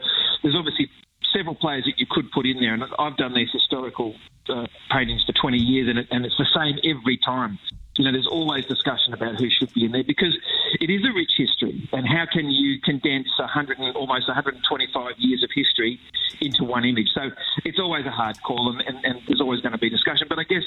there's 0.44 0.56
obviously 0.56 0.90
several 1.34 1.56
players 1.56 1.86
that 1.86 1.98
you 1.98 2.06
could 2.10 2.32
put 2.32 2.46
in 2.46 2.60
there. 2.60 2.74
And 2.74 2.84
I've 3.00 3.18
done 3.18 3.34
these 3.34 3.52
historical 3.52 4.16
uh, 4.50 4.66
paintings 4.92 5.24
for 5.26 5.34
20 5.34 5.58
years, 5.58 5.90
and, 5.90 6.00
it, 6.00 6.08
and 6.12 6.26
it's 6.26 6.38
the 6.38 6.48
same 6.56 6.80
every 6.84 7.18
time. 7.18 7.60
You 7.98 8.06
know, 8.06 8.12
there's 8.14 8.28
always 8.28 8.66
discussion 8.66 9.14
about 9.14 9.36
who 9.36 9.50
should 9.50 9.74
be 9.74 9.86
in 9.86 9.92
there 9.92 10.04
because 10.04 10.36
it 10.80 10.90
is 10.90 11.04
a 11.04 11.14
rich 11.14 11.32
history. 11.38 11.90
And 11.92 12.08
how 12.08 12.26
can 12.32 12.50
you 12.50 12.80
condense 12.82 13.28
100 13.38 13.80
and, 13.80 13.96
almost 13.96 14.28
125 14.28 15.14
years 15.18 15.44
of 15.44 15.50
history 15.54 16.00
into 16.40 16.64
one 16.64 16.86
image? 16.86 17.10
So 17.14 17.30
it's 17.66 17.80
always 17.80 18.06
a 18.06 18.12
hard 18.12 18.42
call, 18.44 18.72
and, 18.72 18.82
and, 18.88 19.04
and 19.04 19.22
there's 19.28 19.42
always 19.42 19.62
going 19.62 19.74
to 19.74 19.78
be 19.78 19.90
discussion. 19.90 20.28
But 20.30 20.40
I 20.40 20.44
guess 20.44 20.64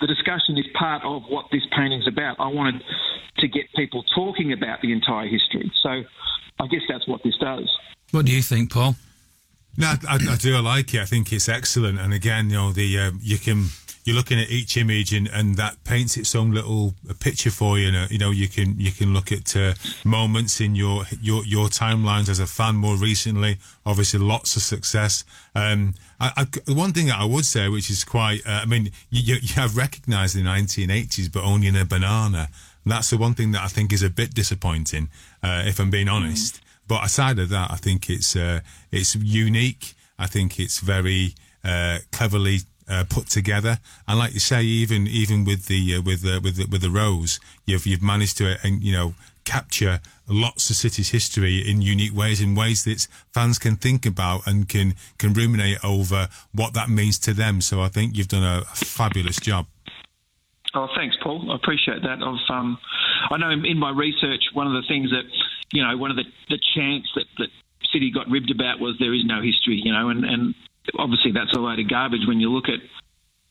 the 0.00 0.06
discussion 0.06 0.58
is 0.58 0.66
part 0.74 1.02
of 1.04 1.24
what 1.28 1.46
this 1.50 1.62
painting's 1.76 2.06
about. 2.06 2.36
I 2.38 2.48
wanted 2.48 2.82
to 3.38 3.48
get 3.48 3.64
people 3.74 4.02
talking 4.14 4.52
about 4.52 4.80
the 4.82 4.92
entire 4.92 5.26
history. 5.26 5.70
So 5.82 6.02
I 6.60 6.66
guess 6.66 6.82
that's 6.88 7.08
what 7.08 7.22
this 7.22 7.36
does. 7.38 7.70
What 8.10 8.26
do 8.26 8.32
you 8.32 8.42
think, 8.42 8.70
Paul? 8.70 8.96
No, 9.76 9.94
I, 10.08 10.14
I 10.14 10.36
do. 10.36 10.58
Like 10.58 10.94
it. 10.94 11.00
I 11.00 11.04
think 11.04 11.32
it's 11.32 11.48
excellent. 11.48 11.98
And 11.98 12.12
again, 12.12 12.50
you 12.50 12.56
know, 12.56 12.72
the 12.72 12.98
uh, 12.98 13.10
you 13.20 13.38
can 13.38 13.66
you're 14.04 14.16
looking 14.16 14.40
at 14.40 14.50
each 14.50 14.76
image 14.76 15.12
and, 15.12 15.28
and 15.28 15.56
that 15.56 15.82
paints 15.84 16.16
its 16.16 16.34
own 16.34 16.52
little 16.52 16.94
picture 17.20 17.50
for 17.50 17.78
you. 17.78 17.90
You 18.10 18.18
know, 18.18 18.30
you 18.30 18.48
can 18.48 18.78
you 18.80 18.92
can 18.92 19.12
look 19.12 19.30
at 19.30 19.54
uh, 19.56 19.74
moments 20.04 20.60
in 20.60 20.74
your 20.74 21.04
your 21.20 21.44
your 21.44 21.68
timelines 21.68 22.28
as 22.28 22.40
a 22.40 22.46
fan 22.46 22.76
more 22.76 22.96
recently. 22.96 23.58
Obviously, 23.84 24.20
lots 24.20 24.56
of 24.56 24.62
success. 24.62 25.24
Um, 25.54 25.94
I, 26.18 26.46
I, 26.66 26.72
one 26.72 26.92
thing 26.92 27.06
that 27.06 27.18
I 27.18 27.24
would 27.24 27.44
say, 27.44 27.68
which 27.68 27.90
is 27.90 28.04
quite, 28.04 28.40
uh, 28.46 28.60
I 28.62 28.66
mean, 28.66 28.90
you, 29.10 29.36
you 29.36 29.54
have 29.54 29.76
recognised 29.76 30.36
the 30.36 30.42
1980s, 30.42 31.32
but 31.32 31.42
only 31.44 31.66
in 31.66 31.76
a 31.76 31.84
banana. 31.84 32.48
And 32.84 32.92
that's 32.92 33.10
the 33.10 33.16
one 33.16 33.34
thing 33.34 33.52
that 33.52 33.62
I 33.62 33.68
think 33.68 33.92
is 33.92 34.02
a 34.02 34.10
bit 34.10 34.34
disappointing, 34.34 35.08
uh, 35.42 35.62
if 35.66 35.78
I'm 35.80 35.90
being 35.90 36.08
honest. 36.08 36.56
Mm. 36.56 36.60
But 36.90 37.04
aside 37.04 37.38
of 37.38 37.50
that, 37.50 37.70
I 37.70 37.76
think 37.76 38.10
it's 38.10 38.34
uh, 38.34 38.62
it's 38.90 39.14
unique. 39.14 39.94
I 40.18 40.26
think 40.26 40.58
it's 40.58 40.80
very 40.80 41.34
uh, 41.62 41.98
cleverly 42.10 42.62
uh, 42.88 43.04
put 43.08 43.28
together. 43.28 43.78
And 44.08 44.18
like 44.18 44.34
you 44.34 44.40
say, 44.40 44.64
even 44.64 45.06
even 45.06 45.44
with 45.44 45.66
the 45.66 45.94
uh, 45.94 46.02
with 46.02 46.24
with 46.24 46.56
the, 46.56 46.66
with 46.68 46.82
the 46.82 46.90
rose, 46.90 47.38
you've 47.64 47.86
you've 47.86 48.02
managed 48.02 48.38
to 48.38 48.54
uh, 48.54 48.56
you 48.64 48.92
know 48.92 49.14
capture 49.44 50.00
lots 50.26 50.68
of 50.68 50.74
city's 50.74 51.10
history 51.10 51.58
in 51.58 51.80
unique 51.80 52.12
ways, 52.12 52.40
in 52.40 52.56
ways 52.56 52.82
that 52.86 53.06
fans 53.32 53.60
can 53.60 53.76
think 53.76 54.04
about 54.04 54.44
and 54.44 54.68
can 54.68 54.94
can 55.16 55.32
ruminate 55.32 55.78
over 55.84 56.28
what 56.52 56.74
that 56.74 56.88
means 56.90 57.20
to 57.20 57.32
them. 57.32 57.60
So 57.60 57.82
I 57.82 57.88
think 57.88 58.16
you've 58.16 58.26
done 58.26 58.42
a, 58.42 58.62
a 58.62 58.74
fabulous 58.84 59.38
job. 59.38 59.66
Oh, 60.74 60.86
thanks, 60.96 61.16
Paul. 61.22 61.50
I 61.50 61.56
appreciate 61.56 62.02
that. 62.02 62.22
I've, 62.22 62.50
um, 62.50 62.78
I 63.30 63.36
know 63.38 63.50
in 63.50 63.78
my 63.78 63.90
research, 63.90 64.42
one 64.54 64.68
of 64.68 64.72
the 64.72 64.86
things 64.86 65.10
that, 65.10 65.24
you 65.72 65.82
know, 65.82 65.96
one 65.96 66.10
of 66.10 66.16
the, 66.16 66.24
the 66.48 66.58
chants 66.74 67.08
that, 67.14 67.26
that 67.38 67.48
City 67.92 68.10
got 68.12 68.28
ribbed 68.28 68.50
about 68.50 68.80
was 68.80 68.96
there 68.98 69.14
is 69.14 69.24
no 69.24 69.42
history, 69.42 69.80
you 69.82 69.92
know, 69.92 70.08
and, 70.08 70.24
and 70.24 70.54
obviously 70.98 71.32
that's 71.32 71.54
a 71.56 71.60
load 71.60 71.78
of 71.78 71.88
garbage 71.88 72.26
when 72.26 72.40
you 72.40 72.50
look 72.50 72.68
at 72.68 72.80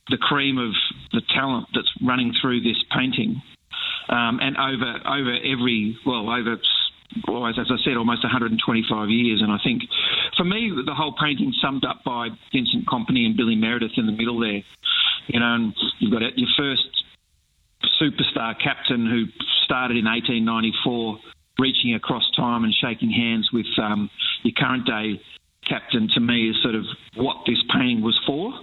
the 0.09 0.17
cream 0.17 0.57
of 0.57 0.71
the 1.11 1.21
talent 1.33 1.67
that's 1.73 1.89
running 2.01 2.33
through 2.41 2.61
this 2.61 2.77
painting. 2.95 3.41
Um, 4.09 4.39
and 4.41 4.57
over 4.57 4.89
over 5.05 5.33
every 5.45 5.97
well 6.05 6.29
over 6.29 6.57
always 7.27 7.55
as 7.59 7.67
I 7.69 7.77
said 7.83 7.97
almost 7.97 8.23
125 8.23 8.57
years 9.09 9.41
and 9.41 9.51
I 9.51 9.57
think 9.63 9.83
for 10.35 10.43
me 10.43 10.71
the 10.85 10.95
whole 10.95 11.13
painting 11.13 11.53
summed 11.61 11.85
up 11.85 12.03
by 12.03 12.29
Vincent 12.51 12.87
Kompany 12.87 13.25
and 13.25 13.37
Billy 13.37 13.55
Meredith 13.55 13.97
in 13.97 14.07
the 14.07 14.11
middle 14.11 14.39
there 14.39 14.61
you 15.27 15.39
know 15.39 15.53
and 15.53 15.73
you've 15.99 16.11
got 16.11 16.21
your 16.37 16.49
first 16.57 16.89
superstar 18.01 18.55
captain 18.61 19.05
who 19.05 19.25
started 19.65 19.97
in 19.97 20.05
1894, 20.05 21.19
reaching 21.59 21.93
across 21.93 22.23
time 22.35 22.63
and 22.63 22.73
shaking 22.73 23.11
hands 23.11 23.49
with 23.51 23.67
um, 23.81 24.09
your 24.43 24.53
current 24.57 24.85
day 24.85 25.21
captain, 25.67 26.09
to 26.15 26.19
me, 26.19 26.49
is 26.49 26.57
sort 26.63 26.75
of 26.75 26.83
what 27.15 27.37
this 27.45 27.61
painting 27.71 28.01
was 28.01 28.17
for. 28.25 28.53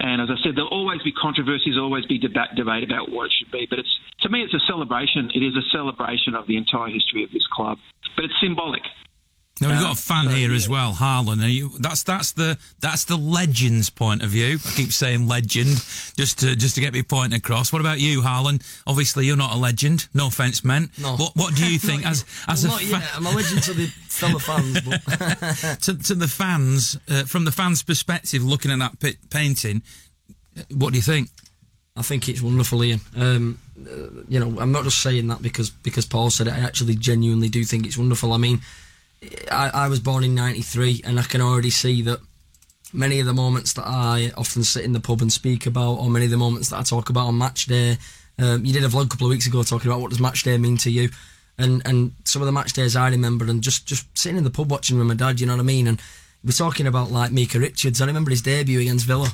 And 0.00 0.22
as 0.22 0.28
I 0.30 0.38
said, 0.42 0.54
there'll 0.54 0.70
always 0.70 1.02
be 1.02 1.12
controversies, 1.12 1.76
always 1.76 2.06
be 2.06 2.18
debate, 2.18 2.54
debate 2.56 2.84
about 2.84 3.10
what 3.10 3.26
it 3.26 3.32
should 3.38 3.50
be. 3.50 3.66
But 3.68 3.80
it's 3.80 3.94
to 4.22 4.28
me, 4.28 4.42
it's 4.42 4.54
a 4.54 4.62
celebration. 4.66 5.30
It 5.34 5.42
is 5.42 5.54
a 5.54 5.66
celebration 5.70 6.34
of 6.34 6.46
the 6.46 6.56
entire 6.56 6.88
history 6.88 7.22
of 7.24 7.30
this 7.30 7.46
club. 7.52 7.78
But 8.16 8.24
it's 8.26 8.34
symbolic. 8.40 8.82
Now 9.60 9.70
we've 9.70 9.80
got 9.80 9.98
a 9.98 10.00
fan 10.00 10.28
here 10.28 10.52
as 10.52 10.68
well, 10.68 10.92
Harlan. 10.92 11.40
You, 11.40 11.70
that's 11.80 12.02
that's 12.04 12.32
the 12.32 12.58
that's 12.80 13.04
the 13.04 13.16
legend's 13.16 13.90
point 13.90 14.22
of 14.22 14.30
view. 14.30 14.58
I 14.64 14.70
keep 14.70 14.92
saying 14.92 15.26
legend 15.26 15.82
just 16.16 16.38
to 16.40 16.54
just 16.54 16.76
to 16.76 16.80
get 16.80 16.92
my 16.92 17.02
point 17.02 17.34
across. 17.34 17.72
What 17.72 17.80
about 17.80 17.98
you, 17.98 18.22
Harlan? 18.22 18.60
Obviously, 18.86 19.26
you're 19.26 19.36
not 19.36 19.54
a 19.54 19.58
legend. 19.58 20.08
No 20.14 20.28
offence 20.28 20.64
meant. 20.64 20.96
No. 20.98 21.16
What, 21.16 21.32
what 21.34 21.54
do 21.56 21.70
you 21.70 21.78
think 21.88 22.06
as 22.06 22.24
as 22.46 22.66
well, 22.66 22.76
a 22.76 22.80
fa- 22.80 23.16
I'm 23.16 23.26
a 23.26 23.30
legend 23.30 23.62
to 23.64 23.72
the 23.74 23.86
fellow 23.86 24.38
fans, 24.38 24.80
but 24.82 25.80
to, 25.82 25.98
to 25.98 26.14
the 26.14 26.28
fans 26.28 26.96
uh, 27.08 27.24
from 27.24 27.44
the 27.44 27.52
fans' 27.52 27.82
perspective, 27.82 28.44
looking 28.44 28.70
at 28.70 28.78
that 28.78 29.00
p- 29.00 29.18
painting, 29.30 29.82
what 30.72 30.90
do 30.92 30.96
you 30.96 31.02
think? 31.02 31.30
I 31.96 32.02
think 32.02 32.28
it's 32.28 32.40
wonderful, 32.40 32.84
Ian. 32.84 33.00
Um, 33.16 33.58
uh, 33.80 34.22
you 34.28 34.38
know, 34.38 34.60
I'm 34.60 34.70
not 34.70 34.84
just 34.84 35.00
saying 35.02 35.26
that 35.28 35.42
because 35.42 35.70
because 35.70 36.06
Paul 36.06 36.30
said 36.30 36.46
it. 36.46 36.54
I 36.54 36.60
actually 36.60 36.94
genuinely 36.94 37.48
do 37.48 37.64
think 37.64 37.86
it's 37.86 37.98
wonderful. 37.98 38.32
I 38.32 38.36
mean 38.36 38.60
I, 39.50 39.70
I 39.74 39.88
was 39.88 40.00
born 40.00 40.24
in 40.24 40.34
'93, 40.34 41.02
and 41.04 41.18
I 41.18 41.22
can 41.22 41.40
already 41.40 41.70
see 41.70 42.02
that 42.02 42.20
many 42.92 43.20
of 43.20 43.26
the 43.26 43.32
moments 43.34 43.72
that 43.74 43.86
I 43.86 44.32
often 44.36 44.64
sit 44.64 44.84
in 44.84 44.92
the 44.92 45.00
pub 45.00 45.20
and 45.20 45.32
speak 45.32 45.66
about, 45.66 45.98
or 45.98 46.08
many 46.08 46.26
of 46.26 46.30
the 46.30 46.36
moments 46.36 46.70
that 46.70 46.78
I 46.78 46.82
talk 46.82 47.10
about 47.10 47.26
on 47.26 47.38
match 47.38 47.66
day. 47.66 47.98
Um, 48.38 48.64
you 48.64 48.72
did 48.72 48.84
a 48.84 48.88
vlog 48.88 49.06
a 49.06 49.08
couple 49.08 49.26
of 49.26 49.30
weeks 49.30 49.46
ago 49.46 49.62
talking 49.62 49.90
about 49.90 50.00
what 50.00 50.10
does 50.10 50.20
match 50.20 50.42
day 50.44 50.56
mean 50.58 50.76
to 50.78 50.90
you, 50.90 51.10
and 51.58 51.82
and 51.84 52.12
some 52.24 52.42
of 52.42 52.46
the 52.46 52.52
match 52.52 52.72
days 52.72 52.96
I 52.96 53.08
remember, 53.08 53.46
and 53.46 53.62
just 53.62 53.86
just 53.86 54.06
sitting 54.16 54.38
in 54.38 54.44
the 54.44 54.50
pub 54.50 54.70
watching 54.70 54.98
with 54.98 55.06
my 55.06 55.14
dad. 55.14 55.40
You 55.40 55.46
know 55.46 55.54
what 55.54 55.62
I 55.62 55.64
mean? 55.64 55.88
And 55.88 56.00
we're 56.44 56.52
talking 56.52 56.86
about 56.86 57.10
like 57.10 57.32
Mika 57.32 57.58
Richards. 57.58 58.00
I 58.00 58.06
remember 58.06 58.30
his 58.30 58.42
debut 58.42 58.80
against 58.80 59.06
Villa. 59.06 59.30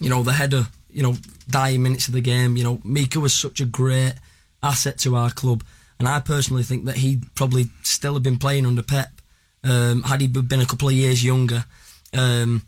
You 0.00 0.10
know 0.10 0.22
the 0.22 0.32
header. 0.32 0.66
You 0.90 1.02
know 1.02 1.16
dying 1.48 1.82
minutes 1.82 2.08
of 2.08 2.14
the 2.14 2.20
game. 2.20 2.56
You 2.56 2.64
know 2.64 2.80
Mika 2.84 3.20
was 3.20 3.32
such 3.32 3.60
a 3.60 3.64
great 3.64 4.14
asset 4.62 4.98
to 4.98 5.14
our 5.16 5.30
club. 5.30 5.62
And 6.04 6.12
I 6.12 6.20
personally 6.20 6.64
think 6.64 6.84
that 6.84 6.98
he'd 6.98 7.34
probably 7.34 7.70
still 7.82 8.12
have 8.12 8.22
been 8.22 8.36
playing 8.36 8.66
under 8.66 8.82
Pep 8.82 9.08
um, 9.62 10.02
had 10.02 10.20
he 10.20 10.26
been 10.26 10.60
a 10.60 10.66
couple 10.66 10.86
of 10.86 10.92
years 10.92 11.24
younger. 11.24 11.64
Um, 12.12 12.60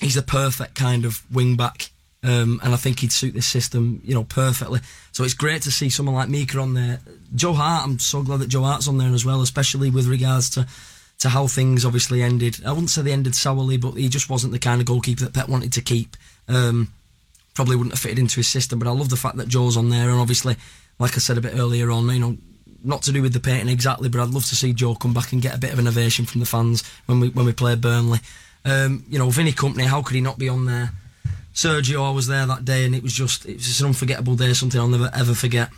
he's 0.00 0.16
a 0.16 0.22
perfect 0.22 0.76
kind 0.76 1.04
of 1.04 1.22
wing 1.30 1.56
back. 1.58 1.90
Um, 2.22 2.58
and 2.64 2.72
I 2.72 2.78
think 2.78 3.00
he'd 3.00 3.12
suit 3.12 3.34
this 3.34 3.44
system, 3.44 4.00
you 4.02 4.14
know, 4.14 4.24
perfectly. 4.24 4.80
So 5.12 5.24
it's 5.24 5.34
great 5.34 5.60
to 5.62 5.70
see 5.70 5.90
someone 5.90 6.14
like 6.14 6.30
Micah 6.30 6.58
on 6.58 6.72
there. 6.72 7.00
Joe 7.34 7.52
Hart, 7.52 7.86
I'm 7.86 7.98
so 7.98 8.22
glad 8.22 8.40
that 8.40 8.48
Joe 8.48 8.62
Hart's 8.62 8.88
on 8.88 8.96
there 8.96 9.12
as 9.12 9.26
well, 9.26 9.42
especially 9.42 9.90
with 9.90 10.06
regards 10.06 10.48
to, 10.50 10.66
to 11.18 11.28
how 11.28 11.48
things 11.48 11.84
obviously 11.84 12.22
ended. 12.22 12.64
I 12.64 12.70
wouldn't 12.72 12.88
say 12.88 13.02
they 13.02 13.12
ended 13.12 13.34
sourly, 13.34 13.76
but 13.76 13.92
he 13.92 14.08
just 14.08 14.30
wasn't 14.30 14.54
the 14.54 14.58
kind 14.58 14.80
of 14.80 14.86
goalkeeper 14.86 15.24
that 15.24 15.34
Pep 15.34 15.50
wanted 15.50 15.74
to 15.74 15.82
keep. 15.82 16.16
Um, 16.48 16.94
probably 17.52 17.76
wouldn't 17.76 17.92
have 17.92 18.00
fitted 18.00 18.18
into 18.18 18.36
his 18.36 18.48
system, 18.48 18.78
but 18.78 18.88
I 18.88 18.92
love 18.92 19.10
the 19.10 19.16
fact 19.16 19.36
that 19.36 19.48
Joe's 19.48 19.76
on 19.76 19.90
there, 19.90 20.08
and 20.08 20.18
obviously, 20.18 20.56
like 20.98 21.14
I 21.14 21.18
said 21.18 21.36
a 21.36 21.42
bit 21.42 21.58
earlier 21.58 21.90
on, 21.90 22.08
you 22.08 22.20
know, 22.20 22.38
not 22.82 23.02
to 23.02 23.12
do 23.12 23.22
with 23.22 23.32
the 23.32 23.40
painting 23.40 23.68
exactly, 23.68 24.08
but 24.08 24.20
I'd 24.20 24.30
love 24.30 24.46
to 24.46 24.56
see 24.56 24.72
Joe 24.72 24.94
come 24.94 25.14
back 25.14 25.32
and 25.32 25.42
get 25.42 25.54
a 25.54 25.58
bit 25.58 25.72
of 25.72 25.78
an 25.78 25.88
ovation 25.88 26.24
from 26.26 26.40
the 26.40 26.46
fans 26.46 26.82
when 27.06 27.20
we 27.20 27.28
when 27.30 27.46
we 27.46 27.52
play 27.52 27.74
Burnley. 27.74 28.18
Um, 28.64 29.04
you 29.08 29.18
know, 29.18 29.30
Vinny 29.30 29.52
Kompany, 29.52 29.84
how 29.86 30.02
could 30.02 30.14
he 30.14 30.20
not 30.20 30.38
be 30.38 30.48
on 30.48 30.66
there? 30.66 30.92
Sergio, 31.54 32.06
I 32.06 32.10
was 32.10 32.26
there 32.26 32.46
that 32.46 32.64
day, 32.64 32.84
and 32.84 32.94
it 32.94 33.02
was 33.02 33.12
just 33.12 33.46
it 33.46 33.56
was 33.56 33.66
just 33.66 33.80
an 33.80 33.88
unforgettable 33.88 34.36
day, 34.36 34.52
something 34.52 34.80
I'll 34.80 34.88
never 34.88 35.10
ever 35.14 35.34
forget. 35.34 35.70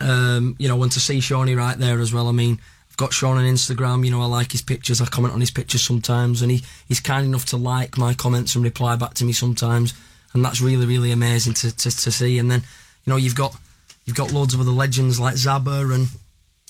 Um, 0.00 0.56
you 0.58 0.68
know, 0.68 0.82
and 0.82 0.92
to 0.92 1.00
see 1.00 1.20
Shawnee 1.20 1.54
right 1.54 1.78
there 1.78 2.00
as 2.00 2.12
well. 2.12 2.28
I 2.28 2.32
mean, 2.32 2.58
I've 2.90 2.96
got 2.96 3.12
Shaun 3.12 3.36
on 3.36 3.44
Instagram. 3.44 4.04
You 4.04 4.10
know, 4.10 4.22
I 4.22 4.26
like 4.26 4.52
his 4.52 4.62
pictures. 4.62 5.00
I 5.00 5.06
comment 5.06 5.34
on 5.34 5.40
his 5.40 5.50
pictures 5.50 5.82
sometimes, 5.82 6.42
and 6.42 6.50
he, 6.50 6.62
he's 6.88 7.00
kind 7.00 7.26
enough 7.26 7.44
to 7.46 7.56
like 7.56 7.98
my 7.98 8.14
comments 8.14 8.54
and 8.54 8.64
reply 8.64 8.96
back 8.96 9.14
to 9.14 9.24
me 9.24 9.32
sometimes, 9.32 9.94
and 10.32 10.44
that's 10.44 10.60
really 10.60 10.86
really 10.86 11.12
amazing 11.12 11.54
to, 11.54 11.76
to, 11.76 11.90
to 11.90 12.12
see. 12.12 12.38
And 12.38 12.50
then, 12.50 12.60
you 13.04 13.10
know, 13.10 13.16
you've 13.16 13.36
got 13.36 13.56
you've 14.04 14.16
got 14.16 14.32
loads 14.32 14.54
of 14.54 14.60
other 14.60 14.70
legends 14.70 15.20
like 15.20 15.34
Zaba 15.34 15.94
and 15.94 16.08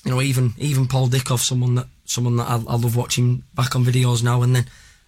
you 0.04 0.10
know, 0.10 0.20
even 0.20 0.52
even 0.58 0.86
Paul 0.86 1.08
Dickov, 1.08 1.40
someone 1.40 1.74
that 1.76 1.86
someone 2.04 2.36
that 2.36 2.48
I, 2.48 2.54
I, 2.54 2.76
love 2.76 2.96
watching 2.96 3.42
back 3.54 3.74
on 3.74 3.84
videos 3.84 4.22
now, 4.22 4.42
and 4.42 4.54
then. 4.54 4.66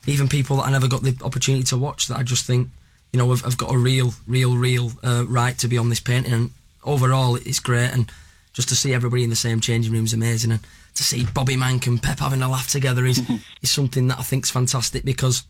Even 0.08 0.28
people 0.28 0.58
that 0.58 0.66
I 0.66 0.70
never 0.70 0.86
got 0.86 1.02
the 1.02 1.16
opportunity 1.24 1.64
to 1.64 1.76
watch 1.76 2.06
that 2.06 2.18
I 2.18 2.22
just 2.22 2.46
think, 2.46 2.68
you 3.12 3.18
know, 3.18 3.28
have, 3.30 3.40
have 3.40 3.56
got 3.56 3.74
a 3.74 3.78
real, 3.78 4.14
real, 4.28 4.56
real 4.56 4.92
uh, 5.02 5.24
right 5.26 5.58
to 5.58 5.66
be 5.66 5.78
on 5.78 5.88
this 5.88 5.98
painting. 5.98 6.32
And 6.32 6.50
overall, 6.84 7.34
it's 7.34 7.58
great, 7.58 7.90
and 7.90 8.10
just 8.52 8.68
to 8.68 8.76
see 8.76 8.94
everybody 8.94 9.24
in 9.24 9.30
the 9.30 9.36
same 9.36 9.60
changing 9.60 9.92
room 9.92 10.04
is 10.04 10.12
amazing, 10.12 10.52
and 10.52 10.60
to 10.94 11.02
see 11.02 11.26
Bobby 11.34 11.56
Manc 11.56 11.86
and 11.86 12.02
Pep 12.02 12.20
having 12.20 12.40
a 12.40 12.48
laugh 12.48 12.70
together 12.70 13.04
is 13.04 13.20
is 13.62 13.70
something 13.70 14.08
that 14.08 14.18
I 14.18 14.22
think 14.22 14.44
is 14.44 14.50
fantastic 14.50 15.04
because, 15.04 15.42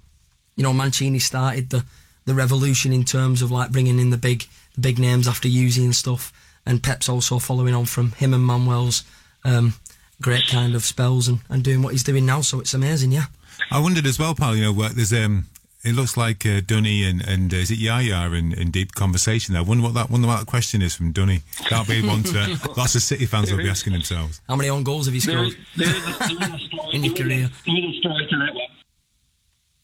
you 0.57 0.63
know, 0.63 0.73
Mancini 0.73 1.19
started 1.19 1.71
the 1.71 1.85
the 2.25 2.35
revolution 2.35 2.93
in 2.93 3.05
terms 3.05 3.43
of 3.43 3.53
like 3.53 3.71
bringing 3.71 3.99
in 3.99 4.11
the 4.11 4.17
big 4.17 4.47
the 4.75 4.81
big 4.81 4.99
names 4.99 5.29
after 5.29 5.49
using 5.49 5.85
and 5.85 5.95
stuff, 5.95 6.33
and 6.65 6.83
Pep's 6.83 7.09
also 7.09 7.39
following 7.39 7.75
on 7.75 7.85
from 7.85 8.13
him 8.13 8.33
and 8.33 8.45
Manuel's 8.45 9.05
um, 9.47 9.75
great 10.21 10.47
kind 10.49 10.75
of 10.75 10.85
spells 10.85 11.29
and, 11.29 11.41
and 11.49 11.63
doing 11.63 11.83
what 11.83 11.93
he's 11.93 12.05
doing 12.05 12.27
now. 12.27 12.41
So 12.41 12.61
it's 12.61 12.75
amazing, 12.75 13.13
yeah. 13.13 13.27
I 13.71 13.81
wondered 13.81 14.07
as 14.07 14.19
well, 14.19 14.35
pal. 14.35 14.55
You 14.55 14.73
know, 14.73 14.89
there's 14.89 15.13
um, 15.13 15.47
it 15.83 15.95
looks 15.95 16.17
like 16.17 16.45
uh, 16.45 16.61
Dunny 16.67 17.05
and 17.05 17.27
and 17.27 17.53
uh, 17.55 17.57
is 17.57 17.71
it 17.71 17.79
Yaya 17.79 18.31
in, 18.33 18.53
in 18.53 18.71
deep 18.71 18.93
conversation 18.93 19.55
there. 19.55 19.63
I 19.63 19.65
wonder 19.65 19.85
what 19.85 19.95
that 19.95 20.11
wonder 20.11 20.29
what 20.29 20.41
that 20.41 20.47
question 20.47 20.83
is 20.83 20.95
from 20.95 21.13
Dunny. 21.13 21.41
That'll 21.71 21.87
be 21.87 22.07
one 22.07 22.23
to 22.25 22.59
lots 22.77 22.95
of 22.95 23.03
City 23.03 23.25
fans 23.25 23.51
will 23.51 23.59
be 23.59 23.69
asking 23.69 23.93
themselves. 23.93 24.41
How 24.49 24.57
many 24.57 24.69
own 24.69 24.83
goals 24.83 25.07
have 25.07 25.15
you 25.15 25.21
scored 25.21 25.57
there 25.77 25.89
is, 25.89 25.97
there 26.29 26.55
is 26.55 26.69
in 26.93 27.05
your 27.05 27.15
career? 27.15 27.49
There 27.65 27.77
is 27.77 27.85
a 27.85 28.01
story 28.01 28.27
to 28.31 28.37
that 28.39 28.55
one. 28.55 28.69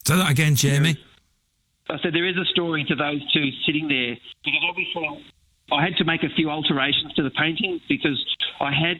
Say 0.05 0.15
that 0.17 0.31
again, 0.31 0.55
Jamie. 0.55 0.97
I 1.89 1.97
said 2.01 2.13
there 2.13 2.27
is 2.27 2.37
a 2.37 2.45
story 2.45 2.83
to 2.85 2.95
those 2.95 3.21
two 3.33 3.49
sitting 3.65 3.87
there 3.87 4.17
because 4.43 4.61
obviously 4.69 5.25
I 5.71 5.83
had 5.83 5.95
to 5.97 6.03
make 6.05 6.23
a 6.23 6.29
few 6.35 6.49
alterations 6.49 7.13
to 7.15 7.23
the 7.23 7.31
painting 7.31 7.79
because 7.87 8.23
I 8.59 8.71
had 8.71 8.97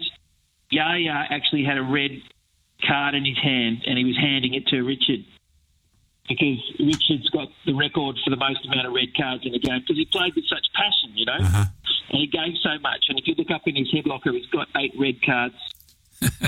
Yaya 0.74 1.28
actually 1.30 1.63
had 1.63 1.78
a 1.78 1.84
red 1.84 2.11
card 2.88 3.15
in 3.15 3.24
his 3.26 3.38
hand 3.38 3.84
and 3.86 3.97
he 3.97 4.03
was 4.03 4.17
handing 4.17 4.53
it 4.55 4.67
to 4.67 4.82
Richard 4.82 5.24
because 6.28 6.59
Richard's 6.80 7.30
got 7.30 7.49
the 7.65 7.74
record 7.74 8.17
for 8.24 8.30
the 8.30 8.38
most 8.38 8.65
amount 8.65 8.88
of 8.88 8.93
red 8.93 9.15
cards 9.15 9.45
in 9.45 9.53
a 9.53 9.59
game 9.59 9.82
because 9.82 9.97
he 9.97 10.05
played 10.05 10.34
with 10.36 10.45
such 10.47 10.65
passion, 10.74 11.11
you 11.15 11.26
know, 11.26 11.38
Uh-huh. 11.39 11.65
and 12.09 12.17
he 12.19 12.28
gave 12.28 12.55
so 12.63 12.78
much. 12.80 13.05
And 13.09 13.19
if 13.19 13.28
you 13.28 13.36
look 13.38 13.51
up 13.51 13.67
in 13.67 13.76
his 13.76 13.91
head 13.91 14.05
locker, 14.05 14.32
he's 14.32 14.45
got 14.47 14.67
eight 14.78 14.93
red 14.97 15.21
cards 15.21 15.55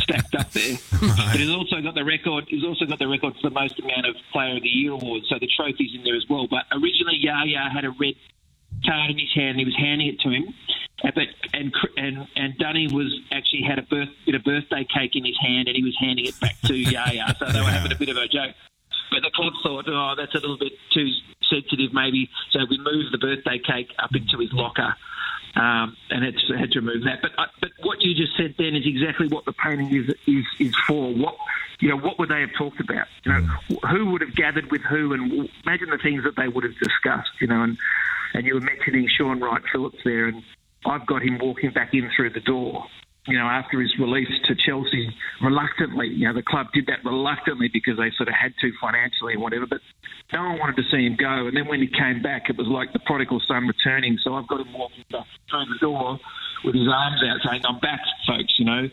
stacked 0.01 0.35
up 0.35 0.51
there. 0.51 0.77
But 1.01 1.35
he's 1.39 1.49
also 1.51 1.81
got 1.81 1.95
the 1.95 2.05
record. 2.05 2.45
He's 2.47 2.63
also 2.63 2.85
got 2.85 2.99
the 2.99 3.07
record 3.07 3.33
for 3.41 3.49
the 3.49 3.53
most 3.53 3.77
amount 3.79 4.05
of 4.07 4.15
Player 4.31 4.55
of 4.55 4.63
the 4.63 4.69
Year 4.69 4.91
awards. 4.93 5.25
So 5.29 5.35
the 5.39 5.47
trophy's 5.55 5.93
in 5.93 6.03
there 6.03 6.15
as 6.15 6.23
well. 6.29 6.47
But 6.47 6.63
originally, 6.71 7.17
Yaya 7.19 7.69
had 7.73 7.83
a 7.83 7.91
red 7.91 8.15
card 8.85 9.11
in 9.11 9.19
his 9.19 9.31
hand. 9.35 9.51
and 9.51 9.59
He 9.59 9.65
was 9.65 9.75
handing 9.77 10.07
it 10.07 10.19
to 10.21 10.29
him. 10.29 10.53
But 11.03 11.13
and 11.53 11.73
and 11.97 12.27
and 12.35 12.57
Dunny 12.57 12.87
was 12.87 13.13
actually 13.31 13.63
had 13.63 13.79
a 13.79 13.83
birth 13.83 14.09
birthday 14.43 14.85
cake 14.85 15.15
in 15.15 15.25
his 15.25 15.37
hand, 15.41 15.67
and 15.67 15.75
he 15.75 15.83
was 15.83 15.95
handing 15.99 16.25
it 16.25 16.39
back 16.39 16.55
to 16.65 16.73
Yaya. 16.75 17.35
So 17.37 17.45
they 17.45 17.59
were 17.59 17.65
having 17.65 17.91
a 17.91 17.95
bit 17.95 18.09
of 18.09 18.17
a 18.17 18.27
joke. 18.27 18.55
But 19.11 19.21
the 19.21 19.31
club 19.31 19.53
thought, 19.61 19.85
oh, 19.87 20.15
that's 20.17 20.33
a 20.33 20.39
little 20.39 20.57
bit 20.57 20.73
too 20.93 21.09
sensitive, 21.49 21.93
maybe. 21.93 22.29
So 22.51 22.59
we 22.69 22.77
moved 22.77 23.13
the 23.13 23.17
birthday 23.17 23.59
cake 23.59 23.93
up 23.99 24.15
into 24.15 24.39
his 24.39 24.51
locker, 24.51 24.95
um, 25.55 25.95
and 26.09 26.23
had 26.23 26.35
to, 26.37 26.57
had 26.57 26.71
to 26.71 26.79
remove 26.79 27.03
that. 27.03 27.21
But 27.21 27.31
uh, 27.37 27.45
but 27.61 27.71
what 27.81 28.01
you 28.01 28.15
just 28.15 28.35
said 28.37 28.55
then 28.57 28.75
is 28.75 28.85
exactly 28.85 29.27
what 29.27 29.45
the 29.45 29.53
painting 29.53 29.93
is 29.93 30.13
is 30.27 30.45
is 30.59 30.75
for. 30.87 31.13
What 31.13 31.35
you 31.79 31.89
know, 31.89 31.97
what 31.97 32.17
would 32.19 32.29
they 32.29 32.41
have 32.41 32.53
talked 32.57 32.79
about? 32.79 33.07
You 33.25 33.33
know, 33.33 33.41
who 33.89 34.11
would 34.11 34.21
have 34.21 34.35
gathered 34.35 34.71
with 34.71 34.81
who, 34.81 35.13
and 35.13 35.49
imagine 35.65 35.89
the 35.89 35.97
things 35.97 36.23
that 36.23 36.35
they 36.35 36.47
would 36.47 36.63
have 36.63 36.77
discussed. 36.79 37.31
You 37.39 37.47
know, 37.47 37.63
and 37.63 37.77
and 38.33 38.45
you 38.45 38.55
were 38.55 38.61
mentioning 38.61 39.07
Sean 39.07 39.39
Wright 39.39 39.61
Phillips 39.71 39.99
there, 40.03 40.27
and 40.27 40.43
I've 40.85 41.05
got 41.05 41.21
him 41.21 41.37
walking 41.41 41.71
back 41.71 41.93
in 41.93 42.09
through 42.15 42.31
the 42.31 42.41
door. 42.41 42.85
You 43.27 43.39
know, 43.39 43.45
after 43.45 43.81
his 43.81 43.91
release 43.97 44.29
to 44.45 44.53
Chelsea, 44.53 45.09
reluctantly. 45.41 46.09
You 46.09 46.27
know, 46.27 46.35
the 46.35 46.43
club 46.43 46.67
did 46.73 46.85
that 46.87 47.03
reluctantly 47.03 47.69
because 47.73 47.97
they 47.97 48.11
sort 48.17 48.29
of 48.29 48.35
had 48.35 48.53
to 48.61 48.71
financially 48.79 49.33
and 49.33 49.41
whatever. 49.41 49.65
But 49.65 49.81
no 50.31 50.43
one 50.43 50.59
wanted 50.59 50.75
to 50.75 50.83
see 50.91 51.07
him 51.07 51.15
go. 51.15 51.47
And 51.47 51.57
then 51.57 51.67
when 51.67 51.81
he 51.81 51.87
came 51.87 52.21
back, 52.21 52.51
it 52.51 52.57
was 52.57 52.67
like 52.67 52.93
the 52.93 52.99
prodigal 52.99 53.41
son 53.47 53.65
returning. 53.65 54.19
So 54.23 54.35
I've 54.35 54.47
got 54.47 54.61
him 54.61 54.71
walking 54.73 55.05
back 55.11 55.25
through 55.49 55.65
the 55.73 55.79
door 55.81 56.19
with 56.63 56.75
his 56.75 56.87
arms 56.87 57.21
out, 57.25 57.39
saying, 57.49 57.63
"I'm 57.67 57.79
back, 57.79 58.01
folks." 58.27 58.53
You 58.59 58.65
know. 58.65 58.89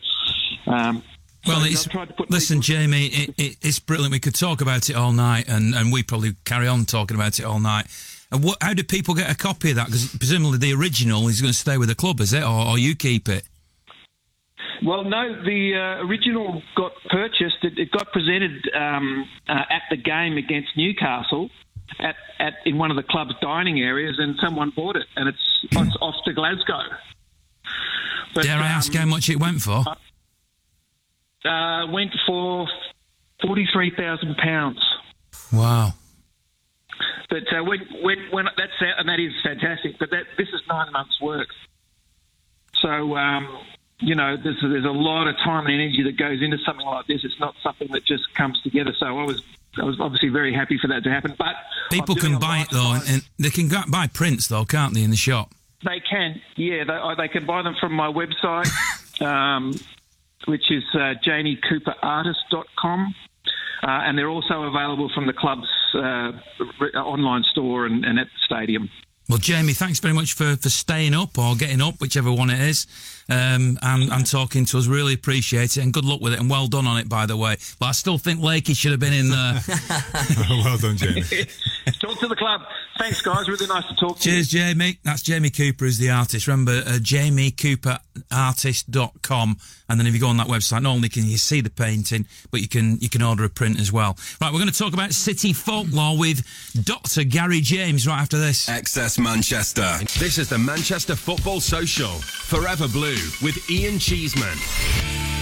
Um, 0.65 1.03
Well, 1.45 1.59
so 1.59 1.65
it's, 1.65 1.85
I've 1.87 1.91
tried 1.91 2.07
to 2.07 2.13
put 2.13 2.31
listen, 2.31 2.61
Jamie, 2.61 3.07
it, 3.07 3.29
it, 3.37 3.57
it's 3.61 3.79
brilliant. 3.79 4.13
We 4.13 4.19
could 4.19 4.33
talk 4.35 4.61
about 4.61 4.89
it 4.89 4.95
all 4.95 5.11
night, 5.11 5.49
and, 5.49 5.75
and 5.75 5.91
we 5.91 6.01
probably 6.01 6.35
carry 6.45 6.67
on 6.67 6.85
talking 6.85 7.15
about 7.15 7.37
it 7.37 7.43
all 7.45 7.59
night. 7.59 7.85
And 8.33 8.43
what, 8.43 8.57
how 8.61 8.73
do 8.73 8.83
people 8.83 9.13
get 9.13 9.31
a 9.31 9.35
copy 9.35 9.69
of 9.69 9.75
that? 9.75 9.85
Because 9.85 10.07
presumably 10.17 10.57
the 10.57 10.73
original 10.73 11.27
is 11.27 11.39
going 11.39 11.53
to 11.53 11.57
stay 11.57 11.77
with 11.77 11.87
the 11.87 11.95
club, 11.95 12.19
is 12.19 12.33
it, 12.33 12.41
or, 12.41 12.67
or 12.67 12.77
you 12.79 12.95
keep 12.95 13.29
it? 13.29 13.43
Well, 14.83 15.03
no, 15.03 15.43
the 15.43 15.75
uh, 15.75 16.07
original 16.07 16.63
got 16.75 16.93
purchased. 17.09 17.57
It, 17.61 17.77
it 17.77 17.91
got 17.91 18.11
presented 18.11 18.67
um, 18.75 19.29
uh, 19.47 19.61
at 19.69 19.83
the 19.91 19.97
game 19.97 20.37
against 20.37 20.69
Newcastle 20.75 21.51
at, 21.99 22.15
at 22.39 22.53
in 22.65 22.79
one 22.79 22.89
of 22.89 22.97
the 22.97 23.03
club's 23.03 23.35
dining 23.39 23.79
areas, 23.79 24.15
and 24.17 24.35
someone 24.41 24.73
bought 24.75 24.95
it, 24.95 25.05
and 25.15 25.29
it's, 25.29 25.65
it's 25.71 25.95
off 26.01 26.15
to 26.25 26.33
Glasgow. 26.33 26.81
But, 28.33 28.45
Dare 28.45 28.57
I 28.57 28.67
ask 28.67 28.91
um, 28.95 29.01
how 29.01 29.05
much 29.05 29.29
it 29.29 29.39
went 29.39 29.61
for? 29.61 29.83
Uh, 31.45 31.87
went 31.91 32.11
for 32.25 32.67
forty-three 33.41 33.93
thousand 33.95 34.37
pounds. 34.37 34.79
Wow. 35.53 35.93
But 37.29 37.43
uh, 37.53 37.63
when, 37.63 37.79
when, 38.01 38.17
when 38.31 38.45
that's 38.57 38.71
and 38.79 39.09
that 39.09 39.19
is 39.19 39.33
fantastic. 39.43 39.97
But 39.99 40.11
that 40.11 40.25
this 40.37 40.49
is 40.49 40.61
nine 40.67 40.91
months' 40.91 41.19
work. 41.21 41.47
So 42.81 43.15
um, 43.15 43.47
you 43.99 44.15
know, 44.15 44.35
there's 44.35 44.59
there's 44.61 44.85
a 44.85 44.89
lot 44.89 45.27
of 45.27 45.35
time 45.37 45.65
and 45.65 45.75
energy 45.75 46.03
that 46.03 46.17
goes 46.17 46.41
into 46.41 46.57
something 46.65 46.85
like 46.85 47.07
this. 47.07 47.21
It's 47.23 47.39
not 47.39 47.55
something 47.63 47.89
that 47.91 48.05
just 48.05 48.33
comes 48.33 48.61
together. 48.61 48.93
So 48.99 49.05
I 49.05 49.23
was 49.23 49.41
I 49.77 49.83
was 49.83 49.99
obviously 49.99 50.29
very 50.29 50.53
happy 50.53 50.77
for 50.77 50.87
that 50.87 51.03
to 51.03 51.09
happen. 51.09 51.35
But 51.37 51.55
People 51.89 52.15
can 52.15 52.39
buy 52.39 52.59
it 52.59 52.67
though, 52.71 52.93
and, 52.93 53.03
and 53.07 53.21
they 53.39 53.49
can 53.49 53.67
go, 53.67 53.81
buy 53.87 54.07
prints 54.07 54.47
though, 54.47 54.65
can't 54.65 54.93
they, 54.93 55.03
in 55.03 55.09
the 55.09 55.15
shop? 55.15 55.53
They 55.83 55.99
can, 55.99 56.41
yeah. 56.55 56.83
They, 56.85 56.93
uh, 56.93 57.15
they 57.15 57.27
can 57.27 57.45
buy 57.45 57.61
them 57.61 57.75
from 57.79 57.93
my 57.93 58.07
website, 58.07 58.69
um, 59.21 59.73
which 60.45 60.71
is 60.71 60.83
uh, 60.93 61.15
jamiecooperartist.com. 61.25 63.15
Uh, 63.83 63.87
and 63.87 64.17
they're 64.17 64.29
also 64.29 64.63
available 64.63 65.11
from 65.13 65.27
the 65.27 65.33
club's 65.33 65.67
uh, 66.03 66.31
online 66.99 67.43
store 67.51 67.85
and, 67.85 68.03
and 68.05 68.19
at 68.19 68.27
the 68.27 68.39
stadium. 68.45 68.89
Well, 69.29 69.37
Jamie, 69.37 69.71
thanks 69.71 69.99
very 69.99 70.13
much 70.13 70.33
for, 70.33 70.57
for 70.57 70.69
staying 70.69 71.13
up 71.13 71.37
or 71.37 71.55
getting 71.55 71.81
up, 71.81 72.01
whichever 72.01 72.29
one 72.29 72.49
it 72.49 72.59
is, 72.59 72.85
um, 73.29 73.79
and, 73.81 74.11
and 74.11 74.29
talking 74.29 74.65
to 74.65 74.77
us. 74.77 74.87
Really 74.87 75.13
appreciate 75.13 75.77
it, 75.77 75.81
and 75.81 75.93
good 75.93 76.03
luck 76.03 76.19
with 76.19 76.33
it, 76.33 76.41
and 76.41 76.49
well 76.49 76.67
done 76.67 76.85
on 76.85 76.97
it, 76.97 77.07
by 77.07 77.25
the 77.25 77.37
way. 77.37 77.55
But 77.79 77.85
I 77.85 77.91
still 77.93 78.17
think 78.17 78.41
Lakey 78.41 78.75
should 78.75 78.91
have 78.91 78.99
been 78.99 79.13
in 79.13 79.29
there. 79.29 79.61
well 80.49 80.77
done, 80.77 80.97
Jamie. 80.97 81.21
talk 82.01 82.19
to 82.19 82.27
the 82.27 82.35
club. 82.35 82.63
Thanks, 82.99 83.21
guys. 83.21 83.47
Really 83.47 83.65
nice 83.65 83.87
to 83.87 83.95
talk 83.95 84.19
to 84.19 84.29
you. 84.29 84.35
Cheers, 84.35 84.49
Jamie. 84.49 84.99
That's 85.03 85.21
Jamie 85.21 85.51
Cooper 85.51 85.85
is 85.85 85.99
the 85.99 86.09
artist. 86.09 86.45
Remember, 86.47 86.83
uh, 86.85 86.99
jamiecooperartist.com. 88.33 89.57
And 89.89 89.99
then 89.99 90.07
if 90.07 90.13
you 90.13 90.19
go 90.19 90.27
on 90.27 90.37
that 90.37 90.47
website, 90.47 90.81
not 90.81 90.91
only 90.91 91.09
can 91.09 91.25
you 91.25 91.37
see 91.37 91.61
the 91.61 91.69
painting, 91.69 92.25
but 92.51 92.61
you 92.61 92.67
can 92.67 92.97
you 92.99 93.09
can 93.09 93.21
order 93.21 93.43
a 93.43 93.49
print 93.49 93.79
as 93.79 93.91
well. 93.91 94.17
Right, 94.41 94.51
we're 94.51 94.59
going 94.59 94.71
to 94.71 94.77
talk 94.77 94.93
about 94.93 95.13
city 95.13 95.53
folklore 95.53 96.17
with 96.17 96.45
Dr. 96.83 97.23
Gary 97.23 97.61
James 97.61 98.07
right 98.07 98.19
after 98.19 98.37
this. 98.37 98.67
XS 98.67 99.19
Manchester. 99.19 99.97
This 100.19 100.37
is 100.37 100.49
the 100.49 100.57
Manchester 100.57 101.15
Football 101.15 101.59
Social. 101.59 102.09
Forever 102.09 102.87
Blue 102.87 103.17
with 103.41 103.69
Ian 103.69 103.99
Cheeseman. 103.99 105.32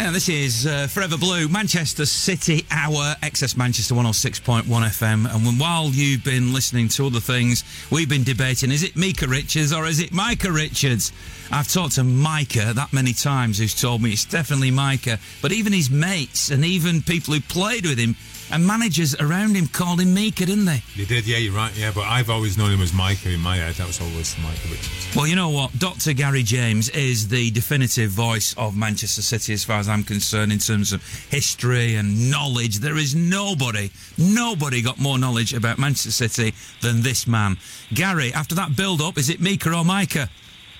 Yeah, 0.00 0.12
this 0.12 0.30
is 0.30 0.66
uh, 0.66 0.86
Forever 0.86 1.18
Blue, 1.18 1.46
Manchester 1.46 2.06
City 2.06 2.64
Hour, 2.70 3.16
XS 3.22 3.54
Manchester 3.58 3.94
106.1 3.94 4.62
FM. 4.64 5.30
And 5.30 5.44
when, 5.44 5.58
while 5.58 5.90
you've 5.90 6.24
been 6.24 6.54
listening 6.54 6.88
to 6.88 7.06
other 7.06 7.20
things, 7.20 7.64
we've 7.90 8.08
been 8.08 8.24
debating 8.24 8.70
is 8.70 8.82
it 8.82 8.96
Micah 8.96 9.26
Richards 9.26 9.74
or 9.74 9.84
is 9.84 10.00
it 10.00 10.10
Micah 10.10 10.52
Richards? 10.52 11.12
I've 11.52 11.70
talked 11.70 11.96
to 11.96 12.04
Micah 12.04 12.72
that 12.72 12.94
many 12.94 13.12
times 13.12 13.58
who's 13.58 13.78
told 13.78 14.00
me 14.00 14.12
it's 14.12 14.24
definitely 14.24 14.70
Micah. 14.70 15.18
But 15.42 15.52
even 15.52 15.74
his 15.74 15.90
mates 15.90 16.50
and 16.50 16.64
even 16.64 17.02
people 17.02 17.34
who 17.34 17.42
played 17.42 17.84
with 17.84 17.98
him 17.98 18.16
and 18.52 18.66
managers 18.66 19.14
around 19.20 19.54
him 19.54 19.66
called 19.66 20.00
him 20.00 20.14
Micah, 20.14 20.46
didn't 20.46 20.64
they? 20.64 20.82
They 20.96 21.04
did, 21.04 21.26
yeah, 21.26 21.38
you're 21.38 21.54
right, 21.54 21.76
yeah. 21.76 21.92
But 21.94 22.02
I've 22.02 22.30
always 22.30 22.58
known 22.58 22.70
him 22.70 22.80
as 22.80 22.92
Micah 22.92 23.30
in 23.30 23.40
my 23.40 23.56
head. 23.56 23.74
That 23.74 23.86
was 23.86 24.00
always 24.00 24.36
Micah 24.42 24.68
Richards. 24.68 25.12
Well, 25.14 25.26
you 25.26 25.36
know 25.36 25.50
what? 25.50 25.78
Dr. 25.78 26.12
Gary 26.12 26.42
James 26.42 26.88
is 26.90 27.28
the 27.28 27.50
definitive 27.50 28.10
voice 28.10 28.54
of 28.56 28.76
Manchester 28.76 29.22
City 29.22 29.52
as 29.52 29.64
far 29.64 29.78
as 29.78 29.88
I'm 29.88 30.04
concerned 30.04 30.52
in 30.52 30.58
terms 30.58 30.92
of 30.92 31.02
history 31.30 31.96
and 31.96 32.30
knowledge. 32.30 32.78
There 32.78 32.96
is 32.96 33.14
nobody, 33.14 33.90
nobody 34.18 34.82
got 34.82 34.98
more 34.98 35.18
knowledge 35.18 35.54
about 35.54 35.78
Manchester 35.78 36.10
City 36.10 36.54
than 36.80 37.02
this 37.02 37.26
man. 37.26 37.56
Gary, 37.94 38.32
after 38.32 38.54
that 38.56 38.76
build 38.76 39.00
up, 39.00 39.18
is 39.18 39.30
it 39.30 39.40
Mika 39.40 39.72
or 39.72 39.84
Micah? 39.84 40.28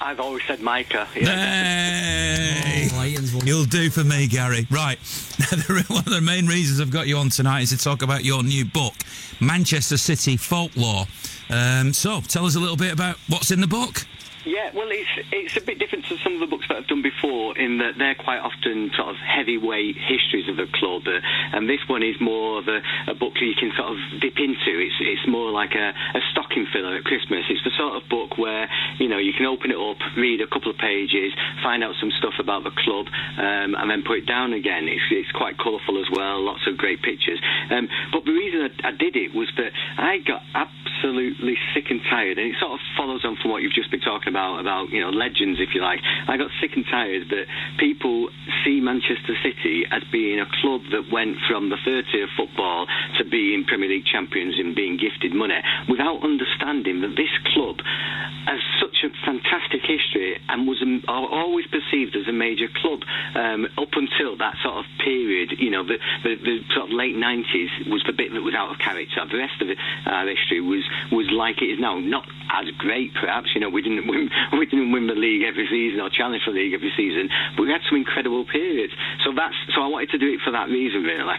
I've 0.00 0.20
always 0.20 0.42
said 0.46 0.60
Micah. 0.60 1.06
Yeah. 1.14 1.36
Hey! 1.36 2.88
Ian's 3.10 3.34
won. 3.34 3.46
You'll 3.46 3.64
do 3.64 3.90
for 3.90 4.02
me, 4.02 4.26
Gary. 4.26 4.66
Right. 4.70 4.98
One 5.88 5.98
of 5.98 6.10
the 6.10 6.22
main 6.22 6.46
reasons 6.46 6.80
I've 6.80 6.90
got 6.90 7.06
you 7.06 7.18
on 7.18 7.28
tonight 7.28 7.62
is 7.62 7.70
to 7.70 7.78
talk 7.78 8.02
about 8.02 8.24
your 8.24 8.42
new 8.42 8.64
book, 8.64 8.94
Manchester 9.40 9.96
City 9.96 10.36
Folklore. 10.36 11.06
Um, 11.50 11.92
so, 11.92 12.20
tell 12.22 12.46
us 12.46 12.56
a 12.56 12.60
little 12.60 12.76
bit 12.76 12.92
about 12.92 13.16
what's 13.28 13.50
in 13.50 13.60
the 13.60 13.66
book. 13.66 14.06
Yeah, 14.44 14.72
well, 14.72 14.88
it's 14.88 15.28
it's 15.32 15.56
a 15.56 15.60
bit 15.60 15.78
different 15.78 16.06
to 16.06 16.16
some 16.24 16.32
of 16.32 16.40
the 16.40 16.48
books 16.48 16.64
that 16.68 16.78
I've 16.80 16.88
done 16.88 17.02
before 17.04 17.58
in 17.60 17.76
that 17.84 18.00
they're 18.00 18.16
quite 18.16 18.40
often 18.40 18.88
sort 18.96 19.12
of 19.12 19.16
heavyweight 19.20 20.00
histories 20.00 20.48
of 20.48 20.56
the 20.56 20.64
club, 20.64 21.04
uh, 21.04 21.20
and 21.52 21.68
this 21.68 21.84
one 21.92 22.00
is 22.02 22.16
more 22.24 22.56
of 22.56 22.64
a, 22.64 22.80
a 23.12 23.14
book 23.14 23.36
that 23.36 23.44
you 23.44 23.52
can 23.52 23.68
sort 23.76 23.92
of 23.92 23.98
dip 24.16 24.40
into. 24.40 24.80
It's 24.80 24.96
it's 24.96 25.28
more 25.28 25.52
like 25.52 25.76
a, 25.76 25.92
a 25.92 26.20
stocking 26.32 26.64
filler 26.72 26.96
at 26.96 27.04
Christmas. 27.04 27.44
It's 27.52 27.60
the 27.68 27.76
sort 27.76 28.00
of 28.00 28.08
book 28.08 28.40
where 28.40 28.64
you 28.96 29.12
know 29.12 29.20
you 29.20 29.36
can 29.36 29.44
open 29.44 29.70
it 29.70 29.76
up, 29.76 30.00
read 30.16 30.40
a 30.40 30.48
couple 30.48 30.72
of 30.72 30.80
pages, 30.80 31.36
find 31.60 31.84
out 31.84 32.00
some 32.00 32.12
stuff 32.16 32.40
about 32.40 32.64
the 32.64 32.72
club, 32.72 33.12
um, 33.36 33.76
and 33.76 33.92
then 33.92 34.08
put 34.08 34.24
it 34.24 34.26
down 34.26 34.56
again. 34.56 34.88
It's 34.88 35.04
it's 35.12 35.32
quite 35.36 35.60
colourful 35.60 36.00
as 36.00 36.08
well, 36.08 36.40
lots 36.40 36.64
of 36.64 36.80
great 36.80 37.04
pictures. 37.04 37.44
Um, 37.68 37.92
but 38.08 38.24
the 38.24 38.32
reason 38.32 38.72
I, 38.72 38.88
I 38.88 38.92
did 38.96 39.20
it 39.20 39.36
was 39.36 39.52
that 39.60 39.76
I 40.00 40.16
got 40.24 40.40
absolutely 40.56 41.60
sick 41.76 41.92
and 41.92 42.00
tired, 42.08 42.40
and 42.40 42.48
it 42.48 42.56
sort 42.56 42.72
of 42.72 42.80
follows 42.96 43.20
on 43.28 43.36
from 43.36 43.52
what 43.52 43.60
you've 43.60 43.76
just 43.76 43.92
been 43.92 44.00
talking 44.00 44.29
about, 44.30 44.60
about, 44.60 44.88
you 44.90 45.00
know, 45.00 45.10
legends, 45.10 45.58
if 45.60 45.74
you 45.74 45.82
like. 45.82 46.00
I 46.28 46.36
got 46.38 46.50
sick 46.62 46.72
and 46.78 46.86
tired 46.86 47.28
that 47.30 47.44
people 47.78 48.30
see 48.64 48.80
Manchester 48.80 49.34
City 49.42 49.84
as 49.90 50.02
being 50.10 50.40
a 50.40 50.48
club 50.62 50.82
that 50.94 51.10
went 51.10 51.36
from 51.48 51.68
the 51.68 51.76
third 51.84 52.06
tier 52.12 52.24
of 52.24 52.30
football 52.36 52.86
to 53.18 53.24
being 53.26 53.64
Premier 53.66 53.88
League 53.90 54.06
champions 54.06 54.56
and 54.58 54.74
being 54.74 54.96
gifted 54.96 55.34
money 55.34 55.58
without 55.88 56.22
understanding 56.22 57.02
that 57.02 57.18
this 57.18 57.32
club 57.52 57.82
has 58.46 58.60
such 58.80 59.04
a 59.04 59.10
fantastic 59.24 59.82
history 59.84 60.38
and 60.48 60.66
was 60.66 60.80
a, 60.82 60.88
always 61.08 61.66
perceived 61.68 62.16
as 62.16 62.26
a 62.28 62.32
major 62.32 62.68
club 62.80 63.00
um, 63.34 63.66
up 63.76 63.92
until 63.94 64.36
that 64.38 64.56
sort 64.62 64.80
of 64.80 64.84
period. 65.04 65.52
You 65.58 65.70
know, 65.70 65.84
the, 65.84 65.98
the, 66.24 66.34
the, 66.36 66.54
sort 66.74 66.88
of 66.88 66.92
late 66.92 67.16
90s 67.16 67.90
was 67.90 68.02
the 68.06 68.12
bit 68.12 68.32
that 68.32 68.42
was 68.42 68.54
out 68.54 68.72
of 68.72 68.78
character. 68.78 69.20
The 69.30 69.38
rest 69.38 69.60
of 69.60 69.68
it, 69.68 69.78
our 70.06 70.26
history 70.26 70.60
was 70.60 70.84
was 71.12 71.28
like 71.30 71.62
it 71.62 71.70
is 71.70 71.80
now. 71.80 71.98
Not 72.00 72.26
as 72.50 72.66
great, 72.78 73.12
perhaps. 73.14 73.54
You 73.54 73.60
know, 73.60 73.70
we 73.70 73.82
didn't 73.82 74.06
win 74.06 74.19
we 74.58 74.66
didn't 74.66 74.92
win 74.92 75.06
the 75.06 75.14
league 75.14 75.42
every 75.42 75.66
season 75.70 76.00
or 76.00 76.10
challenge 76.10 76.42
for 76.44 76.52
the 76.52 76.60
league 76.60 76.74
every 76.74 76.92
season, 76.96 77.30
but 77.56 77.62
we 77.62 77.70
had 77.70 77.80
some 77.88 77.96
incredible 77.96 78.44
periods. 78.44 78.92
So 79.24 79.32
that's 79.32 79.54
so 79.74 79.82
I 79.82 79.86
wanted 79.86 80.10
to 80.10 80.18
do 80.18 80.32
it 80.32 80.40
for 80.44 80.50
that 80.50 80.68
reason, 80.68 81.02
really. 81.02 81.38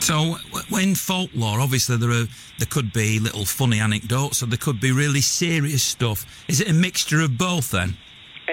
So, 0.00 0.36
when 0.68 0.96
folklore, 0.96 1.60
obviously 1.60 1.96
there 1.96 2.10
are 2.10 2.26
there 2.58 2.66
could 2.68 2.92
be 2.92 3.20
little 3.20 3.44
funny 3.44 3.78
anecdotes, 3.78 4.42
or 4.42 4.46
there 4.46 4.58
could 4.58 4.80
be 4.80 4.90
really 4.90 5.20
serious 5.20 5.82
stuff. 5.82 6.26
Is 6.48 6.60
it 6.60 6.68
a 6.68 6.72
mixture 6.72 7.20
of 7.20 7.38
both 7.38 7.70
then? 7.70 7.96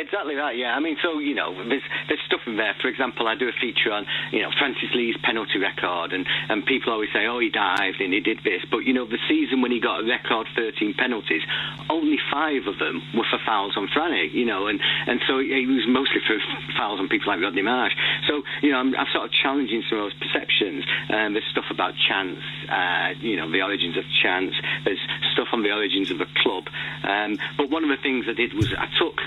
Exactly 0.09 0.41
that, 0.41 0.57
yeah. 0.57 0.73
I 0.73 0.79
mean, 0.79 0.97
so, 1.05 1.19
you 1.19 1.35
know, 1.35 1.53
there's, 1.53 1.85
there's 2.09 2.19
stuff 2.25 2.41
in 2.47 2.57
there. 2.57 2.73
For 2.81 2.87
example, 2.87 3.27
I 3.27 3.35
do 3.37 3.47
a 3.47 3.53
feature 3.61 3.93
on, 3.93 4.07
you 4.31 4.41
know, 4.41 4.49
Francis 4.57 4.89
Lee's 4.95 5.15
penalty 5.21 5.59
record, 5.61 6.13
and, 6.13 6.25
and 6.49 6.65
people 6.65 6.91
always 6.91 7.09
say, 7.13 7.27
oh, 7.27 7.37
he 7.37 7.49
dived 7.53 8.01
and 8.01 8.11
he 8.11 8.19
did 8.19 8.41
this. 8.43 8.65
But, 8.71 8.89
you 8.89 8.93
know, 8.93 9.05
the 9.05 9.21
season 9.29 9.61
when 9.61 9.69
he 9.69 9.79
got 9.79 10.01
a 10.01 10.03
record 10.09 10.47
13 10.55 10.95
penalties, 10.97 11.43
only 11.91 12.17
five 12.33 12.65
of 12.65 12.79
them 12.79 13.05
were 13.13 13.25
for 13.29 13.37
fouls 13.45 13.77
on 13.77 13.87
Franny, 13.87 14.33
you 14.33 14.45
know, 14.45 14.65
and, 14.65 14.81
and 15.05 15.21
so 15.27 15.37
it 15.37 15.69
was 15.69 15.85
mostly 15.85 16.25
for 16.25 16.41
fouls 16.73 16.99
on 16.99 17.07
people 17.07 17.29
like 17.29 17.39
Rodney 17.39 17.61
Marsh. 17.61 17.93
So, 18.27 18.41
you 18.63 18.71
know, 18.71 18.79
I'm, 18.79 18.95
I'm 18.95 19.07
sort 19.13 19.25
of 19.25 19.31
challenging 19.31 19.83
some 19.89 19.99
of 19.99 20.09
those 20.09 20.17
perceptions. 20.17 20.85
Um, 21.13 21.33
there's 21.37 21.45
stuff 21.51 21.69
about 21.69 21.93
chance, 22.09 22.41
uh, 22.65 23.13
you 23.21 23.37
know, 23.37 23.45
the 23.51 23.61
origins 23.61 23.95
of 23.95 24.05
chance. 24.23 24.57
There's 24.85 24.99
stuff 25.33 25.49
on 25.53 25.61
the 25.61 25.69
origins 25.69 26.09
of 26.09 26.19
a 26.19 26.27
club. 26.41 26.65
Um, 27.05 27.37
but 27.61 27.69
one 27.69 27.83
of 27.83 27.93
the 27.93 28.01
things 28.01 28.25
I 28.27 28.33
did 28.33 28.57
was 28.57 28.73
I 28.73 28.89
took 28.97 29.21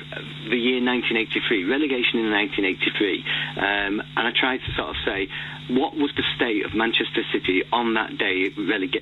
the 0.51 0.72
year 0.73 0.85
1983, 0.85 1.69
relegation 1.69 2.25
in 2.25 2.33
1983, 2.33 3.25
um, 3.61 3.95
and 4.17 4.25
I 4.25 4.33
tried 4.33 4.65
to 4.65 4.71
sort 4.75 4.91
of 4.91 4.97
say 5.05 5.29
what 5.71 5.95
was 5.95 6.11
the 6.17 6.25
state 6.35 6.65
of 6.67 6.75
Manchester 6.75 7.23
City 7.33 7.63
on 7.73 7.95
that 7.95 8.19
day 8.19 8.51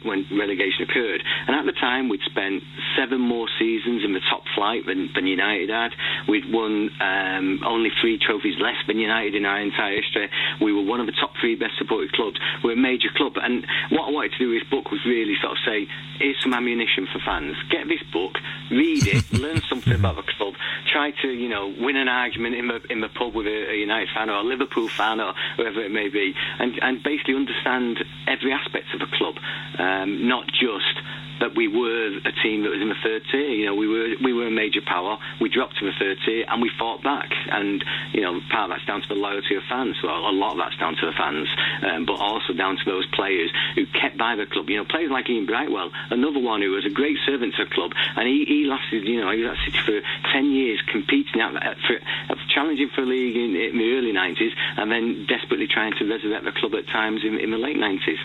when 0.04 0.26
relegation 0.30 0.84
occurred. 0.84 1.22
And 1.46 1.56
at 1.56 1.64
the 1.64 1.72
time, 1.72 2.08
we'd 2.08 2.22
spent 2.26 2.62
seven 2.96 3.20
more 3.20 3.48
seasons 3.58 4.04
in 4.04 4.12
the 4.12 4.20
top 4.28 4.42
flight 4.54 4.84
than, 4.86 5.08
than 5.14 5.26
United 5.26 5.70
had. 5.70 5.92
We'd 6.28 6.52
won 6.52 6.90
um, 7.00 7.60
only 7.64 7.90
three 8.00 8.18
trophies 8.18 8.56
less 8.60 8.76
than 8.86 8.98
United 8.98 9.34
in 9.34 9.44
our 9.44 9.60
entire 9.60 9.96
history. 9.96 10.28
We 10.60 10.72
were 10.72 10.84
one 10.84 11.00
of 11.00 11.06
the 11.06 11.16
top 11.18 11.32
three 11.40 11.56
best 11.56 11.78
supported 11.78 12.12
clubs. 12.12 12.38
We're 12.62 12.72
a 12.72 12.76
major 12.76 13.08
club. 13.16 13.34
And 13.36 13.66
what 13.90 14.08
I 14.08 14.10
wanted 14.10 14.32
to 14.32 14.38
do 14.38 14.50
with 14.50 14.62
this 14.62 14.70
book 14.70 14.90
was 14.90 15.00
really 15.06 15.34
sort 15.40 15.52
of 15.52 15.58
say, 15.64 15.88
here's 16.18 16.40
some 16.42 16.52
ammunition 16.52 17.08
for 17.12 17.18
fans. 17.24 17.56
Get 17.70 17.88
this 17.88 18.02
book, 18.12 18.36
read 18.70 19.06
it, 19.06 19.32
learn 19.40 19.62
something 19.68 19.94
about 19.94 20.16
the 20.16 20.26
club, 20.36 20.54
try 20.92 21.10
to, 21.22 21.28
you 21.28 21.48
know, 21.48 21.59
win 21.66 21.96
an 21.96 22.08
argument 22.08 22.54
in 22.54 22.68
the, 22.68 22.80
in 22.90 23.00
the 23.00 23.08
pub 23.08 23.34
with 23.34 23.46
a, 23.46 23.70
a 23.70 23.76
United 23.76 24.08
fan 24.14 24.30
or 24.30 24.38
a 24.38 24.44
Liverpool 24.44 24.88
fan 24.88 25.20
or 25.20 25.34
whoever 25.56 25.82
it 25.82 25.90
may 25.90 26.08
be 26.08 26.34
and, 26.58 26.78
and 26.82 27.02
basically 27.02 27.34
understand 27.34 27.98
every 28.26 28.52
aspect 28.52 28.86
of 28.94 29.00
a 29.02 29.16
club, 29.16 29.36
um, 29.78 30.28
not 30.28 30.46
just 30.46 31.00
that 31.40 31.56
we 31.56 31.66
were 31.66 32.20
a 32.20 32.32
team 32.44 32.62
that 32.62 32.70
was 32.70 32.80
in 32.80 32.88
the 32.88 33.00
third 33.02 33.22
tier. 33.32 33.48
You 33.48 33.66
know, 33.66 33.74
we 33.74 33.88
were 33.88 34.14
we 34.22 34.32
were 34.32 34.46
a 34.46 34.50
major 34.52 34.80
power. 34.84 35.18
We 35.40 35.48
dropped 35.48 35.78
to 35.80 35.86
the 35.86 35.96
third 35.98 36.18
tier 36.24 36.44
and 36.46 36.62
we 36.62 36.70
fought 36.78 37.02
back. 37.02 37.32
And 37.50 37.82
you 38.12 38.20
know, 38.20 38.38
part 38.52 38.70
of 38.70 38.76
that's 38.76 38.86
down 38.86 39.00
to 39.02 39.08
the 39.08 39.18
loyalty 39.18 39.56
of 39.56 39.64
fans. 39.68 39.96
Well, 40.04 40.28
a 40.28 40.36
lot 40.36 40.52
of 40.52 40.58
that's 40.58 40.76
down 40.76 40.94
to 41.00 41.06
the 41.06 41.16
fans, 41.16 41.48
um, 41.82 42.04
but 42.04 42.20
also 42.20 42.52
down 42.52 42.76
to 42.76 42.84
those 42.84 43.08
players 43.16 43.50
who 43.74 43.86
kept 43.86 44.16
by 44.16 44.36
the 44.36 44.46
club. 44.46 44.68
You 44.68 44.78
know, 44.78 44.84
players 44.84 45.10
like 45.10 45.28
Ian 45.28 45.46
Brightwell, 45.46 45.90
another 46.10 46.38
one 46.38 46.60
who 46.60 46.70
was 46.76 46.84
a 46.84 46.92
great 46.92 47.16
servant 47.24 47.56
to 47.56 47.64
the 47.64 47.70
club, 47.72 47.92
and 48.16 48.28
he, 48.28 48.44
he 48.44 48.68
lasted. 48.68 49.08
You 49.08 49.24
know, 49.24 49.32
he 49.32 49.42
was 49.42 49.56
at 49.56 49.64
City 49.64 49.80
for 49.84 49.98
ten 50.32 50.52
years, 50.52 50.78
competing 50.92 51.40
out 51.40 51.49
for 51.52 52.36
challenging 52.54 52.90
for 52.94 53.02
a 53.02 53.06
league 53.06 53.36
in, 53.36 53.56
in 53.56 53.78
the 53.78 53.92
early 53.96 54.12
'90s, 54.12 54.52
and 54.76 54.90
then 54.90 55.26
desperately 55.26 55.66
trying 55.66 55.92
to 55.98 56.04
resurrect 56.04 56.44
the 56.44 56.52
club 56.52 56.74
at 56.74 56.86
times 56.86 57.22
in, 57.24 57.38
in 57.38 57.50
the 57.50 57.58
late 57.58 57.76
'90s. 57.76 58.18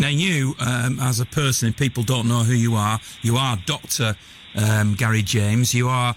Now, 0.00 0.08
you, 0.08 0.54
um, 0.60 1.00
as 1.00 1.18
a 1.18 1.26
person, 1.26 1.70
if 1.70 1.76
people 1.76 2.04
don't 2.04 2.28
know 2.28 2.44
who 2.44 2.52
you 2.52 2.76
are, 2.76 3.00
you 3.22 3.36
are 3.36 3.56
Dr. 3.66 4.14
Um, 4.54 4.94
Gary 4.94 5.22
James. 5.22 5.74
You 5.74 5.88
are 5.88 6.14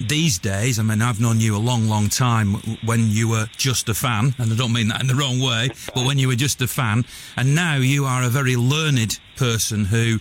these 0.00 0.38
days, 0.38 0.78
I 0.78 0.82
mean, 0.82 1.02
I've 1.02 1.20
known 1.20 1.40
you 1.40 1.56
a 1.56 1.58
long, 1.58 1.88
long 1.88 2.08
time 2.08 2.54
when 2.84 3.10
you 3.10 3.28
were 3.28 3.46
just 3.56 3.88
a 3.88 3.94
fan, 3.94 4.34
and 4.38 4.52
I 4.52 4.56
don't 4.56 4.72
mean 4.72 4.88
that 4.88 5.00
in 5.00 5.06
the 5.06 5.14
wrong 5.14 5.40
way, 5.40 5.70
but 5.94 6.04
when 6.04 6.18
you 6.18 6.28
were 6.28 6.34
just 6.34 6.60
a 6.62 6.66
fan, 6.66 7.04
and 7.36 7.54
now 7.54 7.76
you 7.76 8.04
are 8.04 8.22
a 8.22 8.28
very 8.28 8.56
learned 8.56 9.18
person 9.36 9.84
who 9.84 10.18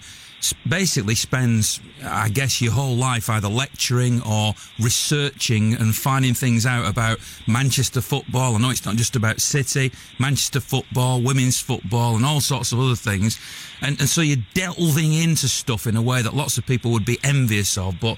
basically 0.67 1.15
spends, 1.15 1.79
I 2.03 2.27
guess, 2.27 2.61
your 2.61 2.73
whole 2.73 2.95
life 2.95 3.29
either 3.29 3.47
lecturing 3.47 4.21
or 4.23 4.55
researching 4.81 5.75
and 5.75 5.95
finding 5.95 6.33
things 6.33 6.65
out 6.65 6.85
about 6.85 7.19
Manchester 7.47 8.01
football. 8.01 8.55
I 8.55 8.57
know 8.57 8.71
it's 8.71 8.85
not 8.85 8.95
just 8.95 9.15
about 9.15 9.39
City, 9.39 9.91
Manchester 10.19 10.59
football, 10.59 11.21
women's 11.21 11.61
football, 11.61 12.17
and 12.17 12.25
all 12.25 12.41
sorts 12.41 12.73
of 12.73 12.79
other 12.79 12.95
things. 12.95 13.39
And, 13.81 13.99
and 13.99 14.09
so 14.09 14.21
you're 14.21 14.43
delving 14.53 15.13
into 15.13 15.47
stuff 15.47 15.87
in 15.87 15.95
a 15.95 16.01
way 16.01 16.21
that 16.21 16.33
lots 16.33 16.57
of 16.57 16.65
people 16.65 16.91
would 16.91 17.05
be 17.05 17.19
envious 17.23 17.77
of, 17.77 17.99
but 18.01 18.17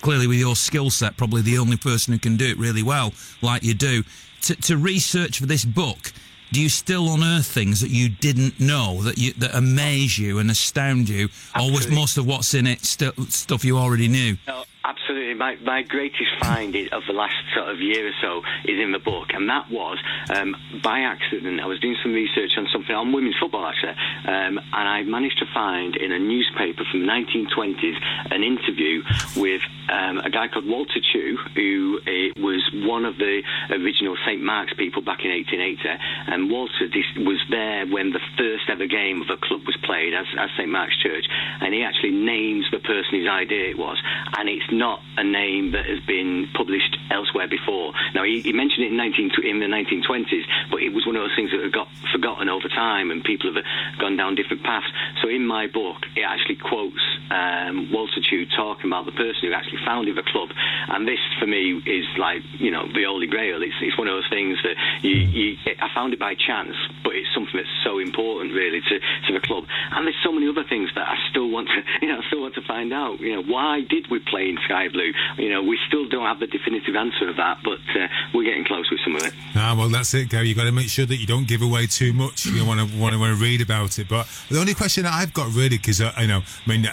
clearly 0.00 0.26
with 0.26 0.38
your 0.38 0.56
skill 0.56 0.90
set, 0.90 1.16
probably 1.16 1.42
the 1.42 1.58
only 1.58 1.76
person 1.76 2.12
who 2.12 2.18
can 2.18 2.36
do 2.36 2.46
it 2.46 2.58
really 2.58 2.82
well, 2.82 3.12
like 3.42 3.62
you 3.62 3.74
do. 3.74 4.02
To, 4.42 4.54
to 4.56 4.76
research 4.76 5.38
for 5.38 5.46
this 5.46 5.64
book, 5.64 6.12
do 6.52 6.60
you 6.60 6.68
still 6.68 7.14
unearth 7.14 7.46
things 7.46 7.80
that 7.80 7.90
you 7.90 8.08
didn't 8.08 8.60
know 8.60 9.02
that 9.02 9.18
you 9.18 9.32
that 9.34 9.54
amaze 9.54 10.18
you 10.18 10.38
and 10.38 10.50
astound 10.50 11.08
you, 11.08 11.28
Absolutely. 11.54 11.70
or 11.70 11.74
was 11.74 11.90
most 11.90 12.16
of 12.18 12.26
what's 12.26 12.54
in 12.54 12.66
it 12.66 12.84
st- 12.84 13.32
stuff 13.32 13.64
you 13.64 13.78
already 13.78 14.08
knew? 14.08 14.36
No, 14.46 14.64
Absolutely. 14.84 15.32
My, 15.32 15.56
my 15.64 15.80
greatest 15.80 16.28
find 16.40 16.76
of 16.92 17.02
the 17.06 17.14
last 17.14 17.34
sort 17.56 17.70
of 17.70 17.80
year 17.80 18.06
or 18.06 18.12
so 18.20 18.42
is 18.68 18.78
in 18.78 18.92
the 18.92 18.98
book, 18.98 19.32
and 19.32 19.48
that 19.48 19.70
was 19.70 19.96
um, 20.28 20.54
by 20.82 21.00
accident. 21.00 21.58
I 21.58 21.66
was 21.66 21.80
doing 21.80 21.96
some 22.02 22.12
research 22.12 22.52
on 22.58 22.68
something 22.70 22.94
on 22.94 23.10
women's 23.10 23.36
football, 23.40 23.64
actually, 23.64 23.96
um, 24.28 24.60
and 24.60 24.86
I 24.88 25.02
managed 25.04 25.38
to 25.38 25.46
find 25.54 25.96
in 25.96 26.12
a 26.12 26.18
newspaper 26.18 26.84
from 26.90 27.00
the 27.00 27.08
1920s 27.08 27.96
an 28.30 28.42
interview 28.44 29.02
with 29.36 29.62
um, 29.88 30.18
a 30.18 30.28
guy 30.28 30.48
called 30.48 30.66
Walter 30.68 31.00
Chew, 31.00 31.38
who 31.54 32.00
uh, 32.04 32.40
was 32.44 32.60
one 32.84 33.06
of 33.06 33.16
the 33.16 33.40
original 33.70 34.16
St. 34.26 34.42
Mark's 34.42 34.74
people 34.74 35.00
back 35.00 35.24
in 35.24 35.32
1880. 35.32 35.80
And 36.28 36.50
Walter 36.50 36.92
was 37.24 37.40
there 37.48 37.86
when 37.86 38.12
the 38.12 38.20
first 38.36 38.68
ever 38.68 38.86
game 38.86 39.22
of 39.22 39.28
the 39.28 39.40
club 39.40 39.64
was 39.64 39.76
played 39.84 40.12
as, 40.12 40.26
as 40.38 40.50
St. 40.58 40.68
Mark's 40.68 40.96
Church, 41.00 41.24
and 41.60 41.72
he 41.72 41.82
actually 41.82 42.12
names 42.12 42.66
the 42.70 42.84
person 42.84 43.16
whose 43.16 43.28
idea 43.28 43.70
it 43.70 43.78
was, 43.78 43.96
and 44.36 44.48
it's 44.48 44.73
not 44.78 45.00
a 45.16 45.24
name 45.24 45.72
that 45.72 45.86
has 45.86 46.00
been 46.06 46.48
published 46.54 46.96
elsewhere 47.10 47.48
before. 47.48 47.92
Now, 48.14 48.24
he, 48.24 48.40
he 48.40 48.52
mentioned 48.52 48.86
it 48.86 48.90
in, 48.90 48.96
19, 48.96 49.30
in 49.44 49.60
the 49.60 49.70
1920s, 49.70 50.44
but 50.70 50.82
it 50.82 50.92
was 50.92 51.06
one 51.06 51.16
of 51.16 51.22
those 51.22 51.36
things 51.36 51.50
that 51.50 51.62
had 51.62 51.72
got 51.72 51.88
forgotten 52.12 52.48
over 52.48 52.68
time 52.68 53.10
and 53.10 53.22
people 53.22 53.52
have 53.54 53.64
gone 53.98 54.16
down 54.16 54.34
different 54.34 54.62
paths. 54.62 54.86
So 55.22 55.28
in 55.28 55.46
my 55.46 55.66
book, 55.66 56.06
it 56.16 56.22
actually 56.22 56.56
quotes 56.56 57.00
um, 57.30 57.90
Walter 57.92 58.20
Chew 58.22 58.46
talking 58.56 58.90
about 58.90 59.06
the 59.06 59.16
person 59.16 59.48
who 59.48 59.52
actually 59.52 59.80
founded 59.84 60.16
the 60.16 60.26
club. 60.26 60.50
And 60.88 61.06
this, 61.06 61.20
for 61.38 61.46
me, 61.46 61.80
is 61.86 62.06
like, 62.18 62.42
you 62.58 62.70
know, 62.70 62.86
the 62.86 63.04
holy 63.04 63.26
grail. 63.26 63.62
It's, 63.62 63.74
it's 63.80 63.96
one 63.96 64.08
of 64.08 64.14
those 64.14 64.30
things 64.30 64.58
that 64.62 64.76
you, 65.02 65.14
you, 65.14 65.56
I 65.80 65.88
found 65.94 66.12
it 66.12 66.20
by 66.20 66.34
chance, 66.34 66.74
but 67.02 67.14
it's 67.14 67.28
something 67.34 67.54
that's 67.54 67.76
so 67.82 67.98
important, 67.98 68.54
really, 68.54 68.80
to, 68.80 68.96
to 68.98 69.30
the 69.32 69.40
club. 69.40 69.64
And 69.92 70.06
there's 70.06 70.18
so 70.22 70.32
many 70.32 70.48
other 70.48 70.64
things 70.68 70.90
that 70.94 71.06
I 71.08 71.16
still 71.30 71.48
want 71.48 71.68
to, 71.68 71.80
you 72.02 72.08
know, 72.12 72.20
still 72.28 72.42
want 72.42 72.54
to 72.54 72.64
find 72.66 72.92
out. 72.92 73.20
You 73.20 73.36
know, 73.36 73.42
why 73.42 73.80
did 73.88 74.10
we 74.10 74.18
play 74.18 74.48
in 74.48 74.58
sky 74.64 74.88
blue? 74.88 75.12
You 75.38 75.50
know, 75.50 75.62
we 75.62 75.78
still 75.88 76.08
don't 76.08 76.26
have 76.26 76.40
the 76.40 76.46
definitive 76.46 76.94
answer 76.96 77.28
of 77.28 77.36
that, 77.36 77.58
but 77.62 77.80
uh, 77.94 78.08
we're 78.32 78.44
getting 78.44 78.64
close 78.64 78.90
with 78.90 79.00
some 79.04 79.16
of 79.16 79.22
it. 79.22 79.32
Ah, 79.54 79.74
well, 79.76 79.88
that's 79.88 80.12
it, 80.14 80.28
Gary. 80.28 80.48
You've 80.48 80.58
got 80.58 80.64
to 80.64 80.72
make 80.72 80.88
sure 80.88 81.06
that 81.06 81.16
you 81.16 81.26
don't 81.26 81.46
give 81.46 81.62
away 81.62 81.86
too 81.86 82.12
much. 82.12 82.46
You 82.46 82.64
want 82.64 82.80
to 82.80 82.98
want 82.98 83.14
to, 83.14 83.18
want 83.18 83.36
to 83.36 83.42
read 83.42 83.60
about 83.60 83.98
it. 83.98 84.08
But 84.08 84.28
the 84.50 84.58
only 84.58 84.74
question 84.74 85.04
that 85.04 85.12
I've 85.12 85.32
got 85.32 85.52
really, 85.54 85.76
because 85.78 86.00
I, 86.00 86.12
I 86.16 86.26
know, 86.26 86.42
I 86.66 86.68
mean, 86.68 86.86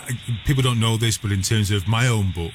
people 0.45 0.63
don't 0.63 0.79
know 0.79 0.97
this, 0.97 1.17
but 1.17 1.31
in 1.31 1.41
terms 1.41 1.71
of 1.71 1.87
my 1.87 2.07
own 2.07 2.31
book, 2.31 2.53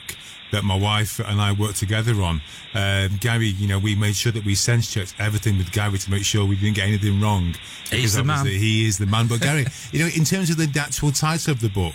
that 0.52 0.64
my 0.64 0.76
wife 0.76 1.18
and 1.20 1.40
I 1.40 1.52
worked 1.52 1.76
together 1.76 2.14
on. 2.22 2.40
Um, 2.74 3.16
Gary, 3.20 3.48
you 3.48 3.66
know, 3.66 3.78
we 3.78 3.94
made 3.94 4.16
sure 4.16 4.32
that 4.32 4.44
we 4.44 4.54
sense 4.54 4.92
checked 4.92 5.14
everything 5.18 5.58
with 5.58 5.72
Gary 5.72 5.98
to 5.98 6.10
make 6.10 6.24
sure 6.24 6.44
we 6.44 6.56
didn't 6.56 6.76
get 6.76 6.88
anything 6.88 7.20
wrong. 7.20 7.54
He's 7.90 8.14
the 8.14 8.24
man. 8.24 8.46
He 8.46 8.86
is 8.86 8.98
the 8.98 9.06
man. 9.06 9.26
But 9.26 9.40
Gary, 9.40 9.66
you 9.92 10.00
know, 10.00 10.10
in 10.14 10.24
terms 10.24 10.50
of 10.50 10.56
the 10.56 10.80
actual 10.80 11.10
title 11.10 11.52
of 11.52 11.60
the 11.60 11.68
book, 11.68 11.94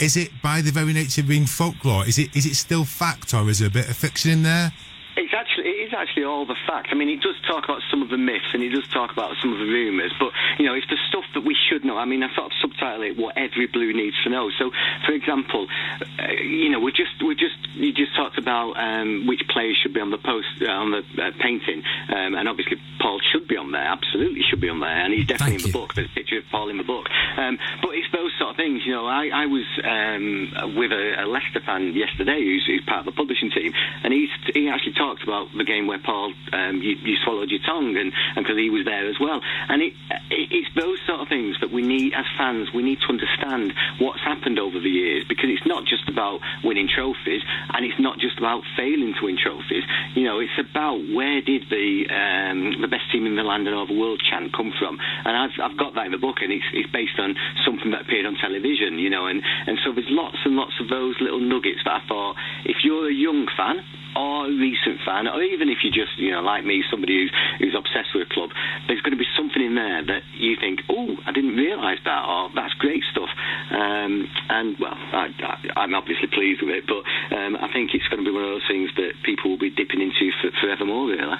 is 0.00 0.16
it 0.16 0.30
by 0.42 0.62
the 0.62 0.70
very 0.70 0.92
nature 0.92 1.20
of 1.20 1.28
being 1.28 1.46
folklore? 1.46 2.06
Is 2.06 2.18
it 2.18 2.34
is 2.34 2.46
it 2.46 2.56
still 2.56 2.84
fact 2.84 3.34
or 3.34 3.48
is 3.50 3.58
there 3.58 3.68
a 3.68 3.70
bit 3.70 3.88
of 3.88 3.96
fiction 3.96 4.30
in 4.30 4.42
there? 4.42 4.72
It's 5.20 5.34
actually 5.36 5.68
it 5.68 5.88
is 5.88 5.92
actually 5.92 6.24
all 6.24 6.46
the 6.46 6.56
facts. 6.66 6.88
I 6.92 6.94
mean, 6.96 7.08
it 7.08 7.20
does 7.20 7.36
talk 7.46 7.64
about 7.64 7.82
some 7.90 8.00
of 8.02 8.08
the 8.08 8.16
myths 8.16 8.54
and 8.54 8.62
it 8.62 8.70
does 8.70 8.88
talk 8.88 9.12
about 9.12 9.36
some 9.40 9.52
of 9.52 9.58
the 9.58 9.68
rumours, 9.68 10.12
but 10.18 10.32
you 10.58 10.64
know, 10.64 10.74
it's 10.74 10.88
the 10.88 10.96
stuff 11.08 11.24
that 11.34 11.44
we 11.44 11.54
should 11.68 11.84
know. 11.84 11.96
I 11.96 12.06
mean, 12.06 12.22
I 12.22 12.32
sort 12.34 12.46
of 12.48 12.56
subtitle 12.60 13.02
it 13.04 13.18
"What 13.18 13.36
Every 13.36 13.66
Blue 13.66 13.92
Needs 13.92 14.16
to 14.24 14.30
Know." 14.30 14.50
So, 14.58 14.70
for 15.06 15.12
example, 15.12 15.68
uh, 16.00 16.32
you 16.40 16.70
know, 16.70 16.80
we 16.80 16.92
just 16.92 17.20
we 17.20 17.34
just 17.34 17.58
you 17.74 17.92
just 17.92 18.16
talked 18.16 18.38
about 18.38 18.80
um, 18.80 19.26
which 19.26 19.42
players 19.48 19.76
should 19.82 19.92
be 19.92 20.00
on 20.00 20.10
the 20.10 20.18
post 20.18 20.48
uh, 20.62 20.72
on 20.72 20.90
the 20.90 21.02
uh, 21.20 21.30
painting, 21.40 21.82
um, 22.08 22.34
and 22.34 22.48
obviously 22.48 22.80
Paul 23.00 23.20
should 23.32 23.46
be 23.46 23.56
on 23.56 23.72
there. 23.72 23.84
Absolutely 23.84 24.40
should 24.48 24.60
be 24.60 24.68
on 24.68 24.80
there, 24.80 25.04
and 25.04 25.12
he's 25.12 25.26
definitely 25.26 25.58
Thank 25.58 25.66
in 25.66 25.72
the 25.72 25.78
you. 25.78 25.84
book. 25.84 25.94
There's 25.94 26.10
a 26.10 26.14
picture 26.14 26.38
of 26.38 26.44
Paul 26.50 26.70
in 26.70 26.78
the 26.78 26.84
book. 26.84 27.06
Um, 27.36 27.58
but 27.82 27.90
it's 27.94 28.08
those 28.12 28.32
sort 28.38 28.50
of 28.50 28.56
things. 28.56 28.82
You 28.86 28.92
know, 28.94 29.06
I, 29.06 29.30
I 29.34 29.46
was 29.46 29.66
um, 29.82 30.76
with 30.76 30.92
a, 30.92 31.24
a 31.24 31.26
Leicester 31.26 31.60
fan 31.64 31.92
yesterday 31.92 32.38
who's, 32.38 32.64
who's 32.66 32.84
part 32.86 33.00
of 33.00 33.06
the 33.06 33.16
publishing 33.16 33.50
team, 33.50 33.72
and 34.04 34.12
he's, 34.12 34.30
he 34.54 34.68
actually 34.68 34.94
talked 34.94 35.09
about 35.22 35.48
the 35.56 35.64
game 35.64 35.86
where 35.86 35.98
Paul 35.98 36.32
um, 36.52 36.80
you, 36.82 36.94
you 37.02 37.16
swallowed 37.24 37.50
your 37.50 37.60
tongue, 37.66 37.96
and 37.96 38.12
because 38.36 38.56
he 38.56 38.70
was 38.70 38.84
there 38.84 39.08
as 39.08 39.18
well. 39.18 39.40
And 39.68 39.82
it, 39.82 39.92
it, 40.30 40.48
it's 40.50 40.70
those 40.78 40.98
sort 41.06 41.20
of 41.20 41.28
things 41.28 41.56
that 41.60 41.72
we 41.72 41.82
need 41.82 42.14
as 42.14 42.26
fans. 42.38 42.68
We 42.74 42.82
need 42.82 43.00
to 43.02 43.10
understand 43.10 43.72
what's 43.98 44.22
happened 44.22 44.58
over 44.58 44.78
the 44.78 44.90
years 44.90 45.24
because 45.28 45.50
it's 45.50 45.66
not 45.66 45.84
just 45.84 46.08
about 46.08 46.40
winning 46.62 46.88
trophies, 46.88 47.42
and 47.74 47.84
it's 47.84 47.98
not 47.98 48.18
just 48.18 48.38
about 48.38 48.62
failing 48.76 49.14
to 49.18 49.26
win 49.26 49.38
trophies. 49.40 49.84
You 50.14 50.24
know, 50.24 50.38
it's 50.38 50.54
about 50.58 51.02
where 51.10 51.40
did 51.40 51.66
the 51.70 52.06
um, 52.10 52.80
the 52.80 52.88
best 52.88 53.10
team 53.12 53.26
in 53.26 53.36
the 53.36 53.46
land 53.46 53.66
and 53.66 53.76
over 53.76 53.92
the 53.92 53.98
world 53.98 54.22
chant 54.22 54.54
come 54.54 54.72
from, 54.78 54.98
and 54.98 55.34
I've, 55.34 55.54
I've 55.58 55.78
got 55.78 55.94
that 55.94 56.06
in 56.06 56.12
the 56.12 56.22
book, 56.22 56.42
and 56.42 56.52
it's, 56.52 56.66
it's 56.72 56.90
based 56.90 57.18
on 57.18 57.34
something 57.64 57.90
that 57.90 58.02
appeared 58.06 58.26
on 58.26 58.36
television. 58.36 58.98
You 58.98 59.10
know, 59.10 59.26
and 59.26 59.42
and 59.66 59.78
so 59.84 59.92
there's 59.92 60.10
lots 60.10 60.38
and 60.44 60.54
lots 60.56 60.74
of 60.80 60.88
those 60.88 61.16
little 61.20 61.40
nuggets 61.40 61.82
that 61.84 62.02
I 62.02 62.02
thought 62.06 62.36
if 62.64 62.84
you're 62.84 63.08
a 63.08 63.14
young 63.14 63.46
fan 63.56 63.82
or 64.16 64.46
a 64.46 64.52
recent 64.52 65.00
fan, 65.06 65.28
or 65.28 65.42
even 65.42 65.68
if 65.68 65.78
you're 65.82 65.94
just, 65.94 66.18
you 66.18 66.30
know, 66.30 66.40
like 66.40 66.64
me, 66.64 66.82
somebody 66.90 67.22
who's, 67.22 67.32
who's 67.58 67.76
obsessed 67.76 68.14
with 68.14 68.26
a 68.26 68.30
club, 68.32 68.50
there's 68.86 69.00
going 69.02 69.14
to 69.14 69.20
be 69.20 69.28
something 69.36 69.62
in 69.62 69.74
there 69.74 70.04
that 70.06 70.22
you 70.36 70.56
think, 70.58 70.80
oh, 70.90 71.16
I 71.26 71.32
didn't 71.32 71.56
realise 71.56 71.98
that, 72.04 72.22
or 72.26 72.50
that's 72.54 72.74
great 72.74 73.02
stuff. 73.10 73.30
Um, 73.70 74.28
and, 74.48 74.76
well, 74.78 74.94
I, 74.96 75.30
I'm 75.76 75.94
obviously 75.94 76.28
pleased 76.28 76.62
with 76.62 76.74
it, 76.74 76.84
but 76.86 77.02
um, 77.36 77.56
I 77.56 77.72
think 77.72 77.94
it's 77.94 78.06
going 78.08 78.24
to 78.24 78.28
be 78.28 78.34
one 78.34 78.44
of 78.44 78.50
those 78.50 78.68
things 78.68 78.90
that 78.96 79.12
people 79.24 79.50
will 79.50 79.62
be 79.62 79.70
dipping 79.70 80.00
into 80.00 80.32
for, 80.42 80.50
forevermore, 80.60 81.06
really. 81.08 81.38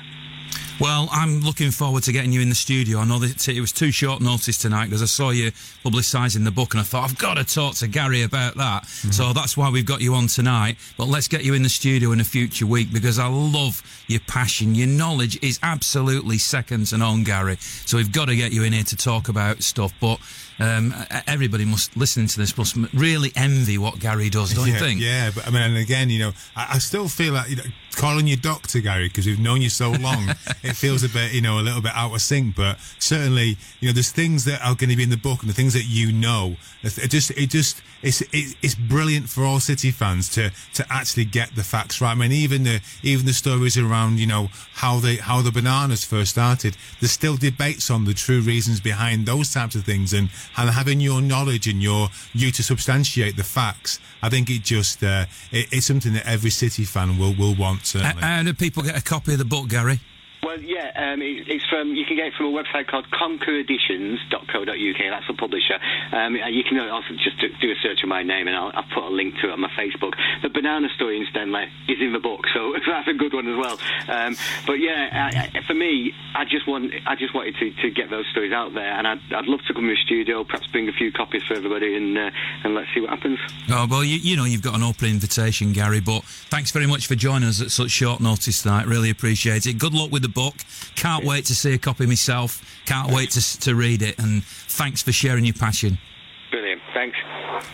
Well, 0.80 1.10
I'm 1.12 1.40
looking 1.40 1.72
forward 1.72 2.04
to 2.04 2.12
getting 2.12 2.32
you 2.32 2.40
in 2.40 2.48
the 2.48 2.54
studio. 2.54 3.00
I 3.00 3.04
know 3.04 3.18
that 3.18 3.46
it 3.48 3.60
was 3.60 3.70
too 3.70 3.90
short 3.90 4.22
notice 4.22 4.56
tonight 4.56 4.86
because 4.86 5.02
I 5.02 5.06
saw 5.06 5.28
you 5.28 5.50
publicising 5.84 6.44
the 6.44 6.50
book 6.50 6.72
and 6.72 6.80
I 6.80 6.84
thought, 6.84 7.04
I've 7.04 7.18
got 7.18 7.34
to 7.34 7.44
talk 7.44 7.74
to 7.76 7.86
Gary 7.86 8.22
about 8.22 8.54
that. 8.54 8.84
Mm-hmm. 8.84 9.10
So 9.10 9.34
that's 9.34 9.58
why 9.58 9.68
we've 9.68 9.84
got 9.84 10.00
you 10.00 10.14
on 10.14 10.26
tonight. 10.26 10.78
But 10.96 11.08
let's 11.08 11.28
get 11.28 11.44
you 11.44 11.52
in 11.52 11.62
the 11.62 11.68
studio 11.68 12.12
in 12.12 12.20
a 12.20 12.24
future 12.24 12.64
week 12.64 12.94
because 12.94 13.18
I 13.18 13.26
love 13.26 13.82
your 14.06 14.20
passion. 14.20 14.74
Your 14.74 14.88
knowledge 14.88 15.38
is 15.42 15.58
absolutely 15.62 16.38
second 16.38 16.86
to 16.86 16.96
none, 16.96 17.24
Gary. 17.24 17.56
So 17.60 17.98
we've 17.98 18.10
got 18.10 18.28
to 18.28 18.36
get 18.36 18.52
you 18.52 18.62
in 18.62 18.72
here 18.72 18.84
to 18.84 18.96
talk 18.96 19.28
about 19.28 19.62
stuff. 19.62 19.92
But 20.00 20.18
um, 20.60 20.94
everybody 21.26 21.64
must, 21.64 21.96
listening 21.96 22.26
to 22.28 22.38
this, 22.38 22.56
must 22.56 22.76
really 22.92 23.32
envy 23.36 23.78
what 23.78 23.98
Gary 23.98 24.30
does, 24.30 24.54
don't 24.54 24.66
yeah, 24.66 24.74
you 24.74 24.78
think? 24.78 25.00
Yeah, 25.00 25.30
but 25.34 25.46
I 25.46 25.50
mean, 25.50 25.62
and 25.62 25.76
again, 25.76 26.10
you 26.10 26.18
know, 26.18 26.32
I, 26.54 26.74
I 26.74 26.78
still 26.78 27.08
feel 27.08 27.34
like 27.34 27.50
you 27.50 27.56
know, 27.56 27.62
calling 27.96 28.26
you 28.26 28.36
doctor, 28.36 28.80
Gary, 28.80 29.08
because 29.08 29.26
we've 29.26 29.40
known 29.40 29.60
you 29.60 29.68
so 29.68 29.90
long. 30.00 30.28
it 30.62 30.74
feels 30.74 31.02
a 31.02 31.08
bit, 31.08 31.32
you 31.32 31.40
know, 31.40 31.58
a 31.58 31.62
little 31.62 31.80
bit 31.80 31.92
out 31.94 32.14
of 32.14 32.20
sync. 32.20 32.56
But 32.56 32.78
certainly, 32.98 33.56
you 33.80 33.88
know, 33.88 33.92
there's 33.92 34.12
things 34.12 34.44
that 34.44 34.60
are 34.62 34.74
going 34.74 34.90
to 34.90 34.96
be 34.96 35.02
in 35.02 35.10
the 35.10 35.16
book 35.16 35.40
and 35.40 35.50
the 35.50 35.54
things 35.54 35.74
that 35.74 35.84
you 35.84 36.12
know. 36.12 36.56
It 36.82 37.10
just, 37.10 37.30
it 37.32 37.50
just, 37.50 37.82
it's, 38.02 38.22
it, 38.22 38.56
it's 38.62 38.74
brilliant 38.74 39.28
for 39.28 39.44
all 39.44 39.60
City 39.60 39.90
fans 39.90 40.28
to 40.30 40.50
to 40.74 40.86
actually 40.90 41.26
get 41.26 41.54
the 41.54 41.62
facts 41.62 42.00
right. 42.00 42.12
I 42.12 42.14
mean, 42.14 42.32
even 42.32 42.62
the 42.64 42.80
even 43.02 43.26
the 43.26 43.32
stories 43.32 43.76
around, 43.76 44.18
you 44.18 44.26
know, 44.26 44.48
how 44.74 44.98
they 44.98 45.16
how 45.16 45.42
the 45.42 45.52
bananas 45.52 46.04
first 46.04 46.30
started. 46.30 46.76
There's 47.00 47.12
still 47.12 47.36
debates 47.36 47.90
on 47.90 48.04
the 48.04 48.14
true 48.14 48.40
reasons 48.40 48.80
behind 48.80 49.26
those 49.26 49.52
types 49.52 49.74
of 49.74 49.84
things, 49.84 50.12
and 50.12 50.30
and 50.56 50.70
having 50.70 51.00
your 51.00 51.20
knowledge 51.20 51.66
and 51.66 51.82
your 51.82 52.08
you 52.32 52.50
to 52.52 52.62
substantiate 52.62 53.36
the 53.36 53.44
facts. 53.44 53.98
I 54.22 54.28
think 54.28 54.50
it 54.50 54.62
just 54.62 55.02
uh, 55.02 55.26
it, 55.50 55.68
it's 55.72 55.86
something 55.86 56.12
that 56.14 56.26
every 56.26 56.50
City 56.50 56.84
fan 56.84 57.18
will 57.18 57.34
will 57.34 57.54
want. 57.54 57.86
Certainly. 57.86 58.22
How 58.22 58.42
do 58.42 58.54
people 58.54 58.82
get 58.82 58.96
a 58.96 59.02
copy 59.02 59.32
of 59.32 59.38
the 59.38 59.44
book, 59.44 59.68
Gary? 59.68 60.00
Well, 60.50 60.58
yeah, 60.58 60.90
um, 60.98 61.22
it, 61.22 61.46
it's 61.46 61.64
from 61.70 61.94
you 61.94 62.04
can 62.04 62.16
get 62.16 62.26
it 62.26 62.34
from 62.34 62.46
a 62.46 62.50
website 62.50 62.88
called 62.88 63.06
conkereditions.co.uk. 63.14 64.66
That's 64.66 65.28
the 65.28 65.38
publisher. 65.38 65.78
Um, 66.10 66.34
you 66.34 66.64
can 66.66 66.76
also 66.90 67.14
just 67.22 67.38
do, 67.38 67.54
do 67.62 67.70
a 67.70 67.76
search 67.80 68.02
of 68.02 68.08
my 68.08 68.24
name, 68.24 68.48
and 68.48 68.56
I'll, 68.56 68.72
I'll 68.74 68.90
put 68.92 69.04
a 69.04 69.14
link 69.14 69.36
to 69.42 69.46
it 69.46 69.52
on 69.52 69.60
my 69.60 69.70
Facebook. 69.78 70.14
The 70.42 70.48
banana 70.48 70.88
story, 70.96 71.20
incidentally, 71.20 71.70
is 71.86 71.98
in 72.00 72.12
the 72.12 72.18
book, 72.18 72.46
so 72.52 72.74
that's 72.86 73.06
a 73.06 73.14
good 73.14 73.32
one 73.32 73.46
as 73.46 73.56
well. 73.56 73.78
Um, 74.08 74.34
but 74.66 74.82
yeah, 74.82 75.30
I, 75.30 75.56
I, 75.56 75.62
for 75.68 75.74
me, 75.74 76.12
I 76.34 76.44
just 76.44 76.66
want 76.66 76.94
I 77.06 77.14
just 77.14 77.32
wanted 77.32 77.54
to, 77.62 77.70
to 77.70 77.90
get 77.92 78.10
those 78.10 78.26
stories 78.32 78.52
out 78.52 78.74
there, 78.74 78.90
and 78.90 79.06
I'd, 79.06 79.22
I'd 79.30 79.46
love 79.46 79.60
to 79.68 79.74
come 79.74 79.84
to 79.84 79.94
the 79.94 80.02
studio, 80.04 80.42
perhaps 80.42 80.66
bring 80.66 80.88
a 80.88 80.92
few 80.92 81.12
copies 81.12 81.44
for 81.46 81.54
everybody, 81.54 81.94
and 81.94 82.18
uh, 82.18 82.30
and 82.64 82.74
let's 82.74 82.88
see 82.92 83.00
what 83.00 83.10
happens. 83.10 83.38
Oh, 83.70 83.86
well, 83.88 84.02
you, 84.02 84.18
you 84.18 84.36
know, 84.36 84.46
you've 84.46 84.62
got 84.62 84.74
an 84.74 84.82
open 84.82 85.10
invitation, 85.10 85.70
Gary, 85.72 86.00
but 86.00 86.24
thanks 86.50 86.72
very 86.72 86.88
much 86.88 87.06
for 87.06 87.14
joining 87.14 87.48
us 87.48 87.62
at 87.62 87.70
such 87.70 87.92
short 87.92 88.20
notice 88.20 88.62
tonight. 88.62 88.88
Really 88.88 89.10
appreciate 89.10 89.66
it. 89.66 89.78
Good 89.78 89.94
luck 89.94 90.10
with 90.10 90.22
the 90.22 90.28
book. 90.28 90.39
Can't 90.96 91.24
wait 91.24 91.44
to 91.46 91.54
see 91.54 91.74
a 91.74 91.78
copy 91.78 92.06
myself. 92.06 92.62
Can't 92.86 93.10
wait 93.12 93.30
to, 93.32 93.60
to 93.60 93.74
read 93.74 94.02
it. 94.02 94.18
And 94.18 94.42
thanks 94.44 95.02
for 95.02 95.12
sharing 95.12 95.44
your 95.44 95.54
passion. 95.54 95.98
Brilliant. 96.50 96.80
Thanks. 96.94 97.16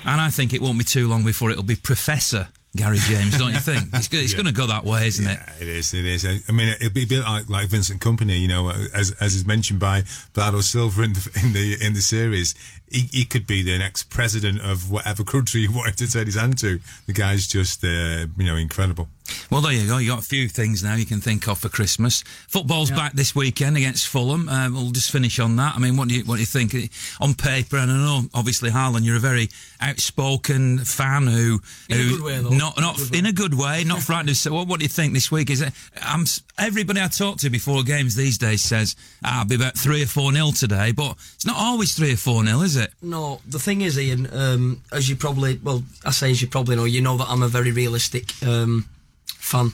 And 0.05 0.21
I 0.21 0.31
think 0.31 0.53
it 0.53 0.61
won't 0.61 0.79
be 0.79 0.85
too 0.85 1.09
long 1.09 1.25
before 1.25 1.51
it'll 1.51 1.63
be 1.63 1.77
Professor 1.77 2.49
Gary 2.77 2.99
James, 2.99 3.39
don't 3.39 3.55
you 3.55 3.59
think? 3.61 3.89
It's, 3.95 4.09
it's 4.13 4.33
Yeah. 4.33 4.37
going 4.37 4.47
to 4.47 4.53
go 4.53 4.67
that 4.67 4.85
way, 4.85 5.07
isn't 5.07 5.27
it? 5.27 5.39
Yeah, 5.41 5.63
it 5.63 5.69
is. 5.69 5.95
It 5.95 6.05
is. 6.05 6.27
I 6.27 6.53
mean, 6.53 6.69
it'll 6.69 6.91
be 6.93 7.05
a 7.05 7.07
bit 7.07 7.21
like, 7.23 7.49
like 7.49 7.69
Vincent 7.69 8.03
Kompany, 8.03 8.39
you 8.39 8.49
know, 8.49 8.69
as 8.95 9.13
as 9.19 9.35
is 9.35 9.47
mentioned 9.47 9.81
by 9.81 10.03
Bernardo 10.35 10.61
Silva 10.61 11.03
in 11.05 11.15
the 11.15 11.41
in 11.43 11.53
the 11.55 11.77
in 11.87 11.95
the 11.95 12.03
series. 12.03 12.55
He, 12.91 13.09
he 13.13 13.25
could 13.25 13.47
be 13.47 13.63
the 13.63 13.79
next 13.79 14.11
president 14.11 14.61
of 14.61 14.91
whatever 14.91 15.25
country 15.25 15.63
he 15.63 15.69
wanted 15.75 15.97
to 15.99 16.11
turn 16.11 16.27
his 16.27 16.37
hand 16.37 16.59
to. 16.59 16.81
The 17.07 17.13
guy's 17.13 17.47
just, 17.47 17.85
uh, 17.85 18.27
you 18.37 18.45
know, 18.47 18.57
incredible. 18.57 19.09
Well, 19.51 19.61
there 19.61 19.73
you 19.73 19.89
go. 19.89 19.99
You 19.99 20.11
got 20.11 20.21
a 20.21 20.23
few 20.23 20.49
things 20.49 20.85
now 20.85 20.95
you 20.95 21.05
can 21.05 21.21
think 21.21 21.49
of 21.49 21.59
for 21.59 21.69
Christmas. 21.69 22.23
Football's 22.47 22.93
back 22.93 23.13
this 23.15 23.35
weekend 23.35 23.77
against 23.77 24.07
Fulham. 24.07 24.49
Uh, 24.49 24.71
we'll 24.71 24.93
just 24.93 25.11
finish 25.11 25.41
on 25.41 25.57
that. 25.57 25.75
I 25.75 25.79
mean, 25.81 25.97
what 25.97 26.07
do 26.09 26.15
you 26.15 26.23
what 26.25 26.37
do 26.37 26.41
you 26.41 26.47
think 26.47 26.75
on 27.21 27.35
paper? 27.35 27.77
And 27.77 27.91
I 27.91 27.97
know, 27.97 28.23
obviously, 28.35 28.71
Harlan, 28.71 29.03
you're 29.03 29.17
a 29.17 29.21
very 29.21 29.49
outspoken 29.81 30.79
fan 30.79 31.27
who, 31.27 31.61
In 31.89 31.97
a 31.99 32.03
who 32.03 32.17
good 32.17 32.25
way, 32.25 32.39
though. 32.39 32.51
not 32.51 32.79
not 32.81 33.01
in 33.13 33.27
a 33.27 33.33
good 33.33 33.55
way, 33.55 33.83
not 33.85 34.01
frightened. 34.01 34.37
So, 34.37 34.53
what, 34.53 34.69
what 34.69 34.79
do 34.79 34.85
you 34.85 34.89
think 34.89 35.13
this 35.13 35.33
week? 35.33 35.51
Is 35.51 35.61
it? 35.61 35.73
I'm 36.03 36.25
everybody 36.59 37.01
I 37.01 37.09
talk 37.09 37.39
to 37.39 37.51
before 37.51 37.83
games 37.83 38.15
these 38.15 38.39
days 38.39 38.63
says 38.63 38.95
ah, 39.25 39.43
it'll 39.43 39.49
be 39.49 39.55
about 39.57 39.77
three 39.77 40.03
or 40.03 40.07
four 40.07 40.31
nil 40.33 40.53
today, 40.53 40.93
but 40.93 41.17
it's 41.35 41.47
not 41.47 41.57
always 41.57 41.95
three 41.95 42.13
or 42.13 42.17
four 42.17 42.45
nil, 42.45 42.63
is 42.63 42.76
it? 42.76 42.76
No, 43.03 43.41
the 43.47 43.59
thing 43.59 43.81
is, 43.81 43.99
Ian, 43.99 44.29
um, 44.33 44.83
as 44.93 45.09
you 45.09 45.17
probably, 45.17 45.59
well, 45.63 45.83
I 46.05 46.11
say 46.11 46.31
as 46.31 46.41
you 46.43 46.49
probably 46.49 46.77
know, 46.77 46.85
you 46.85 47.01
know 47.01 47.17
that 47.17 47.29
I'm 47.29 47.43
a 47.43 47.49
very 47.49 47.73
realistic 47.73 48.33
um, 48.43 48.89
fan. 49.27 49.73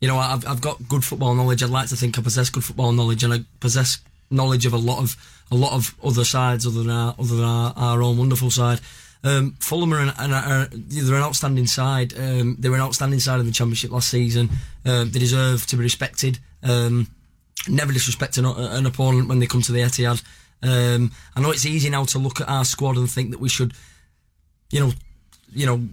You 0.00 0.08
know, 0.08 0.18
I've, 0.18 0.46
I've 0.46 0.60
got 0.60 0.88
good 0.88 1.04
football 1.04 1.34
knowledge. 1.34 1.62
I'd 1.62 1.70
like 1.70 1.88
to 1.88 1.96
think 1.96 2.18
I 2.18 2.22
possess 2.22 2.50
good 2.50 2.64
football 2.64 2.92
knowledge, 2.92 3.24
and 3.24 3.32
I 3.32 3.40
possess 3.60 3.98
knowledge 4.30 4.66
of 4.66 4.72
a 4.72 4.78
lot 4.78 4.98
of 4.98 5.16
a 5.50 5.54
lot 5.54 5.72
of 5.72 5.94
other 6.02 6.24
sides 6.24 6.66
other 6.66 6.82
than 6.82 6.90
our 6.90 7.14
other 7.18 7.36
than 7.36 7.44
our, 7.44 7.72
our 7.76 8.02
own 8.02 8.18
wonderful 8.18 8.50
side. 8.50 8.80
Um, 9.22 9.56
Fulham 9.58 9.94
are, 9.94 10.00
an, 10.00 10.12
an, 10.18 10.32
are 10.32 10.68
they're 10.70 11.16
an 11.16 11.22
outstanding 11.22 11.66
side. 11.66 12.12
Um, 12.16 12.56
they 12.58 12.68
were 12.68 12.76
an 12.76 12.82
outstanding 12.82 13.20
side 13.20 13.40
in 13.40 13.46
the 13.46 13.52
Championship 13.52 13.90
last 13.90 14.10
season. 14.10 14.50
Um, 14.84 15.10
they 15.10 15.18
deserve 15.18 15.66
to 15.68 15.76
be 15.76 15.82
respected. 15.82 16.38
Um, 16.62 17.08
never 17.66 17.92
disrespect 17.92 18.36
an, 18.36 18.44
an 18.44 18.84
opponent 18.84 19.28
when 19.28 19.38
they 19.38 19.46
come 19.46 19.62
to 19.62 19.72
the 19.72 19.80
Etihad. 19.80 20.22
Um, 20.64 21.12
I 21.36 21.40
know 21.40 21.50
it's 21.50 21.66
easy 21.66 21.90
now 21.90 22.04
to 22.04 22.18
look 22.18 22.40
at 22.40 22.48
our 22.48 22.64
squad 22.64 22.96
and 22.96 23.10
think 23.10 23.30
that 23.30 23.40
we 23.40 23.48
should, 23.48 23.74
you 24.70 24.80
know, 24.80 24.92
you 25.52 25.66
know, 25.66 25.88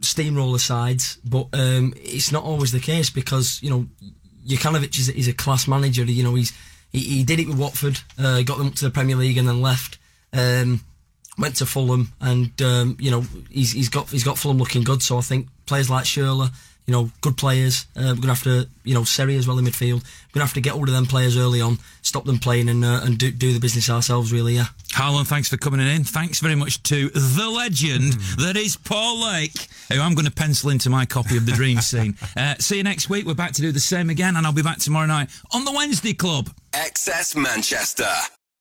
steamroller 0.00 0.58
sides, 0.58 1.18
but 1.24 1.48
um, 1.52 1.94
it's 1.96 2.32
not 2.32 2.44
always 2.44 2.72
the 2.72 2.80
case 2.80 3.08
because 3.08 3.60
you 3.62 3.70
know, 3.70 3.86
Jokanovic 4.46 4.98
is, 4.98 5.08
is 5.08 5.28
a 5.28 5.32
class 5.32 5.66
manager. 5.68 6.04
You 6.04 6.24
know, 6.24 6.34
he's 6.34 6.52
he, 6.92 6.98
he 7.00 7.24
did 7.24 7.40
it 7.40 7.48
with 7.48 7.58
Watford, 7.58 8.00
uh, 8.18 8.42
got 8.42 8.58
them 8.58 8.68
up 8.68 8.74
to 8.76 8.84
the 8.84 8.90
Premier 8.90 9.16
League 9.16 9.38
and 9.38 9.48
then 9.48 9.62
left. 9.62 9.98
Um, 10.32 10.80
went 11.38 11.56
to 11.56 11.66
Fulham, 11.66 12.12
and 12.20 12.60
um, 12.62 12.96
you 13.00 13.10
know 13.10 13.24
he's 13.50 13.72
he's 13.72 13.88
got 13.88 14.08
he's 14.08 14.24
got 14.24 14.38
Fulham 14.38 14.58
looking 14.58 14.82
good. 14.82 15.02
So 15.02 15.18
I 15.18 15.22
think 15.22 15.48
players 15.66 15.90
like 15.90 16.04
Schürrle, 16.04 16.50
you 16.86 16.92
know, 16.92 17.10
good 17.20 17.36
players. 17.36 17.86
Uh, 17.96 18.14
we're 18.14 18.22
gonna 18.22 18.34
have 18.34 18.44
to, 18.44 18.68
you 18.84 18.94
know, 18.94 19.04
Seri 19.04 19.36
as 19.36 19.46
well 19.46 19.58
in 19.58 19.64
midfield. 19.64 20.02
We're 20.02 20.34
gonna 20.34 20.46
have 20.46 20.54
to 20.54 20.60
get 20.60 20.72
hold 20.72 20.88
of 20.88 20.94
them 20.94 21.06
players 21.06 21.36
early 21.36 21.60
on, 21.60 21.78
stop 22.02 22.24
them 22.24 22.38
playing, 22.38 22.68
and 22.68 22.84
uh, 22.84 23.00
and 23.02 23.18
do, 23.18 23.30
do 23.30 23.52
the 23.52 23.60
business 23.60 23.90
ourselves. 23.90 24.32
Really, 24.32 24.54
yeah. 24.54 24.66
Harlan, 24.92 25.24
thanks 25.24 25.48
for 25.48 25.56
coming 25.56 25.80
in. 25.80 26.04
Thanks 26.04 26.40
very 26.40 26.54
much 26.54 26.82
to 26.84 27.10
the 27.10 27.50
legend 27.50 28.14
that 28.38 28.56
is 28.56 28.76
Paul 28.76 29.22
Lake, 29.28 29.68
who 29.92 30.00
I'm 30.00 30.14
going 30.14 30.24
to 30.24 30.32
pencil 30.32 30.70
into 30.70 30.88
my 30.88 31.04
copy 31.04 31.36
of 31.36 31.44
The 31.44 31.52
Dream 31.52 31.80
Scene. 31.80 32.16
Uh, 32.36 32.54
see 32.58 32.78
you 32.78 32.82
next 32.82 33.10
week. 33.10 33.26
We're 33.26 33.34
back 33.34 33.52
to 33.52 33.62
do 33.62 33.72
the 33.72 33.80
same 33.80 34.08
again, 34.08 34.36
and 34.36 34.46
I'll 34.46 34.52
be 34.52 34.62
back 34.62 34.78
tomorrow 34.78 35.06
night 35.06 35.28
on 35.52 35.64
the 35.64 35.72
Wednesday 35.72 36.14
Club. 36.14 36.50
XS 36.72 37.36
Manchester. 37.36 38.08